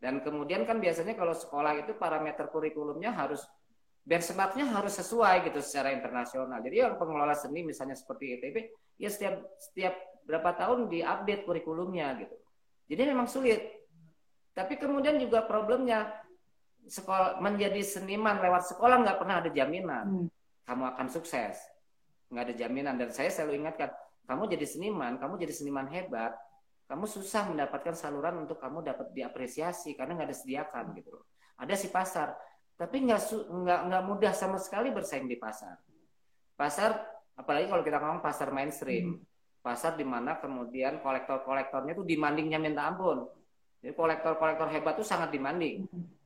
Dan 0.00 0.24
kemudian 0.24 0.64
kan 0.64 0.80
biasanya 0.80 1.12
kalau 1.18 1.34
sekolah 1.36 1.76
itu 1.76 1.92
parameter 1.98 2.48
kurikulumnya 2.48 3.12
harus 3.12 3.44
benchmarknya 4.00 4.64
harus 4.72 4.96
sesuai 4.96 5.50
gitu 5.50 5.60
secara 5.60 5.92
internasional. 5.92 6.60
Jadi 6.64 6.76
yang 6.80 6.96
pengelola 6.96 7.36
seni 7.36 7.66
misalnya 7.66 7.96
seperti 7.98 8.38
ITB, 8.38 8.56
ya 9.00 9.08
setiap 9.08 9.40
setiap 9.56 9.96
berapa 10.28 10.52
tahun 10.52 10.92
diupdate 10.92 11.48
kurikulumnya 11.48 12.20
gitu. 12.20 12.36
Jadi 12.92 13.02
memang 13.08 13.26
sulit. 13.26 13.64
Tapi 14.52 14.76
kemudian 14.76 15.16
juga 15.16 15.46
problemnya 15.48 16.20
sekolah 16.86 17.42
menjadi 17.42 17.82
seniman 17.84 18.40
lewat 18.40 18.72
sekolah 18.72 19.02
nggak 19.04 19.18
pernah 19.20 19.36
ada 19.42 19.50
jaminan 19.52 20.26
hmm. 20.26 20.28
kamu 20.64 20.82
akan 20.96 21.06
sukses 21.12 21.60
nggak 22.30 22.42
ada 22.50 22.54
jaminan 22.56 22.94
dan 22.96 23.10
saya 23.10 23.28
selalu 23.28 23.66
ingatkan 23.66 23.90
kamu 24.24 24.50
jadi 24.50 24.66
seniman 24.66 25.18
kamu 25.18 25.34
jadi 25.42 25.52
seniman 25.54 25.86
hebat 25.90 26.34
kamu 26.90 27.06
susah 27.06 27.46
mendapatkan 27.46 27.94
saluran 27.94 28.42
untuk 28.42 28.58
kamu 28.58 28.82
dapat 28.82 29.10
diapresiasi 29.14 29.94
karena 29.94 30.18
nggak 30.18 30.28
ada 30.30 30.36
sediakan 30.38 30.84
gitu 30.98 31.10
loh 31.20 31.24
ada 31.58 31.74
si 31.76 31.90
pasar 31.92 32.34
tapi 32.78 33.04
nggak 33.04 33.20
nggak 33.50 33.80
nggak 33.90 34.02
mudah 34.06 34.32
sama 34.32 34.56
sekali 34.56 34.88
bersaing 34.94 35.28
di 35.28 35.36
pasar 35.36 35.76
pasar 36.56 36.96
apalagi 37.40 37.72
kalau 37.72 37.80
kita 37.80 37.96
ngomong 37.96 38.20
pasar 38.20 38.52
mainstream 38.52 39.16
hmm. 39.16 39.64
pasar 39.64 39.96
di 39.96 40.04
mana 40.04 40.36
kemudian 40.36 41.00
kolektor-kolektornya 41.00 41.96
itu 41.96 42.04
demandingnya 42.04 42.60
minta 42.60 42.84
ampun 42.84 43.24
jadi 43.80 43.96
kolektor-kolektor 43.96 44.68
hebat 44.68 45.00
itu 45.00 45.04
sangat 45.08 45.32
demanding 45.32 45.88
hmm 45.88 46.20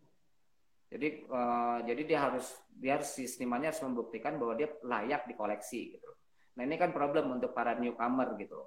jadi 0.95 1.27
uh, 1.27 1.83
jadi 1.83 2.03
dia 2.07 2.19
harus 2.23 2.47
dia 2.71 2.95
harus 2.95 3.11
si 3.11 3.27
senimannya 3.27 3.75
harus 3.75 3.83
membuktikan 3.83 4.39
bahwa 4.39 4.55
dia 4.55 4.71
layak 4.87 5.27
dikoleksi 5.27 5.99
gitu. 5.99 6.11
Nah 6.55 6.63
ini 6.63 6.79
kan 6.79 6.95
problem 6.95 7.35
untuk 7.35 7.51
para 7.51 7.75
newcomer 7.75 8.39
gitu. 8.39 8.63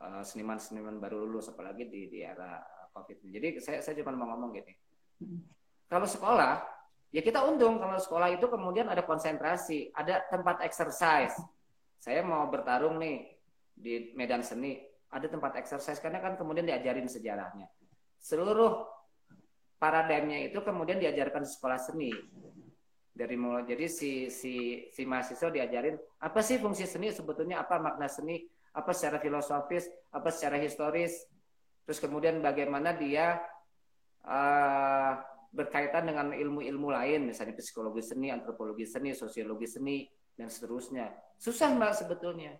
Uh, 0.00 0.24
seniman-seniman 0.24 0.96
baru 0.96 1.28
lulus 1.28 1.52
apalagi 1.52 1.84
di 1.92 2.08
di 2.08 2.24
era 2.24 2.56
covid. 2.96 3.20
Jadi 3.20 3.60
saya 3.60 3.84
saya 3.84 4.00
cuma 4.00 4.16
mau 4.16 4.32
ngomong 4.32 4.56
gini. 4.56 4.72
Kalau 5.92 6.08
sekolah 6.08 6.64
ya 7.12 7.20
kita 7.20 7.44
untung 7.44 7.76
kalau 7.76 8.00
sekolah 8.00 8.32
itu 8.32 8.48
kemudian 8.48 8.88
ada 8.88 9.04
konsentrasi, 9.04 9.92
ada 9.92 10.24
tempat 10.32 10.64
exercise. 10.64 11.36
Saya 12.02 12.26
mau 12.26 12.50
bertarung 12.50 12.98
nih 12.98 13.30
di 13.70 14.10
medan 14.18 14.42
seni, 14.42 14.74
ada 15.14 15.30
tempat 15.30 15.54
exercise 15.62 16.02
karena 16.02 16.18
kan 16.18 16.34
kemudian 16.34 16.66
diajarin 16.66 17.06
sejarahnya. 17.06 17.70
Seluruh 18.18 18.82
paradigmnya 19.78 20.50
itu 20.50 20.58
kemudian 20.66 20.98
diajarkan 20.98 21.46
di 21.46 21.50
sekolah 21.54 21.78
seni. 21.78 22.10
Dari 23.12 23.38
mulai 23.38 23.62
jadi 23.68 23.86
si 23.86 24.32
si 24.34 24.82
si 24.90 25.02
mahasiswa 25.06 25.52
diajarin 25.52 25.94
apa 26.18 26.42
sih 26.42 26.58
fungsi 26.58 26.90
seni? 26.90 27.14
Sebetulnya 27.14 27.62
apa 27.62 27.78
makna 27.78 28.10
seni? 28.10 28.50
Apa 28.74 28.90
secara 28.90 29.22
filosofis? 29.22 29.86
Apa 30.10 30.34
secara 30.34 30.58
historis? 30.58 31.22
Terus 31.86 32.02
kemudian 32.02 32.42
bagaimana 32.42 32.98
dia 32.98 33.38
uh, 34.26 35.12
berkaitan 35.54 36.08
dengan 36.08 36.34
ilmu-ilmu 36.34 36.88
lain 36.90 37.30
misalnya 37.30 37.54
psikologi 37.54 38.00
seni 38.00 38.32
antropologi 38.32 38.88
seni 38.88 39.12
sosiologi 39.12 39.68
seni 39.68 40.08
dan 40.36 40.48
seterusnya. 40.48 41.12
Susah 41.36 41.74
mbak 41.74 41.96
sebetulnya. 41.96 42.56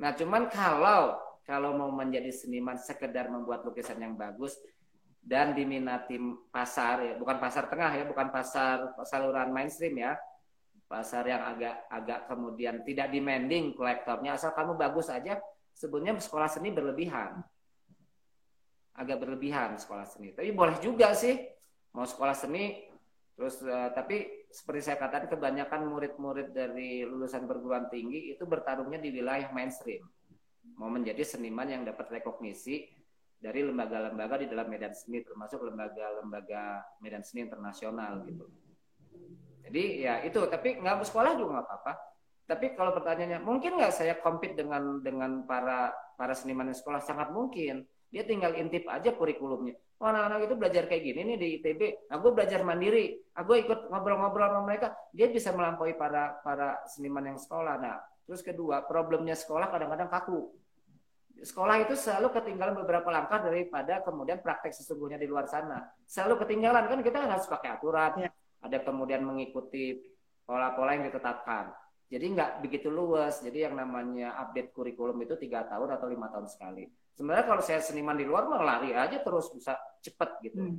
Nah 0.00 0.12
cuman 0.12 0.48
kalau 0.52 1.16
kalau 1.46 1.78
mau 1.78 1.90
menjadi 1.94 2.32
seniman 2.34 2.74
sekedar 2.76 3.30
membuat 3.30 3.62
lukisan 3.62 4.02
yang 4.02 4.18
bagus 4.18 4.58
dan 5.22 5.54
diminati 5.54 6.18
pasar 6.50 7.02
ya 7.02 7.14
bukan 7.18 7.38
pasar 7.38 7.66
tengah 7.70 7.90
ya 7.94 8.04
bukan 8.06 8.28
pasar 8.30 8.96
saluran 9.06 9.50
mainstream 9.54 9.98
ya. 9.98 10.14
Pasar 10.86 11.26
yang 11.26 11.42
agak 11.42 11.90
agak 11.90 12.30
kemudian 12.30 12.86
tidak 12.86 13.10
demanding 13.10 13.74
kolektornya 13.74 14.38
asal 14.38 14.54
kamu 14.54 14.78
bagus 14.78 15.10
aja 15.10 15.34
sebenarnya 15.74 16.22
sekolah 16.22 16.46
seni 16.46 16.70
berlebihan. 16.70 17.42
Agak 18.94 19.18
berlebihan 19.18 19.74
sekolah 19.76 20.06
seni. 20.06 20.30
Tapi 20.30 20.54
boleh 20.54 20.78
juga 20.78 21.10
sih 21.12 21.36
mau 21.90 22.06
sekolah 22.06 22.36
seni 22.38 22.86
terus 23.36 23.60
uh, 23.66 23.92
tapi 23.92 24.45
seperti 24.50 24.80
saya 24.92 24.96
katakan 24.96 25.28
kebanyakan 25.32 25.90
murid-murid 25.90 26.54
dari 26.54 27.04
lulusan 27.04 27.44
perguruan 27.44 27.90
tinggi 27.92 28.32
itu 28.32 28.46
bertarungnya 28.46 29.02
di 29.02 29.10
wilayah 29.12 29.50
mainstream 29.52 30.06
mau 30.76 30.92
menjadi 30.92 31.24
seniman 31.24 31.66
yang 31.66 31.82
dapat 31.86 32.20
rekognisi 32.20 32.84
dari 33.36 33.64
lembaga-lembaga 33.64 34.42
di 34.42 34.46
dalam 34.48 34.66
medan 34.68 34.92
seni 34.96 35.20
termasuk 35.20 35.60
lembaga-lembaga 35.62 36.82
medan 37.04 37.22
seni 37.22 37.44
internasional 37.44 38.24
gitu. 38.24 38.48
Jadi 39.66 39.82
ya 40.02 40.24
itu 40.24 40.40
tapi 40.48 40.80
nggak 40.80 41.04
sekolah 41.04 41.36
juga 41.36 41.60
nggak 41.60 41.66
apa-apa. 41.68 41.92
Tapi 42.46 42.66
kalau 42.78 42.94
pertanyaannya 42.94 43.40
mungkin 43.42 43.76
nggak 43.76 43.92
saya 43.92 44.14
compete 44.22 44.54
dengan 44.54 45.02
dengan 45.02 45.44
para 45.44 45.90
para 46.14 46.32
seniman 46.32 46.70
di 46.70 46.76
sekolah 46.76 47.02
sangat 47.02 47.30
mungkin. 47.30 47.84
Dia 48.08 48.22
tinggal 48.22 48.54
intip 48.56 48.86
aja 48.86 49.12
kurikulumnya. 49.12 49.74
Oh, 49.96 50.12
anak-anak 50.12 50.44
itu 50.44 50.54
belajar 50.60 50.84
kayak 50.84 51.02
gini 51.08 51.20
nih 51.24 51.36
di 51.40 51.48
ITB. 51.56 51.80
Nah, 52.12 52.20
gue 52.20 52.30
belajar 52.36 52.60
mandiri. 52.60 53.16
Aku 53.32 53.56
nah, 53.56 53.60
ikut 53.64 53.80
ngobrol-ngobrol 53.88 54.44
sama 54.52 54.60
mereka. 54.68 54.92
Dia 55.16 55.32
bisa 55.32 55.56
melampaui 55.56 55.96
para 55.96 56.36
para 56.44 56.84
seniman 56.84 57.32
yang 57.32 57.40
sekolah. 57.40 57.80
Nah, 57.80 57.96
terus 58.28 58.44
kedua, 58.44 58.84
problemnya 58.84 59.32
sekolah 59.32 59.72
kadang-kadang 59.72 60.12
kaku 60.12 60.52
sekolah 61.42 61.84
itu 61.84 61.94
selalu 61.98 62.32
ketinggalan 62.32 62.74
beberapa 62.80 63.12
langkah 63.12 63.44
daripada 63.44 64.00
kemudian 64.00 64.40
praktek 64.40 64.72
sesungguhnya 64.72 65.20
di 65.20 65.28
luar 65.28 65.44
sana. 65.44 65.84
Selalu 66.08 66.40
ketinggalan 66.46 66.88
kan 66.88 67.00
kita 67.04 67.18
harus 67.28 67.44
pakai 67.44 67.76
aturan, 67.76 68.24
ya. 68.24 68.30
ada 68.64 68.78
kemudian 68.80 69.20
mengikuti 69.20 70.00
pola-pola 70.48 70.96
yang 70.96 71.04
ditetapkan. 71.12 71.74
Jadi 72.06 72.24
nggak 72.38 72.50
begitu 72.62 72.88
luas. 72.88 73.42
Jadi 73.42 73.66
yang 73.66 73.74
namanya 73.76 74.38
update 74.46 74.72
kurikulum 74.72 75.18
itu 75.26 75.34
tiga 75.36 75.66
tahun 75.66 75.98
atau 75.98 76.06
lima 76.06 76.30
tahun 76.30 76.46
sekali. 76.48 76.86
Sebenarnya 77.16 77.46
kalau 77.48 77.62
saya 77.64 77.80
seniman 77.80 78.14
di 78.14 78.28
luar 78.28 78.44
mah 78.44 78.60
lari 78.60 78.92
aja 78.92 79.24
terus 79.24 79.48
bisa 79.48 79.72
cepet 80.04 80.30
gitu. 80.44 80.60
Hmm. 80.60 80.78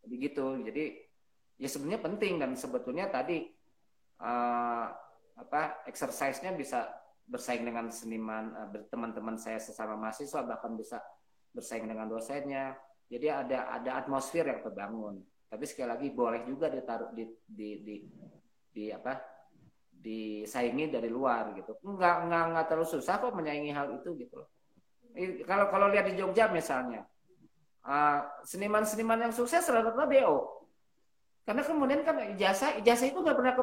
jadi 0.00 0.14
gitu. 0.16 0.46
Jadi 0.64 0.84
ya 1.60 1.68
sebenarnya 1.68 2.00
penting 2.00 2.40
dan 2.40 2.56
sebetulnya 2.56 3.12
tadi 3.12 3.44
uh, 4.24 4.88
apa 5.36 5.84
exercise-nya 5.84 6.56
bisa 6.56 6.88
bersaing 7.28 7.62
dengan 7.62 7.92
seniman 7.92 8.56
uh, 8.56 8.68
teman-teman 8.88 9.36
saya 9.36 9.60
sesama 9.60 10.00
mahasiswa 10.00 10.40
bahkan 10.48 10.72
bisa 10.74 10.98
bersaing 11.52 11.84
dengan 11.84 12.08
dosennya. 12.08 12.72
Jadi 13.12 13.26
ada 13.28 13.76
ada 13.76 14.00
atmosfer 14.00 14.48
yang 14.48 14.64
terbangun. 14.64 15.20
Tapi 15.50 15.64
sekali 15.68 15.92
lagi 15.92 16.08
boleh 16.08 16.48
juga 16.48 16.72
ditaruh 16.72 17.12
di 17.12 17.28
di 17.44 17.68
di, 17.84 17.94
di 18.72 18.84
apa 18.88 19.20
disaingi 19.92 20.88
dari 20.88 21.12
luar 21.12 21.52
gitu. 21.52 21.76
Nggak 21.84 22.16
nggak 22.32 22.44
nggak 22.56 22.66
terlalu 22.72 22.88
susah 22.88 23.20
kok 23.20 23.36
menyaingi 23.36 23.76
hal 23.76 24.00
itu 24.00 24.16
gitu 24.16 24.40
kalau 25.44 25.66
kalau 25.68 25.86
lihat 25.90 26.06
di 26.06 26.14
Jogja 26.16 26.48
misalnya 26.48 27.04
uh, 27.84 28.24
seniman-seniman 28.46 29.28
yang 29.28 29.34
sukses 29.34 29.66
rata-rata 29.66 30.06
BO 30.06 30.60
karena 31.50 31.66
kemudian 31.66 32.00
kan 32.06 32.14
ijazah 32.36 32.78
ijazah 32.78 33.10
itu 33.10 33.18
nggak 33.18 33.36
pernah 33.36 33.54
ke, 33.58 33.62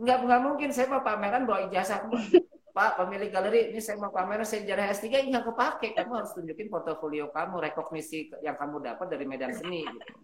nggak 0.00 0.18
nggak 0.24 0.40
mungkin. 0.40 0.68
Saya 0.72 0.86
mau 0.88 1.04
pameran 1.04 1.44
bawa 1.44 1.68
ijazah. 1.68 2.08
Pak 2.76 2.94
pemilik 2.94 3.28
galeri 3.28 3.74
ini 3.74 3.82
saya 3.82 3.98
mau 3.98 4.08
pameran 4.14 4.46
sejarah 4.46 4.88
S3 4.96 5.28
nggak 5.28 5.44
kepake. 5.50 5.92
Kamu 5.92 6.12
harus 6.24 6.32
tunjukin 6.32 6.72
portofolio 6.72 7.28
kamu 7.28 7.60
rekognisi 7.68 8.32
yang 8.40 8.56
kamu 8.56 8.80
dapat 8.80 9.12
dari 9.12 9.28
medan 9.28 9.52
seni 9.52 9.82
gitu. 9.82 10.14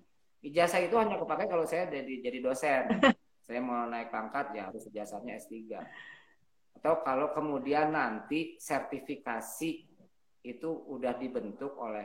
ijazah 0.45 0.81
itu 0.81 0.97
hanya 0.97 1.21
kepake 1.21 1.45
kalau 1.45 1.69
saya 1.69 1.93
jadi 1.93 2.15
jadi 2.25 2.39
dosen. 2.41 2.85
Saya 3.45 3.61
mau 3.61 3.85
naik 3.85 4.09
pangkat 4.09 4.57
ya 4.57 4.73
harus 4.73 4.89
ijazahnya 4.89 5.37
S3 5.37 5.77
atau 6.81 7.05
kalau 7.05 7.29
kemudian 7.37 7.93
nanti 7.93 8.57
sertifikasi 8.57 9.94
itu 10.45 10.69
udah 10.69 11.17
dibentuk 11.17 11.73
oleh 11.81 12.05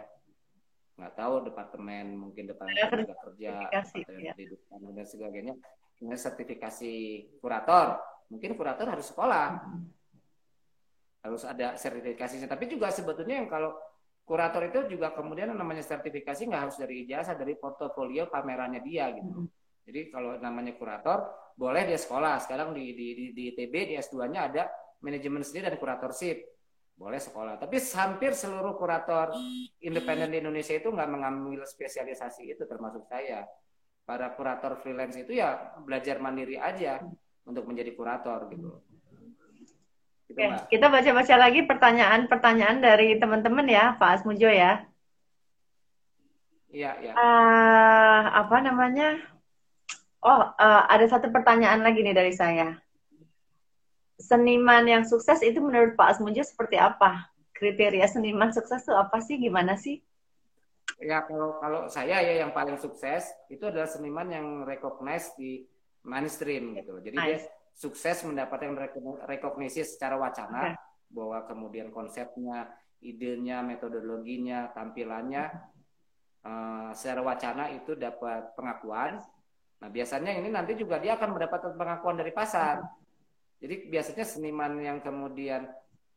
nggak 0.99 1.13
tahu 1.15 1.47
departemen 1.47 2.15
mungkin 2.15 2.47
departemen 2.47 3.07
tenaga 3.07 3.15
kerja 3.23 3.71
ya. 3.71 4.31
pendidikan 4.35 4.79
dan 4.91 5.05
sebagainya 5.07 5.53
ini 5.99 6.15
sertifikasi 6.15 6.93
kurator 7.39 7.99
mungkin 8.27 8.55
kurator 8.55 8.87
harus 8.87 9.07
sekolah 9.11 9.47
hmm. 9.63 9.83
harus 11.23 11.43
ada 11.47 11.75
sertifikasinya 11.79 12.47
tapi 12.51 12.67
juga 12.67 12.91
sebetulnya 12.91 13.43
yang 13.43 13.47
kalau 13.47 13.75
kurator 14.27 14.67
itu 14.67 14.99
juga 14.99 15.15
kemudian 15.15 15.55
namanya 15.55 15.83
sertifikasi 15.83 16.47
nggak 16.51 16.61
harus 16.67 16.75
dari 16.79 17.07
ijazah 17.07 17.35
dari 17.35 17.55
portofolio 17.55 18.27
pamerannya 18.27 18.83
dia 18.83 19.11
gitu 19.15 19.47
hmm. 19.47 19.59
Jadi 19.89 20.13
kalau 20.13 20.37
namanya 20.37 20.77
kurator, 20.77 21.25
boleh 21.57 21.81
dia 21.89 21.97
sekolah. 21.97 22.37
Sekarang 22.45 22.77
di, 22.77 22.93
di, 22.93 23.07
di, 23.17 23.25
di 23.33 23.43
ITB, 23.49 23.73
di 23.89 23.93
S2-nya 23.97 24.53
ada 24.53 24.69
manajemen 25.01 25.41
sendiri 25.41 25.73
dan 25.73 25.81
kuratorship. 25.81 26.58
Boleh 26.99 27.23
sekolah. 27.23 27.55
Tapi 27.55 27.79
hampir 27.95 28.35
seluruh 28.35 28.75
kurator 28.75 29.31
independen 29.79 30.35
di 30.35 30.43
Indonesia 30.43 30.75
itu 30.75 30.91
nggak 30.91 31.07
mengambil 31.07 31.63
spesialisasi 31.63 32.51
itu, 32.51 32.67
termasuk 32.67 33.07
saya. 33.07 33.47
Para 34.03 34.35
kurator 34.35 34.75
freelance 34.83 35.15
itu 35.15 35.39
ya 35.39 35.79
belajar 35.79 36.19
mandiri 36.19 36.59
aja 36.59 36.99
untuk 37.47 37.63
menjadi 37.71 37.95
kurator 37.95 38.51
gitu. 38.51 38.83
gitu 40.27 40.35
Oke, 40.35 40.45
kita 40.75 40.91
baca-baca 40.91 41.35
lagi 41.39 41.63
pertanyaan-pertanyaan 41.63 42.77
dari 42.83 43.15
teman-teman 43.15 43.65
ya, 43.71 43.95
Pak 43.95 44.19
Asmujo 44.19 44.51
ya. 44.51 44.83
Iya, 46.69 46.91
iya. 46.99 47.11
Uh, 47.15 48.23
apa 48.43 48.59
namanya? 48.59 49.23
Oh, 50.19 50.51
uh, 50.51 50.83
ada 50.91 51.07
satu 51.07 51.31
pertanyaan 51.31 51.79
lagi 51.79 52.03
nih 52.03 52.11
dari 52.11 52.35
saya. 52.35 52.75
Seniman 54.19 54.83
yang 54.83 55.07
sukses 55.07 55.39
itu 55.39 55.63
menurut 55.63 55.95
Pak 55.95 56.19
Asmujo 56.19 56.43
seperti 56.43 56.75
apa? 56.75 57.31
Kriteria 57.55 58.07
seniman 58.07 58.51
sukses 58.51 58.83
itu 58.83 58.91
apa 58.91 59.23
sih? 59.23 59.39
Gimana 59.39 59.79
sih? 59.79 60.03
Ya 60.99 61.23
kalau 61.23 61.55
kalau 61.63 61.87
saya 61.87 62.19
ya 62.19 62.43
yang 62.43 62.51
paling 62.51 62.75
sukses 62.75 63.31
itu 63.47 63.63
adalah 63.63 63.87
seniman 63.87 64.27
yang 64.27 64.47
recognize 64.67 65.31
di 65.39 65.63
mainstream 66.03 66.75
gitu. 66.75 66.99
Jadi 66.99 67.15
nice. 67.15 67.27
dia 67.27 67.37
sukses 67.71 68.27
mendapatkan 68.27 68.75
rekognisi 69.23 69.87
secara 69.87 70.19
wacana 70.19 70.75
okay. 70.75 70.75
bahwa 71.15 71.47
kemudian 71.47 71.87
konsepnya, 71.95 72.67
idenya, 72.99 73.63
metodologinya, 73.63 74.67
tampilannya 74.75 75.47
uh, 76.43 76.91
secara 76.91 77.23
wacana 77.23 77.71
itu 77.71 77.95
dapat 77.95 78.51
pengakuan 78.59 79.23
Nah, 79.79 79.87
biasanya 79.87 80.35
ini 80.35 80.51
nanti 80.51 80.75
juga 80.75 80.99
dia 80.99 81.15
akan 81.15 81.39
mendapatkan 81.39 81.73
pengakuan 81.79 82.19
dari 82.19 82.35
pasar. 82.35 82.83
Jadi 83.59 83.91
biasanya 83.91 84.23
seniman 84.23 84.79
yang 84.79 85.03
kemudian, 85.03 85.67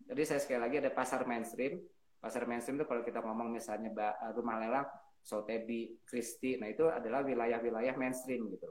jadi 0.06 0.22
saya 0.22 0.40
sekali 0.42 0.62
lagi 0.62 0.76
ada 0.78 0.90
pasar 0.94 1.26
mainstream. 1.26 1.82
Pasar 2.22 2.46
mainstream 2.46 2.78
itu 2.78 2.86
kalau 2.86 3.02
kita 3.02 3.18
ngomong 3.18 3.50
misalnya 3.50 3.90
rumah 4.30 4.62
lelang, 4.62 4.86
Sotebi, 5.22 6.02
Christie, 6.06 6.58
nah 6.58 6.70
itu 6.70 6.86
adalah 6.86 7.22
wilayah-wilayah 7.22 7.94
mainstream 7.98 8.50
gitu. 8.50 8.70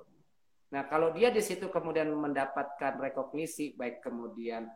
Nah 0.72 0.88
kalau 0.88 1.12
dia 1.12 1.32
di 1.32 1.44
situ 1.44 1.68
kemudian 1.68 2.12
mendapatkan 2.12 3.00
rekognisi, 3.00 3.76
baik 3.76 4.04
kemudian 4.04 4.68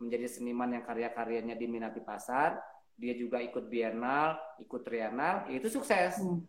menjadi 0.00 0.28
seniman 0.28 0.76
yang 0.76 0.84
karya-karyanya 0.84 1.56
diminati 1.56 2.00
pasar, 2.00 2.56
dia 2.96 3.16
juga 3.16 3.40
ikut 3.40 3.68
bienal, 3.68 4.36
ikut 4.60 4.80
trienal, 4.84 5.48
ya 5.52 5.56
itu 5.60 5.68
sukses. 5.72 6.20
Hmm. 6.20 6.44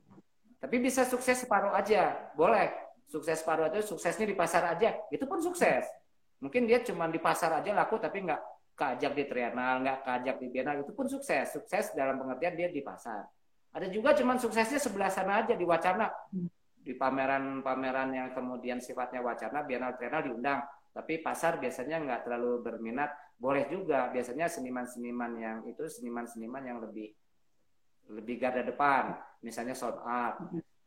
Tapi 0.59 0.79
bisa 0.79 1.03
sukses 1.03 1.43
separuh 1.43 1.75
aja, 1.75 2.31
boleh 2.35 2.83
sukses 3.13 3.43
paruh 3.43 3.69
itu 3.69 3.93
suksesnya 3.93 4.25
di 4.25 4.33
pasar 4.33 4.73
aja 4.73 4.95
itu 5.11 5.23
pun 5.27 5.37
sukses 5.37 5.85
mungkin 6.43 6.67
dia 6.67 6.83
cuma 6.83 7.07
di 7.07 7.23
pasar 7.23 7.63
aja 7.63 7.71
laku 7.71 7.95
tapi 7.95 8.27
nggak 8.27 8.41
keajak 8.75 9.15
di 9.15 9.23
trienal 9.31 9.79
nggak 9.79 10.03
keajak 10.03 10.35
di 10.43 10.47
bienal 10.51 10.75
itu 10.83 10.91
pun 10.91 11.07
sukses. 11.07 11.55
Sukses 11.55 11.95
dalam 11.95 12.19
pengertian 12.19 12.59
dia 12.59 12.67
di 12.67 12.83
pasar. 12.83 13.23
Ada 13.73 13.87
juga 13.87 14.11
cuman 14.13 14.37
suksesnya 14.37 14.77
sebelah 14.77 15.07
sana 15.07 15.47
aja 15.47 15.55
di 15.55 15.63
wacana. 15.63 16.11
Di 16.83 16.99
pameran-pameran 16.99 18.11
yang 18.11 18.29
kemudian 18.35 18.83
sifatnya 18.83 19.23
wacana 19.23 19.63
bienal 19.63 19.95
trienal 19.95 20.21
diundang. 20.27 20.59
Tapi 20.93 21.23
pasar 21.23 21.57
biasanya 21.57 22.03
nggak 22.03 22.19
terlalu 22.27 22.59
berminat. 22.59 23.09
Boleh 23.39 23.65
juga 23.71 24.11
biasanya 24.11 24.51
seniman-seniman 24.51 25.31
yang 25.39 25.57
itu 25.65 25.87
seniman-seniman 25.89 26.63
yang 26.67 26.77
lebih 26.83 27.15
lebih 28.11 28.35
garda 28.35 28.67
depan. 28.67 29.15
Misalnya 29.41 29.73
sound 29.73 30.01
art 30.03 30.43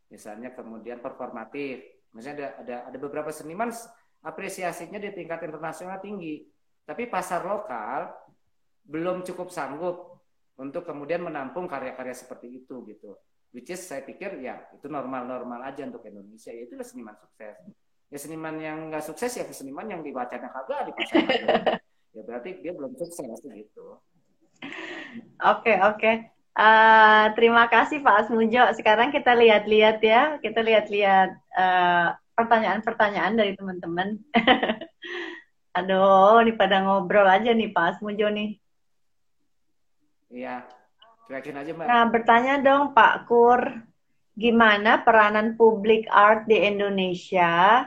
misalnya 0.06 0.54
kemudian 0.54 1.02
performatif. 1.02 1.82
Misalnya 2.14 2.54
ada, 2.54 2.62
ada 2.62 2.76
ada 2.92 2.98
beberapa 3.02 3.34
seniman 3.34 3.74
apresiasinya 4.22 4.96
di 5.00 5.10
tingkat 5.12 5.44
internasional 5.44 5.98
tinggi, 6.00 6.44
tapi 6.86 7.10
pasar 7.10 7.42
lokal 7.42 8.14
belum 8.86 9.26
cukup 9.26 9.50
sanggup 9.50 10.22
untuk 10.56 10.86
kemudian 10.86 11.20
menampung 11.20 11.66
karya-karya 11.66 12.14
seperti 12.14 12.62
itu 12.64 12.86
gitu. 12.86 13.18
Which 13.50 13.72
is 13.72 13.82
saya 13.82 14.04
pikir 14.04 14.38
ya 14.40 14.62
itu 14.72 14.86
normal-normal 14.86 15.64
aja 15.66 15.84
untuk 15.88 16.04
Indonesia. 16.06 16.52
Ya 16.52 16.62
itulah 16.68 16.86
seniman 16.86 17.16
sukses. 17.18 17.56
Ya 18.06 18.18
seniman 18.20 18.54
yang 18.62 18.78
nggak 18.92 19.04
sukses 19.04 19.32
ya 19.34 19.44
seniman 19.50 19.88
yang 19.90 20.00
dibacanya 20.00 20.52
kagak 20.52 20.90
di 20.90 20.92
pasar. 20.94 21.24
ya 22.16 22.20
berarti 22.24 22.50
dia 22.62 22.72
belum 22.72 22.94
sukses 22.96 23.40
gitu. 23.42 23.98
Oke 25.42 25.74
okay, 25.74 25.76
oke. 25.82 25.98
Okay. 25.98 26.16
Uh, 26.56 27.36
terima 27.36 27.68
kasih 27.68 28.00
Pak 28.00 28.24
Asmujo. 28.24 28.64
Sekarang 28.72 29.12
kita 29.12 29.36
lihat-lihat 29.36 30.00
ya, 30.00 30.40
kita 30.40 30.64
lihat-lihat 30.64 31.36
uh, 31.52 32.16
pertanyaan-pertanyaan 32.36 33.34
dari 33.34 33.56
teman-teman. 33.56 34.20
Aduh, 35.76 36.44
ini 36.44 36.52
pada 36.52 36.84
ngobrol 36.84 37.24
aja 37.24 37.52
nih 37.52 37.72
Pak 37.72 37.96
Asmujo 37.96 38.28
nih. 38.28 38.60
Iya, 40.28 40.64
cuekin 41.28 41.56
aja 41.56 41.70
Mbak. 41.72 41.86
Nah, 41.88 42.04
bertanya 42.12 42.54
dong 42.60 42.92
Pak 42.92 43.28
Kur, 43.28 43.60
gimana 44.36 45.00
peranan 45.00 45.56
publik 45.56 46.04
art 46.12 46.44
di 46.44 46.60
Indonesia 46.60 47.84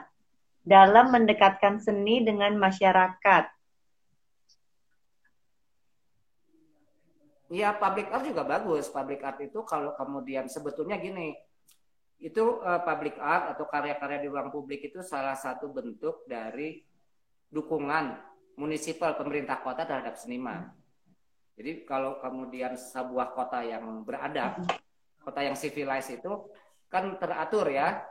dalam 0.66 1.14
mendekatkan 1.14 1.78
seni 1.82 2.26
dengan 2.26 2.58
masyarakat? 2.58 3.45
Iya, 7.50 7.74
public 7.82 8.14
art 8.14 8.24
juga 8.30 8.45
bagus. 8.45 8.86
Public 8.93 9.26
art 9.26 9.41
itu 9.41 9.66
kalau 9.66 9.97
kemudian 9.97 10.45
sebetulnya 10.45 11.02
gini, 11.02 11.34
itu 12.20 12.59
uh, 12.59 12.84
public 12.84 13.15
art 13.15 13.55
atau 13.55 13.63
karya-karya 13.63 14.20
di 14.20 14.28
ruang 14.28 14.51
publik 14.51 14.91
itu 14.91 14.99
salah 14.99 15.39
satu 15.39 15.72
bentuk 15.72 16.28
dari 16.28 16.84
dukungan 17.47 18.20
munisipal 18.59 19.15
pemerintah 19.15 19.63
kota 19.63 19.88
terhadap 19.88 20.20
seniman. 20.20 20.67
Jadi 21.55 21.88
kalau 21.88 22.20
kemudian 22.20 22.76
sebuah 22.76 23.36
kota 23.36 23.63
yang 23.63 24.03
beradab, 24.03 24.63
kota 25.24 25.43
yang 25.43 25.55
civilized 25.55 26.11
itu 26.11 26.51
kan 26.91 27.15
teratur 27.20 27.67
ya, 27.72 28.03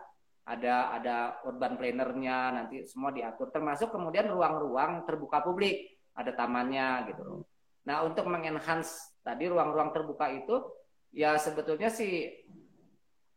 ada 0.49 0.97
ada 0.97 1.17
urban 1.45 1.77
plannernya 1.77 2.39
nanti 2.57 2.89
semua 2.89 3.13
diatur, 3.13 3.53
termasuk 3.53 3.93
kemudian 3.93 4.33
ruang-ruang 4.33 5.05
terbuka 5.05 5.45
publik, 5.45 6.01
ada 6.17 6.33
tamannya 6.33 7.13
gitu. 7.13 7.45
Nah 7.85 8.05
untuk 8.09 8.25
mengenhance 8.25 9.17
tadi 9.21 9.49
ruang-ruang 9.49 9.93
terbuka 9.93 10.33
itu 10.33 10.65
ya 11.13 11.37
sebetulnya 11.37 11.93
si 11.93 12.29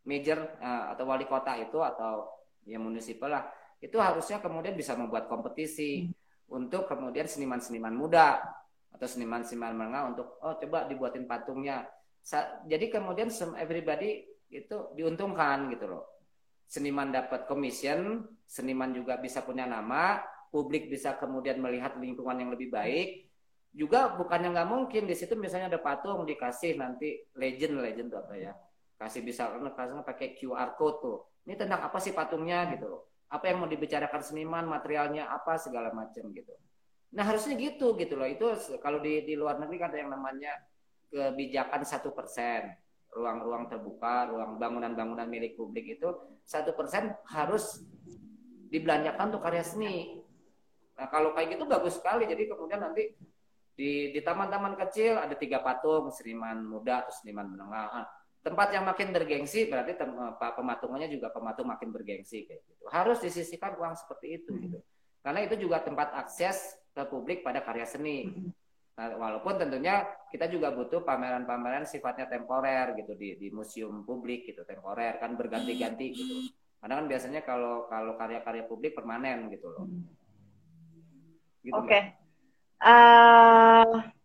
major 0.06 0.38
uh, 0.58 0.92
atau 0.94 1.04
wali 1.06 1.26
kota 1.26 1.54
itu 1.58 1.78
atau 1.78 2.26
ya 2.66 2.78
munisipal 2.78 3.30
lah 3.30 3.44
itu 3.82 3.98
harusnya 3.98 4.38
kemudian 4.38 4.78
bisa 4.78 4.94
membuat 4.94 5.26
kompetisi 5.26 6.06
hmm. 6.06 6.54
untuk 6.54 6.86
kemudian 6.86 7.26
seniman-seniman 7.26 7.90
muda 7.90 8.38
atau 8.94 9.06
seniman-seniman 9.10 9.74
menengah 9.74 10.02
untuk 10.14 10.38
oh 10.38 10.54
coba 10.54 10.86
dibuatin 10.86 11.26
patungnya. 11.26 11.82
Jadi 12.70 12.86
kemudian 12.86 13.34
everybody 13.58 14.22
itu 14.46 14.94
diuntungkan 14.94 15.66
gitu 15.74 15.90
loh. 15.90 16.22
Seniman 16.70 17.10
dapat 17.10 17.50
commission, 17.50 18.22
seniman 18.46 18.94
juga 18.94 19.18
bisa 19.18 19.42
punya 19.42 19.66
nama, 19.66 20.22
publik 20.54 20.86
bisa 20.86 21.18
kemudian 21.18 21.58
melihat 21.58 21.98
lingkungan 21.98 22.38
yang 22.38 22.50
lebih 22.54 22.70
baik. 22.70 23.26
Juga 23.74 24.14
bukannya 24.14 24.54
nggak 24.54 24.70
mungkin 24.70 25.10
di 25.10 25.16
situ 25.18 25.34
misalnya 25.34 25.74
ada 25.74 25.80
patung 25.82 26.22
dikasih 26.22 26.78
nanti 26.78 27.26
legend 27.34 27.82
legend 27.82 28.08
tuh 28.12 28.20
apa 28.22 28.34
ya 28.38 28.52
kasih 29.02 29.26
bisa 29.26 29.50
kasih 29.50 30.06
pakai 30.06 30.38
QR 30.38 30.78
code 30.78 30.98
tuh. 31.02 31.18
Ini 31.42 31.58
tentang 31.58 31.82
apa 31.82 31.98
sih 31.98 32.14
patungnya 32.14 32.70
gitu. 32.78 33.02
Apa 33.26 33.50
yang 33.50 33.64
mau 33.64 33.68
dibicarakan 33.70 34.22
seniman, 34.22 34.64
materialnya 34.70 35.26
apa 35.26 35.58
segala 35.58 35.90
macam 35.90 36.30
gitu. 36.30 36.54
Nah 37.12 37.24
harusnya 37.26 37.58
gitu 37.58 37.98
gitu 37.98 38.14
loh. 38.14 38.28
Itu 38.30 38.54
kalau 38.78 39.02
di 39.02 39.26
di 39.26 39.34
luar 39.34 39.58
negeri 39.58 39.76
kan 39.82 39.90
ada 39.90 39.98
yang 39.98 40.12
namanya 40.14 40.52
kebijakan 41.10 41.82
satu 41.82 42.14
persen 42.14 42.72
ruang-ruang 43.12 43.68
terbuka, 43.68 44.32
ruang 44.32 44.56
bangunan-bangunan 44.56 45.28
milik 45.28 45.52
publik 45.60 46.00
itu 46.00 46.08
satu 46.48 46.72
persen 46.72 47.12
harus 47.28 47.84
dibelanjakan 48.72 49.28
untuk 49.28 49.44
karya 49.44 49.60
seni. 49.60 50.24
Nah 50.96 51.06
kalau 51.12 51.36
kayak 51.36 51.60
gitu 51.60 51.68
bagus 51.68 52.00
sekali. 52.00 52.24
Jadi 52.24 52.48
kemudian 52.48 52.80
nanti 52.80 53.12
di 53.76 54.16
di 54.16 54.20
taman-taman 54.24 54.76
kecil 54.80 55.20
ada 55.20 55.36
tiga 55.36 55.60
patung 55.60 56.08
seniman 56.08 56.64
muda 56.64 57.04
atau 57.04 57.12
seniman 57.12 57.52
menengah. 57.52 58.08
Tempat 58.42 58.74
yang 58.74 58.82
makin 58.82 59.14
bergengsi 59.14 59.70
berarti 59.70 59.94
tem, 59.94 60.10
pematungannya 60.38 61.06
juga 61.06 61.30
pematung 61.30 61.70
makin 61.70 61.94
bergengsi 61.94 62.42
kayak 62.42 62.66
gitu. 62.66 62.84
Harus 62.90 63.22
disisihkan 63.22 63.78
uang 63.78 63.94
seperti 63.94 64.42
itu 64.42 64.50
gitu. 64.58 64.78
Karena 65.22 65.46
itu 65.46 65.54
juga 65.62 65.78
tempat 65.78 66.10
akses 66.18 66.74
ke 66.90 67.02
publik 67.06 67.46
pada 67.46 67.62
karya 67.62 67.86
seni. 67.86 68.26
Nah, 68.92 69.16
walaupun 69.16 69.56
tentunya 69.56 70.04
kita 70.28 70.50
juga 70.52 70.74
butuh 70.74 71.00
pameran-pameran 71.06 71.88
sifatnya 71.88 72.28
temporer 72.28 72.92
gitu 72.98 73.16
di 73.16 73.40
di 73.40 73.48
museum 73.48 74.04
publik 74.04 74.44
gitu 74.50 74.66
temporer 74.68 75.16
kan 75.16 75.32
berganti-ganti 75.38 76.06
gitu. 76.12 76.34
Karena 76.82 76.98
kan 76.98 77.06
biasanya 77.06 77.40
kalau 77.46 77.86
kalau 77.86 78.18
karya-karya 78.18 78.66
publik 78.66 78.92
permanen 78.92 79.48
gitu 79.48 79.70
loh. 79.70 79.86
Gitu, 81.62 81.72
Oke. 81.78 81.88
Okay. 81.88 82.02
Uh, 82.82 84.02
eh, 84.02 84.21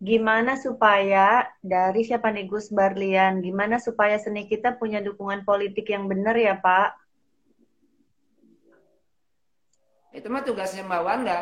gimana 0.00 0.56
supaya 0.56 1.44
dari 1.60 2.08
siapa 2.08 2.32
nih 2.32 2.48
Gus 2.48 2.72
Barlian? 2.72 3.44
Gimana 3.44 3.76
supaya 3.76 4.16
seni 4.16 4.48
kita 4.48 4.80
punya 4.80 5.04
dukungan 5.04 5.44
politik 5.44 5.92
yang 5.92 6.08
benar 6.08 6.34
ya 6.40 6.56
Pak? 6.56 6.96
Itu 10.16 10.26
mah 10.32 10.42
tugasnya 10.42 10.82
Mbak 10.88 11.02
Wanda. 11.04 11.36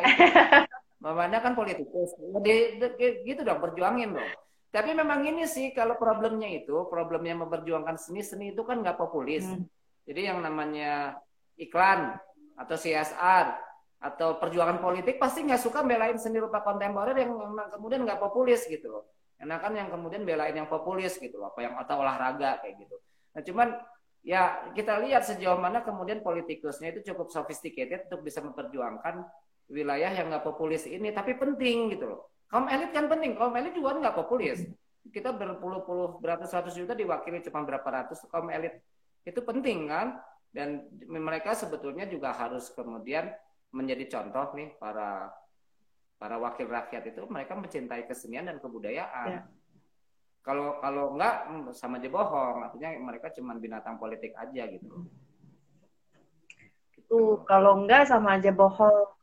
Mbak 1.01 1.13
Wanda 1.15 1.37
kan 1.39 1.55
politikus. 1.55 2.11
Di, 2.43 2.77
gitu 3.23 3.41
dong, 3.47 3.63
perjuangin 3.63 4.13
dong. 4.13 4.31
Tapi 4.69 4.93
memang 4.93 5.25
ini 5.25 5.49
sih 5.49 5.73
kalau 5.73 5.97
problemnya 5.97 6.45
itu, 6.45 6.85
problemnya 6.91 7.33
memperjuangkan 7.41 7.97
seni, 7.97 8.21
seni 8.21 8.53
itu 8.53 8.61
kan 8.61 8.85
nggak 8.85 8.99
populis. 9.01 9.47
Hmm. 9.47 9.65
Jadi 10.05 10.29
yang 10.29 10.45
namanya 10.45 11.17
iklan 11.57 12.13
atau 12.53 12.75
CSR 12.77 13.68
atau 13.99 14.39
perjuangan 14.39 14.79
politik 14.79 15.19
pasti 15.19 15.43
nggak 15.43 15.59
suka 15.59 15.83
belain 15.83 16.15
seni 16.15 16.39
rupa 16.39 16.63
kontemporer 16.63 17.15
yang 17.19 17.35
memang 17.35 17.67
kemudian 17.75 18.07
nggak 18.07 18.19
populis 18.19 18.63
gitu 18.67 18.87
loh. 18.87 19.03
Enakan 19.39 19.75
yang 19.75 19.87
kemudian 19.91 20.27
belain 20.27 20.51
yang 20.51 20.67
populis 20.67 21.15
gitu 21.15 21.39
loh, 21.39 21.51
apa 21.51 21.59
yang 21.63 21.75
atau 21.79 22.03
olahraga 22.03 22.59
kayak 22.59 22.75
gitu. 22.79 22.95
Nah 23.35 23.41
cuman 23.43 23.67
ya 24.23 24.71
kita 24.75 24.99
lihat 25.03 25.23
sejauh 25.23 25.59
mana 25.59 25.83
kemudian 25.83 26.19
politikusnya 26.19 26.91
itu 26.95 27.11
cukup 27.11 27.31
sophisticated 27.31 28.11
untuk 28.11 28.27
bisa 28.27 28.43
memperjuangkan 28.43 29.23
wilayah 29.71 30.11
yang 30.11 30.27
nggak 30.27 30.43
populis 30.43 30.83
ini 30.89 31.13
tapi 31.13 31.37
penting 31.37 31.93
gitu 31.95 32.09
loh 32.09 32.21
kaum 32.49 32.65
elit 32.67 32.91
kan 32.91 33.05
penting 33.07 33.37
kaum 33.37 33.53
elit 33.55 33.71
juga 33.71 33.95
nggak 33.95 34.17
populis 34.17 34.65
kita 35.09 35.31
berpuluh-puluh 35.31 36.19
beratus-ratus 36.19 36.75
juta 36.75 36.93
diwakili 36.97 37.39
cuma 37.45 37.63
berapa 37.63 37.85
ratus 37.85 38.27
kaum 38.27 38.49
elit 38.51 38.81
itu 39.23 39.39
penting 39.45 39.87
kan 39.87 40.19
dan 40.49 40.89
mereka 41.05 41.53
sebetulnya 41.53 42.09
juga 42.09 42.33
harus 42.33 42.73
kemudian 42.73 43.29
menjadi 43.69 44.05
contoh 44.09 44.53
nih 44.57 44.73
para 44.81 45.29
para 46.19 46.35
wakil 46.35 46.67
rakyat 46.67 47.15
itu 47.15 47.21
mereka 47.29 47.55
mencintai 47.55 48.03
kesenian 48.09 48.49
dan 48.49 48.57
kebudayaan 48.59 49.29
ya. 49.29 49.41
kalau 50.43 50.81
kalau 50.83 51.15
enggak 51.15 51.47
sama 51.77 52.01
aja 52.01 52.09
bohong 52.11 52.65
artinya 52.65 52.89
mereka 52.99 53.31
cuma 53.31 53.55
binatang 53.55 53.95
politik 54.01 54.35
aja 54.35 54.67
gitu 54.67 55.07
Tuh, 57.09 57.41
kalau 57.49 57.81
enggak 57.81 58.05
sama 58.05 58.37
aja 58.37 58.53
bohong. 58.53 59.17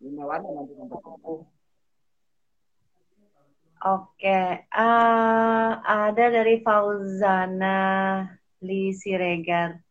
Oke, 3.87 4.41
uh, 4.75 5.71
ada 5.87 6.25
dari 6.35 6.59
Fauzana 6.67 7.79
Li 8.67 8.91
Siregar. 8.91 9.86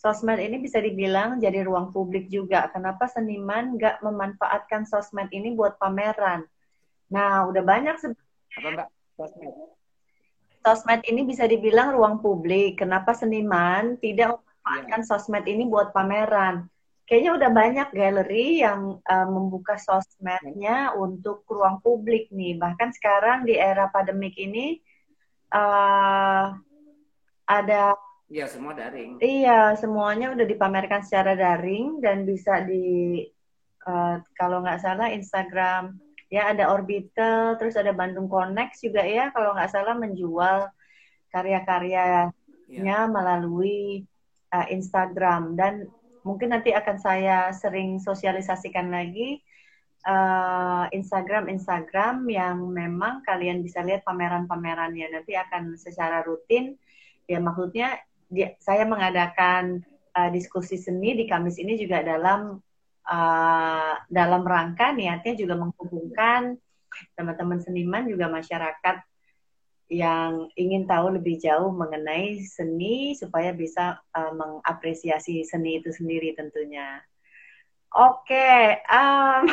Sosmed 0.00 0.40
ini 0.40 0.56
bisa 0.64 0.80
dibilang 0.80 1.36
jadi 1.36 1.60
ruang 1.60 1.92
publik 1.92 2.32
juga. 2.32 2.72
Kenapa 2.72 3.04
seniman 3.04 3.76
nggak 3.76 4.00
memanfaatkan 4.00 4.88
sosmed 4.88 5.28
ini 5.28 5.52
buat 5.52 5.76
pameran? 5.76 6.48
Nah, 7.12 7.44
udah 7.44 7.60
banyak 7.60 8.00
sebenarnya. 8.00 8.88
Sosmed? 9.20 9.52
Sosmed 10.64 11.04
ini 11.04 11.20
bisa 11.28 11.44
dibilang 11.44 11.92
ruang 11.92 12.16
publik. 12.24 12.80
Kenapa 12.80 13.12
seniman 13.12 14.00
tidak 14.00 14.40
memanfaatkan 14.40 15.00
yeah. 15.04 15.08
sosmed 15.08 15.44
ini 15.44 15.68
buat 15.68 15.92
pameran? 15.92 16.72
kayaknya 17.10 17.42
udah 17.42 17.50
banyak 17.50 17.88
galeri 17.90 18.62
yang 18.62 19.02
uh, 19.02 19.26
membuka 19.26 19.74
sosmednya 19.74 20.94
untuk 20.94 21.42
ruang 21.50 21.82
publik 21.82 22.30
nih. 22.30 22.54
Bahkan 22.54 22.94
sekarang 22.94 23.42
di 23.42 23.58
era 23.58 23.90
pandemik 23.90 24.38
ini 24.38 24.78
uh, 25.50 26.54
ada 27.50 27.98
Iya, 28.30 28.46
semua 28.46 28.78
daring. 28.78 29.18
Iya, 29.18 29.74
semuanya 29.74 30.30
udah 30.30 30.46
dipamerkan 30.46 31.02
secara 31.02 31.34
daring 31.34 31.98
dan 31.98 32.22
bisa 32.22 32.62
di 32.62 33.26
uh, 33.90 34.22
kalau 34.38 34.62
nggak 34.62 34.78
salah 34.78 35.10
Instagram 35.10 35.98
ya 36.30 36.54
ada 36.54 36.70
Orbital, 36.70 37.58
terus 37.58 37.74
ada 37.74 37.90
Bandung 37.90 38.30
Connect 38.30 38.78
juga 38.78 39.02
ya 39.02 39.34
kalau 39.34 39.50
nggak 39.58 39.74
salah 39.74 39.98
menjual 39.98 40.70
karya-karyanya 41.34 42.30
ya. 42.70 43.10
melalui 43.10 44.06
uh, 44.54 44.66
Instagram 44.70 45.58
dan 45.58 45.90
mungkin 46.22 46.54
nanti 46.54 46.70
akan 46.70 47.02
saya 47.02 47.50
sering 47.50 47.98
sosialisasikan 47.98 48.94
lagi 48.94 49.42
uh, 50.06 50.86
Instagram 50.94 51.50
Instagram 51.50 52.30
yang 52.30 52.62
memang 52.62 53.26
kalian 53.26 53.66
bisa 53.66 53.82
lihat 53.82 54.06
pameran-pamerannya 54.06 55.18
nanti 55.18 55.34
akan 55.34 55.74
secara 55.74 56.22
rutin 56.22 56.78
ya 57.26 57.42
maksudnya 57.42 57.98
dia, 58.30 58.54
saya 58.62 58.86
mengadakan 58.86 59.82
uh, 60.14 60.30
diskusi 60.30 60.78
seni 60.78 61.18
di 61.18 61.26
Kamis 61.26 61.58
ini 61.58 61.74
juga 61.74 62.00
dalam 62.06 62.62
uh, 63.10 63.94
dalam 64.06 64.42
rangka 64.46 64.94
niatnya 64.94 65.34
juga 65.34 65.58
menghubungkan 65.58 66.54
teman-teman 67.18 67.58
seniman 67.62 68.06
juga 68.06 68.30
masyarakat 68.30 68.96
yang 69.90 70.46
ingin 70.54 70.86
tahu 70.86 71.18
lebih 71.18 71.42
jauh 71.42 71.74
mengenai 71.74 72.38
seni 72.46 73.18
supaya 73.18 73.50
bisa 73.50 73.98
uh, 74.14 74.32
mengapresiasi 74.32 75.42
seni 75.42 75.82
itu 75.82 75.90
sendiri 75.90 76.30
tentunya. 76.38 77.02
Oke, 77.90 78.30
okay, 78.30 78.86
um, 78.86 79.50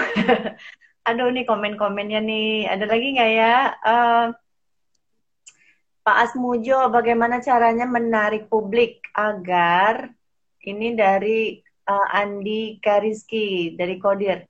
aduh 1.10 1.34
nih 1.34 1.42
komen-komennya 1.42 2.22
nih, 2.22 2.70
ada 2.70 2.86
lagi 2.86 3.18
nggak 3.18 3.32
ya? 3.34 3.56
Uh, 3.82 4.26
Pak 6.08 6.24
Asmujo, 6.24 6.88
bagaimana 6.88 7.44
caranya 7.44 7.84
menarik 7.84 8.48
publik 8.48 9.04
agar 9.12 10.08
ini 10.64 10.96
dari 10.96 11.60
uh, 11.84 12.08
Andi 12.16 12.80
Kariski 12.80 13.76
dari 13.76 14.00
Kodir. 14.00 14.48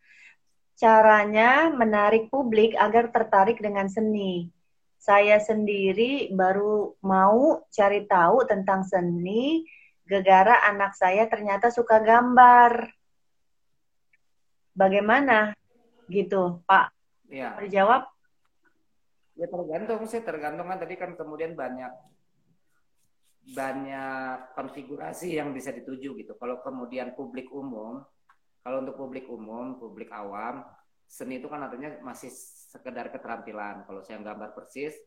Caranya 0.77 1.73
menarik 1.73 2.29
publik 2.29 2.77
agar 2.77 3.09
tertarik 3.09 3.57
dengan 3.57 3.89
seni 3.89 4.53
saya 5.01 5.41
sendiri 5.41 6.29
baru 6.29 6.93
mau 7.01 7.65
cari 7.73 8.05
tahu 8.05 8.45
tentang 8.45 8.85
seni 8.85 9.65
gegara 10.05 10.61
anak 10.61 10.93
saya 10.93 11.25
ternyata 11.25 11.73
suka 11.73 12.05
gambar. 12.05 12.85
Bagaimana 14.77 15.57
gitu, 16.05 16.61
Pak? 16.69 16.93
Ya. 17.33 17.57
Berjawab? 17.57 18.16
Ya 19.37 19.45
tergantung 19.45 20.01
sih, 20.09 20.21
tergantung 20.25 20.65
kan 20.65 20.81
tadi 20.81 20.97
kan 20.97 21.13
kemudian 21.13 21.53
banyak 21.53 21.93
banyak 23.47 24.57
konfigurasi 24.57 25.39
yang 25.39 25.55
bisa 25.55 25.71
dituju 25.71 26.17
gitu. 26.19 26.33
Kalau 26.35 26.59
kemudian 26.59 27.15
publik 27.15 27.47
umum, 27.53 28.03
kalau 28.65 28.83
untuk 28.83 28.97
publik 28.99 29.29
umum, 29.31 29.79
publik 29.79 30.11
awam, 30.11 30.65
seni 31.07 31.39
itu 31.39 31.47
kan 31.47 31.63
artinya 31.63 32.01
masih 32.03 32.27
sekedar 32.67 33.07
keterampilan. 33.13 33.87
Kalau 33.87 34.03
saya 34.03 34.19
gambar 34.19 34.51
persis, 34.51 34.97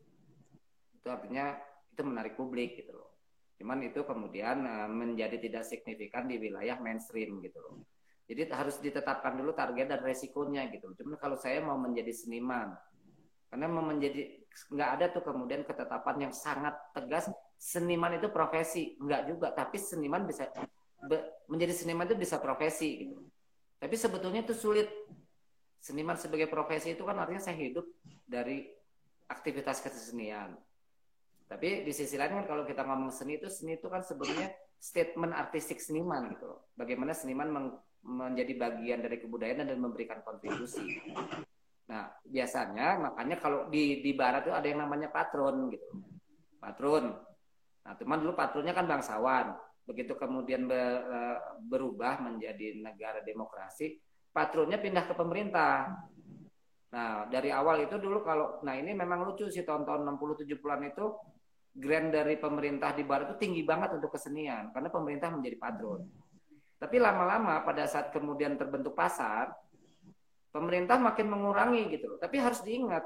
itu 0.97 1.07
artinya 1.11 1.53
itu 1.93 2.01
menarik 2.01 2.33
publik 2.33 2.81
gitu 2.81 2.97
loh. 2.97 3.13
Cuman 3.61 3.85
itu 3.85 4.01
kemudian 4.01 4.65
uh, 4.65 4.89
menjadi 4.89 5.37
tidak 5.37 5.69
signifikan 5.69 6.25
di 6.25 6.41
wilayah 6.41 6.81
mainstream 6.81 7.37
gitu 7.45 7.61
loh. 7.61 7.85
Jadi 8.25 8.47
harus 8.49 8.81
ditetapkan 8.81 9.37
dulu 9.37 9.53
target 9.53 9.91
dan 9.91 10.01
resikonya 10.01 10.65
gitu. 10.73 10.89
Cuman 10.97 11.19
kalau 11.21 11.37
saya 11.37 11.61
mau 11.61 11.77
menjadi 11.77 12.09
seniman, 12.09 12.73
karena 13.51 13.67
menjadi 13.67 14.47
nggak 14.71 14.89
ada 14.95 15.05
tuh 15.11 15.23
kemudian 15.27 15.67
ketetapan 15.67 16.27
yang 16.27 16.33
sangat 16.33 16.71
tegas 16.95 17.27
seniman 17.59 18.15
itu 18.15 18.31
profesi, 18.31 18.95
nggak 18.95 19.21
juga. 19.27 19.51
Tapi 19.51 19.75
seniman 19.75 20.23
bisa 20.23 20.47
menjadi 21.51 21.75
seniman 21.75 22.07
itu 22.07 22.15
bisa 22.15 22.39
profesi 22.39 23.11
gitu. 23.11 23.27
Tapi 23.75 23.95
sebetulnya 23.99 24.47
itu 24.47 24.55
sulit. 24.55 24.87
Seniman 25.81 26.15
sebagai 26.15 26.45
profesi 26.47 26.93
itu 26.93 27.03
kan 27.03 27.17
artinya 27.19 27.41
saya 27.41 27.57
hidup 27.57 27.83
dari 28.23 28.71
aktivitas 29.27 29.83
kesenian. 29.83 30.55
Tapi 31.51 31.83
di 31.83 31.91
sisi 31.91 32.15
lain 32.15 32.31
kan 32.39 32.45
kalau 32.47 32.63
kita 32.63 32.87
ngomong 32.87 33.11
seni 33.11 33.35
itu 33.35 33.51
seni 33.51 33.75
itu 33.75 33.91
kan 33.91 33.99
sebenarnya 33.99 34.55
statement 34.79 35.35
artistik 35.35 35.83
seniman 35.83 36.31
gitu. 36.31 36.55
Bagaimana 36.79 37.11
seniman 37.11 37.75
menjadi 37.99 38.55
bagian 38.55 39.03
dari 39.03 39.19
kebudayaan 39.19 39.67
dan 39.67 39.77
memberikan 39.81 40.23
kontribusi. 40.23 41.01
Nah, 41.91 42.07
biasanya 42.23 43.03
makanya 43.03 43.35
kalau 43.35 43.67
di 43.67 43.99
di 43.99 44.15
barat 44.15 44.47
itu 44.47 44.55
ada 44.55 44.63
yang 44.63 44.87
namanya 44.87 45.11
patron 45.11 45.67
gitu. 45.67 45.91
Patron. 46.55 47.11
Nah, 47.83 47.93
teman 47.99 48.23
dulu 48.23 48.31
patronnya 48.31 48.71
kan 48.71 48.87
bangsawan 48.87 49.51
begitu 49.83 50.15
kemudian 50.15 50.71
eh, 50.71 51.37
berubah 51.67 52.23
menjadi 52.23 52.79
negara 52.79 53.19
demokrasi, 53.25 53.99
patronnya 54.31 54.79
pindah 54.79 55.03
ke 55.03 55.13
pemerintah. 55.19 55.91
Nah, 56.91 57.27
dari 57.27 57.51
awal 57.51 57.87
itu 57.87 57.99
dulu 57.99 58.23
kalau 58.23 58.63
nah 58.63 58.75
ini 58.75 58.95
memang 58.95 59.27
lucu 59.27 59.51
sih 59.51 59.67
tahun-tahun 59.67 60.07
60 60.07 60.47
70-an 60.47 60.81
itu 60.91 61.05
grant 61.71 62.11
dari 62.11 62.35
pemerintah 62.35 62.91
di 62.91 63.03
barat 63.07 63.31
itu 63.31 63.47
tinggi 63.47 63.63
banget 63.63 63.95
untuk 63.95 64.11
kesenian 64.11 64.75
karena 64.75 64.87
pemerintah 64.91 65.31
menjadi 65.31 65.55
patron. 65.59 66.03
Tapi 66.79 66.97
lama-lama 66.99 67.63
pada 67.63 67.87
saat 67.87 68.11
kemudian 68.11 68.59
terbentuk 68.59 68.91
pasar, 68.97 69.53
pemerintah 70.51 70.99
makin 70.99 71.31
mengurangi 71.31 71.87
gitu 71.95 72.19
Tapi 72.19 72.35
harus 72.37 72.61
diingat, 72.61 73.03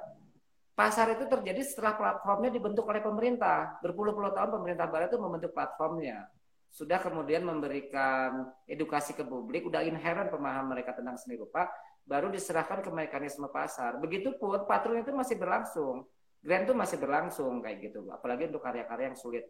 pasar 0.75 1.13
itu 1.15 1.29
terjadi 1.29 1.61
setelah 1.61 1.95
platformnya 1.95 2.51
dibentuk 2.51 2.83
oleh 2.89 2.99
pemerintah. 2.99 3.79
Berpuluh-puluh 3.79 4.35
tahun 4.35 4.51
pemerintah 4.59 4.85
barat 4.91 5.13
itu 5.13 5.21
membentuk 5.21 5.55
platformnya 5.55 6.27
sudah 6.75 6.99
kemudian 6.99 7.47
memberikan 7.47 8.51
edukasi 8.67 9.15
ke 9.15 9.23
publik, 9.23 9.63
udah 9.63 9.79
inherent 9.87 10.27
pemahaman 10.27 10.75
mereka 10.75 10.91
tentang 10.91 11.15
seni 11.15 11.39
rupa, 11.39 11.71
baru 12.03 12.27
diserahkan 12.27 12.83
ke 12.83 12.91
mekanisme 12.91 13.47
pasar. 13.47 13.95
Begitupun 14.03 14.67
patron 14.67 14.99
itu 14.99 15.15
masih 15.15 15.39
berlangsung, 15.39 16.03
grant 16.43 16.67
itu 16.67 16.75
masih 16.75 16.99
berlangsung 16.99 17.63
kayak 17.63 17.79
gitu, 17.79 18.11
apalagi 18.11 18.51
untuk 18.51 18.59
karya-karya 18.59 19.07
yang 19.07 19.15
sulit. 19.15 19.47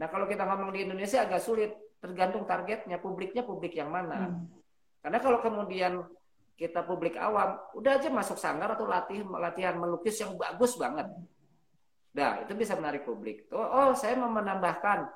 Nah 0.00 0.08
kalau 0.08 0.24
kita 0.24 0.48
ngomong 0.48 0.72
di 0.72 0.88
Indonesia 0.88 1.20
agak 1.20 1.44
sulit, 1.44 1.76
tergantung 2.00 2.48
targetnya, 2.48 2.96
publiknya 2.96 3.44
publik 3.44 3.76
yang 3.76 3.92
mana. 3.92 4.32
Hmm. 4.32 4.48
Karena 5.04 5.20
kalau 5.20 5.44
kemudian 5.44 6.00
kita 6.58 6.82
publik 6.82 7.14
awam, 7.14 7.54
udah 7.78 8.02
aja 8.02 8.10
masuk 8.10 8.34
sanggar 8.34 8.74
atau 8.74 8.82
latih 8.90 9.22
latihan 9.30 9.78
melukis 9.78 10.18
yang 10.18 10.34
bagus 10.34 10.74
banget. 10.74 11.06
Nah, 12.18 12.42
itu 12.42 12.52
bisa 12.58 12.74
menarik 12.74 13.06
publik. 13.06 13.46
Oh, 13.54 13.62
oh 13.62 13.90
saya 13.94 14.18
mau 14.18 14.26
menambahkan 14.26 15.06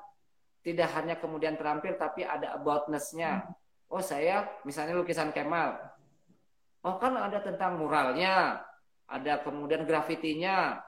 tidak 0.63 0.89
hanya 0.95 1.19
kemudian 1.19 1.59
terampil 1.59 1.99
tapi 1.99 2.23
ada 2.23 2.55
aboutness-nya. 2.55 3.43
Oh 3.91 3.99
saya 3.99 4.47
misalnya 4.63 4.95
lukisan 4.95 5.35
Kemal. 5.35 5.75
Oh 6.87 6.95
kan 6.95 7.11
ada 7.19 7.43
tentang 7.43 7.75
muralnya, 7.75 8.63
ada 9.11 9.43
kemudian 9.43 9.83
grafitinya. 9.83 10.79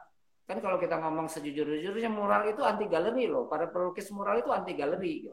Kan 0.48 0.64
kalau 0.64 0.80
kita 0.80 0.96
ngomong 1.04 1.28
sejujur-jujurnya 1.28 2.08
mural 2.08 2.48
itu 2.48 2.64
anti 2.64 2.88
galeri 2.88 3.28
loh. 3.28 3.52
Para 3.52 3.68
pelukis 3.68 4.08
mural 4.16 4.40
itu 4.40 4.50
anti 4.56 4.72
galeri. 4.72 5.28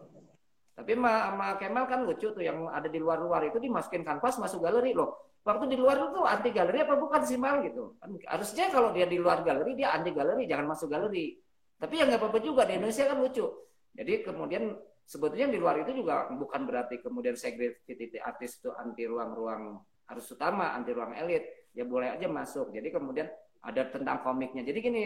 Tapi 0.72 0.96
sama 0.96 1.60
Kemal 1.60 1.84
kan 1.84 2.00
lucu 2.08 2.32
tuh 2.32 2.40
yang 2.40 2.64
ada 2.72 2.88
di 2.88 2.96
luar-luar 2.96 3.44
itu 3.48 3.60
dimasukin 3.60 4.02
kanvas 4.02 4.40
masuk 4.40 4.64
galeri 4.64 4.96
loh. 4.96 5.36
Waktu 5.44 5.68
di 5.68 5.76
luar 5.76 5.98
itu 5.98 6.20
anti 6.22 6.50
galeri 6.54 6.86
apa 6.86 6.94
bukan 6.96 7.20
sih 7.26 7.36
mal 7.36 7.60
gitu. 7.66 7.98
Kan 8.00 8.16
harusnya 8.24 8.70
kalau 8.72 8.94
dia 8.94 9.04
di 9.04 9.18
luar 9.20 9.44
galeri 9.44 9.76
dia 9.76 9.92
anti 9.92 10.14
galeri, 10.14 10.48
jangan 10.48 10.72
masuk 10.72 10.88
galeri. 10.88 11.36
Tapi 11.76 11.92
ya 11.98 12.08
nggak 12.08 12.20
apa-apa 12.22 12.38
juga 12.40 12.62
di 12.64 12.78
Indonesia 12.78 13.10
kan 13.10 13.18
lucu 13.18 13.46
jadi 13.92 14.24
kemudian 14.24 14.72
sebetulnya 15.04 15.52
di 15.52 15.58
luar 15.60 15.84
itu 15.84 15.92
juga 15.92 16.28
bukan 16.32 16.64
berarti 16.64 17.04
kemudian 17.04 17.36
segregated 17.36 18.16
artis 18.24 18.60
itu 18.60 18.72
anti 18.72 19.04
ruang-ruang 19.04 19.76
harus 20.08 20.26
utama, 20.32 20.72
anti 20.72 20.90
ruang 20.96 21.12
elit. 21.16 21.72
Ya 21.72 21.84
boleh 21.88 22.16
aja 22.16 22.28
masuk. 22.28 22.72
Jadi 22.72 22.88
kemudian 22.92 23.28
ada 23.64 23.88
tentang 23.88 24.20
komiknya. 24.24 24.64
Jadi 24.64 24.78
gini, 24.80 25.04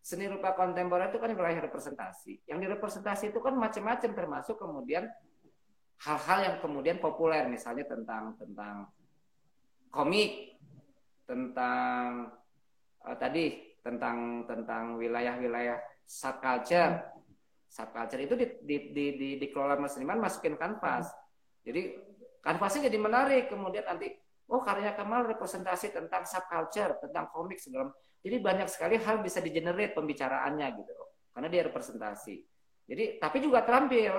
seni 0.00 0.26
rupa 0.26 0.56
kontemporer 0.56 1.12
itu 1.12 1.20
kan 1.20 1.30
wilayah 1.36 1.60
representasi. 1.68 2.48
Yang 2.48 2.58
direpresentasi 2.68 3.30
itu 3.30 3.40
kan 3.44 3.54
macam-macam 3.54 4.10
termasuk 4.16 4.56
kemudian 4.56 5.04
hal-hal 6.00 6.38
yang 6.40 6.56
kemudian 6.64 6.96
populer 6.96 7.44
misalnya 7.44 7.84
tentang 7.84 8.32
tentang 8.40 8.88
komik, 9.92 10.56
tentang 11.28 12.32
uh, 13.04 13.16
tadi 13.20 13.76
tentang 13.84 14.48
tentang 14.48 14.96
wilayah-wilayah 14.96 15.76
subculture, 16.04 17.00
subculture 17.68 18.20
itu 18.24 18.34
di, 18.36 18.46
di, 18.64 18.76
di, 18.92 19.06
di, 19.16 19.28
dikelola 19.40 19.76
mas 19.76 19.96
seniman 19.96 20.20
masukin 20.20 20.56
kanvas. 20.56 21.12
Jadi 21.60 21.96
kanvasnya 22.40 22.88
jadi 22.88 22.98
menarik. 22.98 23.52
Kemudian 23.52 23.84
nanti 23.84 24.08
oh 24.48 24.60
karya 24.64 24.96
Kemal 24.96 25.28
representasi 25.28 25.92
tentang 25.92 26.24
subculture, 26.24 26.96
tentang 27.04 27.28
komik 27.28 27.60
segala. 27.60 27.92
Jadi 28.20 28.36
banyak 28.36 28.68
sekali 28.68 29.00
hal 29.00 29.24
bisa 29.24 29.40
digenerate 29.40 29.96
pembicaraannya 29.96 30.66
gitu 30.76 30.92
Karena 31.32 31.48
dia 31.48 31.62
representasi. 31.64 32.36
Jadi 32.84 33.04
tapi 33.22 33.38
juga 33.40 33.64
terampil. 33.64 34.12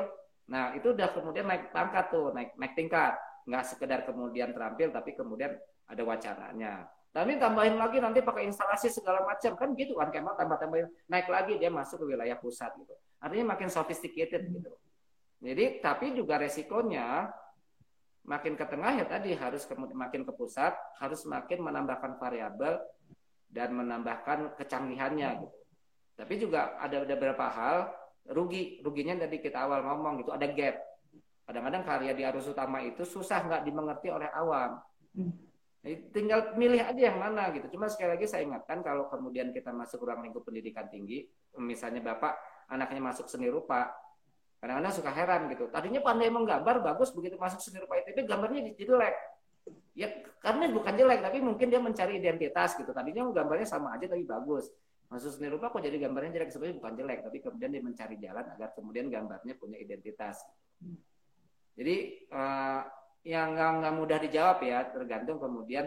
Nah, 0.51 0.73
itu 0.73 0.91
udah 0.91 1.11
kemudian 1.13 1.45
naik 1.47 1.69
pangkat 1.69 2.09
tuh, 2.09 2.33
naik 2.33 2.57
naik 2.57 2.73
tingkat. 2.73 3.13
Nggak 3.45 3.63
sekedar 3.67 3.99
kemudian 4.07 4.55
terampil 4.55 4.89
tapi 4.89 5.13
kemudian 5.13 5.53
ada 5.85 6.01
wacananya. 6.07 6.87
Tapi 7.11 7.35
tambahin 7.35 7.75
lagi 7.75 7.99
nanti 7.99 8.23
pakai 8.23 8.47
instalasi 8.47 8.87
segala 8.87 9.27
macam 9.27 9.51
kan 9.59 9.75
gitu 9.75 9.99
kan 9.99 10.07
Kemal 10.07 10.39
tambah 10.39 10.55
tambahin 10.55 10.87
naik 11.11 11.27
lagi 11.27 11.59
dia 11.59 11.67
masuk 11.67 12.07
ke 12.07 12.15
wilayah 12.15 12.39
pusat 12.39 12.71
gitu. 12.79 12.95
Artinya 13.19 13.53
makin 13.53 13.67
sophisticated 13.67 14.47
gitu. 14.47 14.71
Jadi 15.43 15.83
tapi 15.83 16.15
juga 16.15 16.39
resikonya 16.39 17.27
makin 18.23 18.53
ke 18.55 18.63
tengah 18.63 19.01
ya 19.01 19.05
tadi 19.09 19.35
harus 19.35 19.67
makin 19.91 20.23
ke 20.23 20.31
pusat, 20.31 20.71
harus 21.03 21.27
makin 21.27 21.59
menambahkan 21.59 22.15
variabel 22.15 22.79
dan 23.51 23.75
menambahkan 23.75 24.55
kecanggihannya 24.55 25.29
gitu. 25.43 25.57
Tapi 26.15 26.33
juga 26.39 26.79
ada 26.79 27.03
beberapa 27.03 27.45
hal 27.51 27.91
rugi, 28.31 28.79
ruginya 28.81 29.19
tadi 29.27 29.43
kita 29.43 29.67
awal 29.67 29.83
ngomong 29.83 30.23
gitu 30.23 30.31
ada 30.31 30.47
gap. 30.49 30.79
Kadang-kadang 31.45 31.83
karya 31.83 32.11
di 32.15 32.23
arus 32.23 32.47
utama 32.47 32.79
itu 32.79 33.03
susah 33.03 33.43
nggak 33.43 33.67
dimengerti 33.67 34.07
oleh 34.07 34.29
awam. 34.31 34.79
Hmm 35.11 35.51
tinggal 36.13 36.53
milih 36.53 36.77
aja 36.77 37.01
yang 37.09 37.17
mana 37.17 37.49
gitu. 37.57 37.65
Cuma 37.73 37.89
sekali 37.89 38.13
lagi 38.13 38.29
saya 38.29 38.45
ingatkan 38.45 38.85
kalau 38.85 39.09
kemudian 39.09 39.49
kita 39.49 39.73
masuk 39.73 40.05
ruang 40.05 40.21
lingkup 40.21 40.45
pendidikan 40.45 40.85
tinggi, 40.85 41.25
misalnya 41.57 42.05
bapak 42.05 42.37
anaknya 42.69 43.01
masuk 43.01 43.25
seni 43.25 43.49
rupa, 43.49 43.89
kadang-kadang 44.61 44.93
suka 44.93 45.09
heran 45.09 45.49
gitu. 45.49 45.73
Tadinya 45.73 46.05
pandai 46.05 46.29
menggambar 46.29 46.85
bagus, 46.85 47.09
begitu 47.17 47.33
masuk 47.41 47.57
seni 47.57 47.81
rupa 47.81 47.97
ITB 47.97 48.29
gambarnya 48.29 48.77
jelek. 48.77 49.15
Ya 49.91 50.07
karena 50.39 50.71
bukan 50.71 50.93
jelek, 50.95 51.19
tapi 51.19 51.37
mungkin 51.43 51.67
dia 51.67 51.81
mencari 51.83 52.17
identitas 52.17 52.79
gitu. 52.79 52.91
Tadinya 52.95 53.27
gambarnya 53.29 53.67
sama 53.67 53.95
aja 53.95 54.07
tapi 54.07 54.23
bagus. 54.23 54.71
Masuk 55.11 55.35
seni 55.35 55.51
rupa 55.51 55.67
kok 55.67 55.83
jadi 55.83 55.99
gambarnya 55.99 56.39
jelek 56.39 56.49
sebenarnya 56.55 56.77
bukan 56.79 56.93
jelek, 56.95 57.19
tapi 57.27 57.37
kemudian 57.43 57.69
dia 57.75 57.83
mencari 57.83 58.15
jalan 58.15 58.45
agar 58.55 58.69
kemudian 58.71 59.11
gambarnya 59.11 59.53
punya 59.59 59.75
identitas. 59.75 60.39
Jadi 61.75 62.27
uh, 62.31 62.81
yang 63.21 63.53
nggak 63.53 63.95
mudah 63.95 64.17
dijawab 64.17 64.65
ya 64.65 64.89
tergantung 64.89 65.37
kemudian 65.37 65.85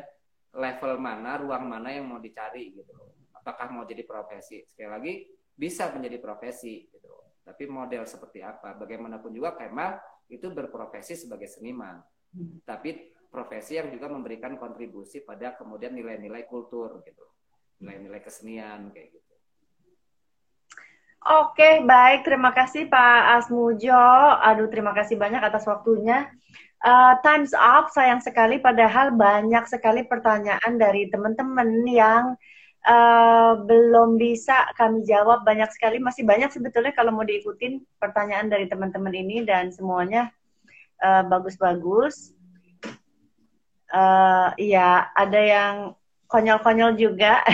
level 0.55 1.03
mana 1.03 1.35
ruang 1.43 1.67
mana 1.67 1.91
yang 1.91 2.07
mau 2.07 2.23
dicari 2.23 2.71
gitu 2.71 2.95
apakah 3.35 3.75
mau 3.75 3.83
jadi 3.83 4.07
profesi 4.07 4.63
sekali 4.71 4.89
lagi 4.89 5.13
bisa 5.51 5.91
menjadi 5.91 6.23
profesi 6.23 6.87
gitu 6.87 7.11
tapi 7.43 7.67
model 7.67 8.07
seperti 8.07 8.41
apa 8.41 8.79
bagaimanapun 8.79 9.35
juga 9.35 9.59
Kemal 9.59 9.99
itu 10.31 10.47
berprofesi 10.49 11.19
sebagai 11.19 11.51
seniman 11.51 11.99
hmm. 12.39 12.63
tapi 12.63 13.14
profesi 13.35 13.75
yang 13.75 13.91
juga 13.91 14.07
memberikan 14.07 14.55
kontribusi 14.55 15.27
pada 15.27 15.59
kemudian 15.59 15.91
nilai-nilai 15.91 16.47
kultur 16.47 17.03
gitu 17.03 17.27
nilai-nilai 17.83 18.23
kesenian 18.23 18.95
kayak 18.95 19.19
gitu 19.19 19.35
Oke, 21.25 21.81
baik. 21.89 22.29
Terima 22.29 22.53
kasih 22.53 22.85
Pak 22.85 23.41
Asmujo. 23.41 23.97
Aduh, 24.45 24.69
terima 24.69 24.93
kasih 24.93 25.17
banyak 25.17 25.41
atas 25.41 25.65
waktunya. 25.65 26.29
Uh, 26.85 27.17
time's 27.25 27.57
up, 27.57 27.89
sayang 27.97 28.21
sekali. 28.21 28.61
Padahal 28.61 29.09
banyak 29.17 29.65
sekali 29.65 30.05
pertanyaan 30.05 30.77
dari 30.77 31.09
teman-teman 31.09 31.89
yang 31.89 32.37
uh, 32.85 33.57
belum 33.57 34.21
bisa 34.21 34.69
kami 34.77 35.01
jawab. 35.09 35.49
Banyak 35.49 35.73
sekali, 35.73 35.97
masih 35.97 36.29
banyak 36.29 36.53
sebetulnya 36.53 36.93
kalau 36.93 37.17
mau 37.17 37.25
diikutin 37.25 37.81
pertanyaan 37.97 38.53
dari 38.53 38.69
teman-teman 38.69 39.17
ini 39.17 39.49
dan 39.49 39.73
semuanya 39.73 40.29
uh, 41.01 41.25
bagus-bagus. 41.25 42.37
Uh, 43.95 44.51
iya, 44.59 45.07
ada 45.15 45.39
yang 45.39 45.75
konyol-konyol 46.27 46.99
juga. 46.99 47.47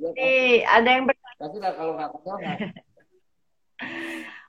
ya, 0.00 0.64
ada 0.64 0.88
yang 0.88 1.04
bertanya. 1.04 1.70
kalau 1.76 1.92
nggak 2.00 2.10
konyol, 2.16 2.36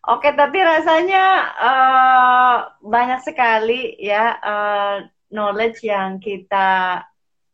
Oke, 0.04 0.36
tapi 0.36 0.60
rasanya 0.60 1.24
uh, 1.56 2.58
banyak 2.84 3.24
sekali 3.24 3.96
ya 4.00 4.36
uh, 4.36 4.96
knowledge 5.32 5.80
yang 5.88 6.20
kita 6.20 7.00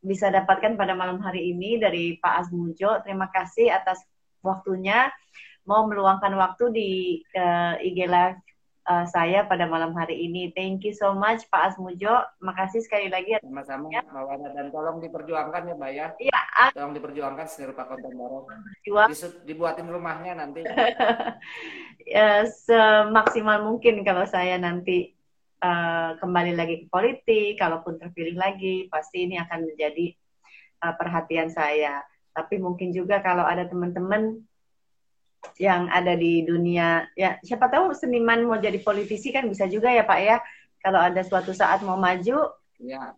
bisa 0.01 0.33
dapatkan 0.33 0.73
pada 0.73 0.97
malam 0.97 1.21
hari 1.21 1.53
ini 1.53 1.77
dari 1.77 2.17
Pak 2.17 2.33
Asmujo. 2.45 3.05
Terima 3.05 3.29
kasih 3.29 3.69
atas 3.69 4.01
waktunya 4.41 5.13
mau 5.69 5.85
meluangkan 5.85 6.33
waktu 6.33 6.65
di 6.73 6.89
uh, 7.37 7.77
IG 7.77 8.09
Live 8.09 8.41
uh, 8.89 9.05
saya 9.05 9.45
pada 9.45 9.69
malam 9.69 9.93
hari 9.93 10.17
ini. 10.25 10.49
Thank 10.57 10.83
you 10.83 10.97
so 10.97 11.13
much 11.13 11.45
Pak 11.53 11.73
Asmujo. 11.73 12.25
Makasih 12.41 12.81
sekali 12.81 13.07
lagi. 13.07 13.37
Sama-sama 13.39 13.93
ya. 13.93 14.01
Mawana 14.09 14.49
dan 14.51 14.73
tolong 14.73 14.97
diperjuangkan 14.97 15.69
ya 15.69 15.75
Mbak 15.77 15.91
ya. 15.93 16.07
Iya. 16.17 16.41
Tolong 16.73 16.93
diperjuangkan 16.97 17.45
seni 17.45 17.69
rupa 17.69 17.85
konten 17.85 18.17
baru. 18.17 18.49
Dibuatin 19.45 19.87
rumahnya 19.87 20.33
nanti. 20.41 20.65
ya, 22.17 22.49
semaksimal 22.49 23.61
mungkin 23.63 24.01
kalau 24.01 24.25
saya 24.25 24.57
nanti 24.57 25.13
uh, 25.61 26.17
kembali 26.17 26.57
lagi 26.57 26.75
ke 26.83 26.87
politik, 26.89 27.61
kalaupun 27.61 28.01
terpilih 28.01 28.35
lagi, 28.35 28.89
pasti 28.89 29.29
ini 29.29 29.37
akan 29.37 29.69
menjadi 29.69 30.17
uh, 30.83 30.93
perhatian 30.97 31.53
saya. 31.53 32.01
Tapi 32.33 32.57
mungkin 32.57 32.95
juga 32.95 33.19
kalau 33.19 33.43
ada 33.43 33.67
teman-teman 33.67 34.48
yang 35.59 35.87
ada 35.91 36.15
di 36.15 36.43
dunia 36.43 37.07
ya 37.15 37.39
siapa 37.43 37.67
tahu 37.71 37.91
seniman 37.95 38.43
mau 38.47 38.59
jadi 38.59 38.79
politisi 38.79 39.31
kan 39.31 39.47
bisa 39.47 39.67
juga 39.67 39.91
ya 39.91 40.03
Pak 40.03 40.19
ya 40.19 40.37
kalau 40.79 40.99
ada 40.99 41.19
suatu 41.23 41.51
saat 41.51 41.83
mau 41.83 41.99
maju 41.99 42.47
ya 42.79 43.15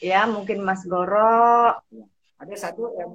ya 0.00 0.24
mungkin 0.28 0.64
Mas 0.64 0.84
Goro 0.84 1.76
ya. 1.92 2.04
ada 2.40 2.54
satu 2.56 2.96
yang 2.96 3.10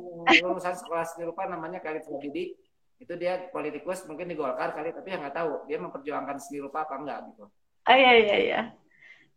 lulusan 0.46 0.78
sekolah 0.78 1.06
seni 1.06 1.30
rupa 1.30 1.46
namanya 1.50 1.82
Khalid 1.82 2.06
Fadidi 2.06 2.54
itu 3.02 3.14
dia 3.18 3.50
politikus 3.50 4.06
mungkin 4.06 4.30
di 4.30 4.36
Golkar 4.38 4.74
kali 4.74 4.94
tapi 4.94 5.14
yang 5.14 5.22
nggak 5.26 5.38
tahu 5.38 5.66
dia 5.66 5.78
memperjuangkan 5.82 6.38
seni 6.38 6.62
rupa 6.62 6.86
apa 6.86 6.96
enggak 7.02 7.20
gitu 7.34 7.46
oh 7.90 7.96
iya 7.98 8.14
iya 8.18 8.38
iya 8.38 8.62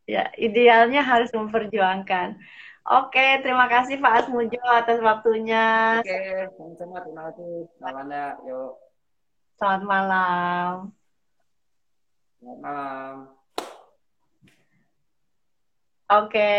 ya 0.07 0.25
idealnya 0.37 1.01
harus 1.05 1.33
memperjuangkan 1.33 2.37
Oke, 2.87 3.43
terima 3.43 3.67
kasih 3.67 3.99
Pak 3.99 4.15
Asmujo 4.15 4.63
atas 4.63 5.03
waktunya. 5.03 5.99
Oke, 5.99 6.47
sama-sama. 6.55 7.03
Terima 7.03 7.23
kasih, 7.27 7.67
Mbak 7.83 7.91
Wanda. 7.91 8.25
Yuk. 8.47 8.86
Selamat 9.57 9.83
malam. 9.89 10.73
Selamat 12.37 12.59
malam. 12.61 13.15
Oke. 16.13 16.53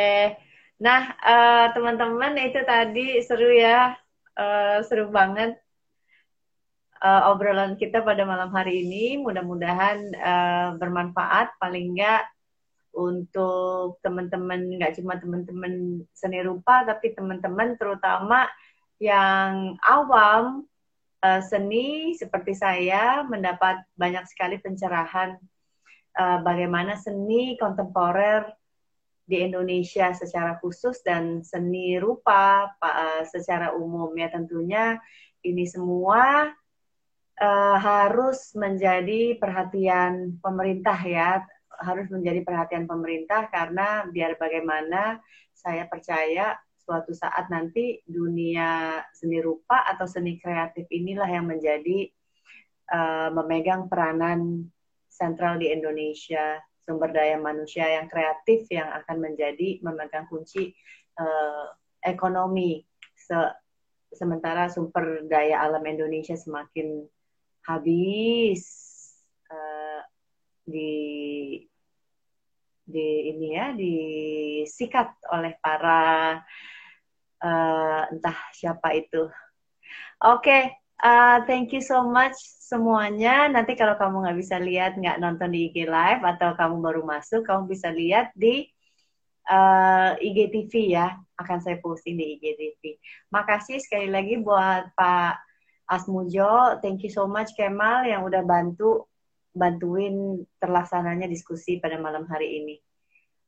Nah, 0.81 1.13
uh, 1.21 1.65
teman-teman 1.77 2.33
itu 2.41 2.57
tadi 2.65 3.21
seru 3.21 3.53
ya. 3.53 3.93
Uh, 4.33 4.81
seru 4.89 5.13
banget 5.13 5.61
uh, 7.05 7.29
obrolan 7.29 7.77
kita 7.77 8.01
pada 8.01 8.25
malam 8.25 8.49
hari 8.49 8.81
ini. 8.81 9.21
Mudah-mudahan 9.21 9.97
uh, 10.17 10.67
bermanfaat 10.81 11.53
paling 11.61 11.93
enggak 11.93 12.25
untuk 12.97 14.01
teman-teman 14.01 14.73
nggak 14.73 14.97
cuma 14.97 15.21
teman-teman 15.21 16.01
seni 16.17 16.41
rupa 16.41 16.81
tapi 16.81 17.13
teman-teman 17.13 17.77
terutama 17.77 18.49
yang 18.97 19.77
awam 19.85 20.65
uh, 21.27 21.41
seni 21.43 22.15
seperti 22.15 22.55
saya 22.55 23.27
mendapat 23.27 23.83
banyak 23.99 24.23
sekali 24.31 24.63
pencerahan 24.63 25.35
uh, 26.15 26.39
bagaimana 26.39 26.95
seni 26.95 27.59
kontemporer 27.59 28.47
di 29.27 29.43
Indonesia 29.43 30.15
secara 30.15 30.55
khusus 30.63 31.03
dan 31.03 31.43
seni 31.43 31.99
rupa 31.99 32.71
uh, 32.79 33.27
secara 33.27 33.75
umum. 33.75 34.15
Ya 34.15 34.31
tentunya 34.31 34.95
ini 35.43 35.67
semua 35.67 36.47
uh, 37.43 37.77
harus 37.77 38.55
menjadi 38.55 39.35
perhatian 39.35 40.39
pemerintah 40.39 40.95
ya. 41.03 41.43
Harus 41.77 42.09
menjadi 42.09 42.41
perhatian 42.41 42.89
pemerintah 42.89 43.51
karena 43.53 44.07
biar 44.09 44.39
bagaimana 44.39 45.21
saya 45.53 45.85
percaya 45.85 46.57
suatu 46.87 47.11
saat 47.11 47.51
nanti 47.51 47.99
dunia 48.07 49.03
seni 49.11 49.43
rupa 49.43 49.83
atau 49.91 50.07
seni 50.07 50.39
kreatif 50.39 50.87
inilah 50.87 51.27
yang 51.27 51.43
menjadi 51.43 52.07
uh, 52.95 53.27
memegang 53.35 53.91
peranan 53.91 54.71
sentral 55.11 55.59
di 55.59 55.67
Indonesia 55.67 56.63
sumber 56.87 57.11
daya 57.11 57.35
manusia 57.35 57.83
yang 57.83 58.07
kreatif 58.07 58.71
yang 58.71 58.87
akan 59.03 59.19
menjadi 59.19 59.83
memegang 59.83 60.31
kunci 60.31 60.71
uh, 61.19 61.75
ekonomi. 61.99 62.87
Se 63.11 63.35
sementara 64.15 64.71
sumber 64.71 65.27
daya 65.27 65.67
alam 65.67 65.83
Indonesia 65.83 66.39
semakin 66.39 67.03
habis 67.67 68.63
uh, 69.51 69.99
di 70.63 70.95
di 72.87 73.07
ini 73.35 73.47
ya 73.51 73.75
disikat 73.75 75.11
oleh 75.35 75.59
para 75.59 76.39
uh, 77.41 78.03
entah 78.09 78.37
siapa 78.53 78.93
itu. 78.97 79.29
Oke, 80.17 80.41
okay, 80.41 80.63
uh, 81.01 81.45
thank 81.45 81.73
you 81.73 81.81
so 81.83 82.05
much 82.05 82.35
semuanya. 82.67 83.47
Nanti 83.47 83.77
kalau 83.77 83.95
kamu 83.95 84.25
nggak 84.25 84.37
bisa 84.37 84.57
lihat, 84.57 84.97
nggak 84.97 85.21
nonton 85.21 85.53
di 85.53 85.69
IG 85.69 85.87
Live 85.87 86.23
atau 86.25 86.57
kamu 86.57 86.81
baru 86.81 87.01
masuk, 87.05 87.45
kamu 87.45 87.69
bisa 87.69 87.93
lihat 87.93 88.33
di 88.33 88.67
uh, 89.47 90.17
eh, 90.17 90.27
IGTV 90.27 90.73
ya. 90.91 91.15
Akan 91.37 91.61
saya 91.61 91.77
posting 91.77 92.17
di 92.17 92.37
IGTV. 92.37 92.97
Makasih 93.29 93.77
sekali 93.77 94.09
lagi 94.09 94.41
buat 94.41 94.89
Pak 94.97 95.37
Asmujo. 95.85 96.81
Thank 96.81 97.05
you 97.05 97.11
so 97.13 97.29
much 97.29 97.53
Kemal 97.53 98.09
yang 98.09 98.25
udah 98.25 98.41
bantu 98.41 99.05
bantuin 99.57 100.45
terlaksananya 100.61 101.25
diskusi 101.29 101.77
pada 101.77 101.97
malam 101.97 102.25
hari 102.29 102.61
ini. 102.61 102.75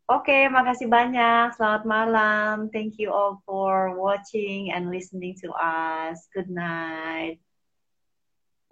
Oke, 0.10 0.34
okay, 0.34 0.44
makasih 0.50 0.90
banyak. 0.90 1.54
Selamat 1.54 1.86
malam. 1.86 2.74
Thank 2.74 2.98
you 2.98 3.14
all 3.14 3.46
for 3.46 3.94
watching 3.94 4.74
and 4.74 4.90
listening 4.90 5.38
to 5.46 5.54
us. 5.54 6.26
Good 6.34 6.50
night. 6.50 7.38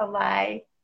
Bye-bye. 0.01 0.76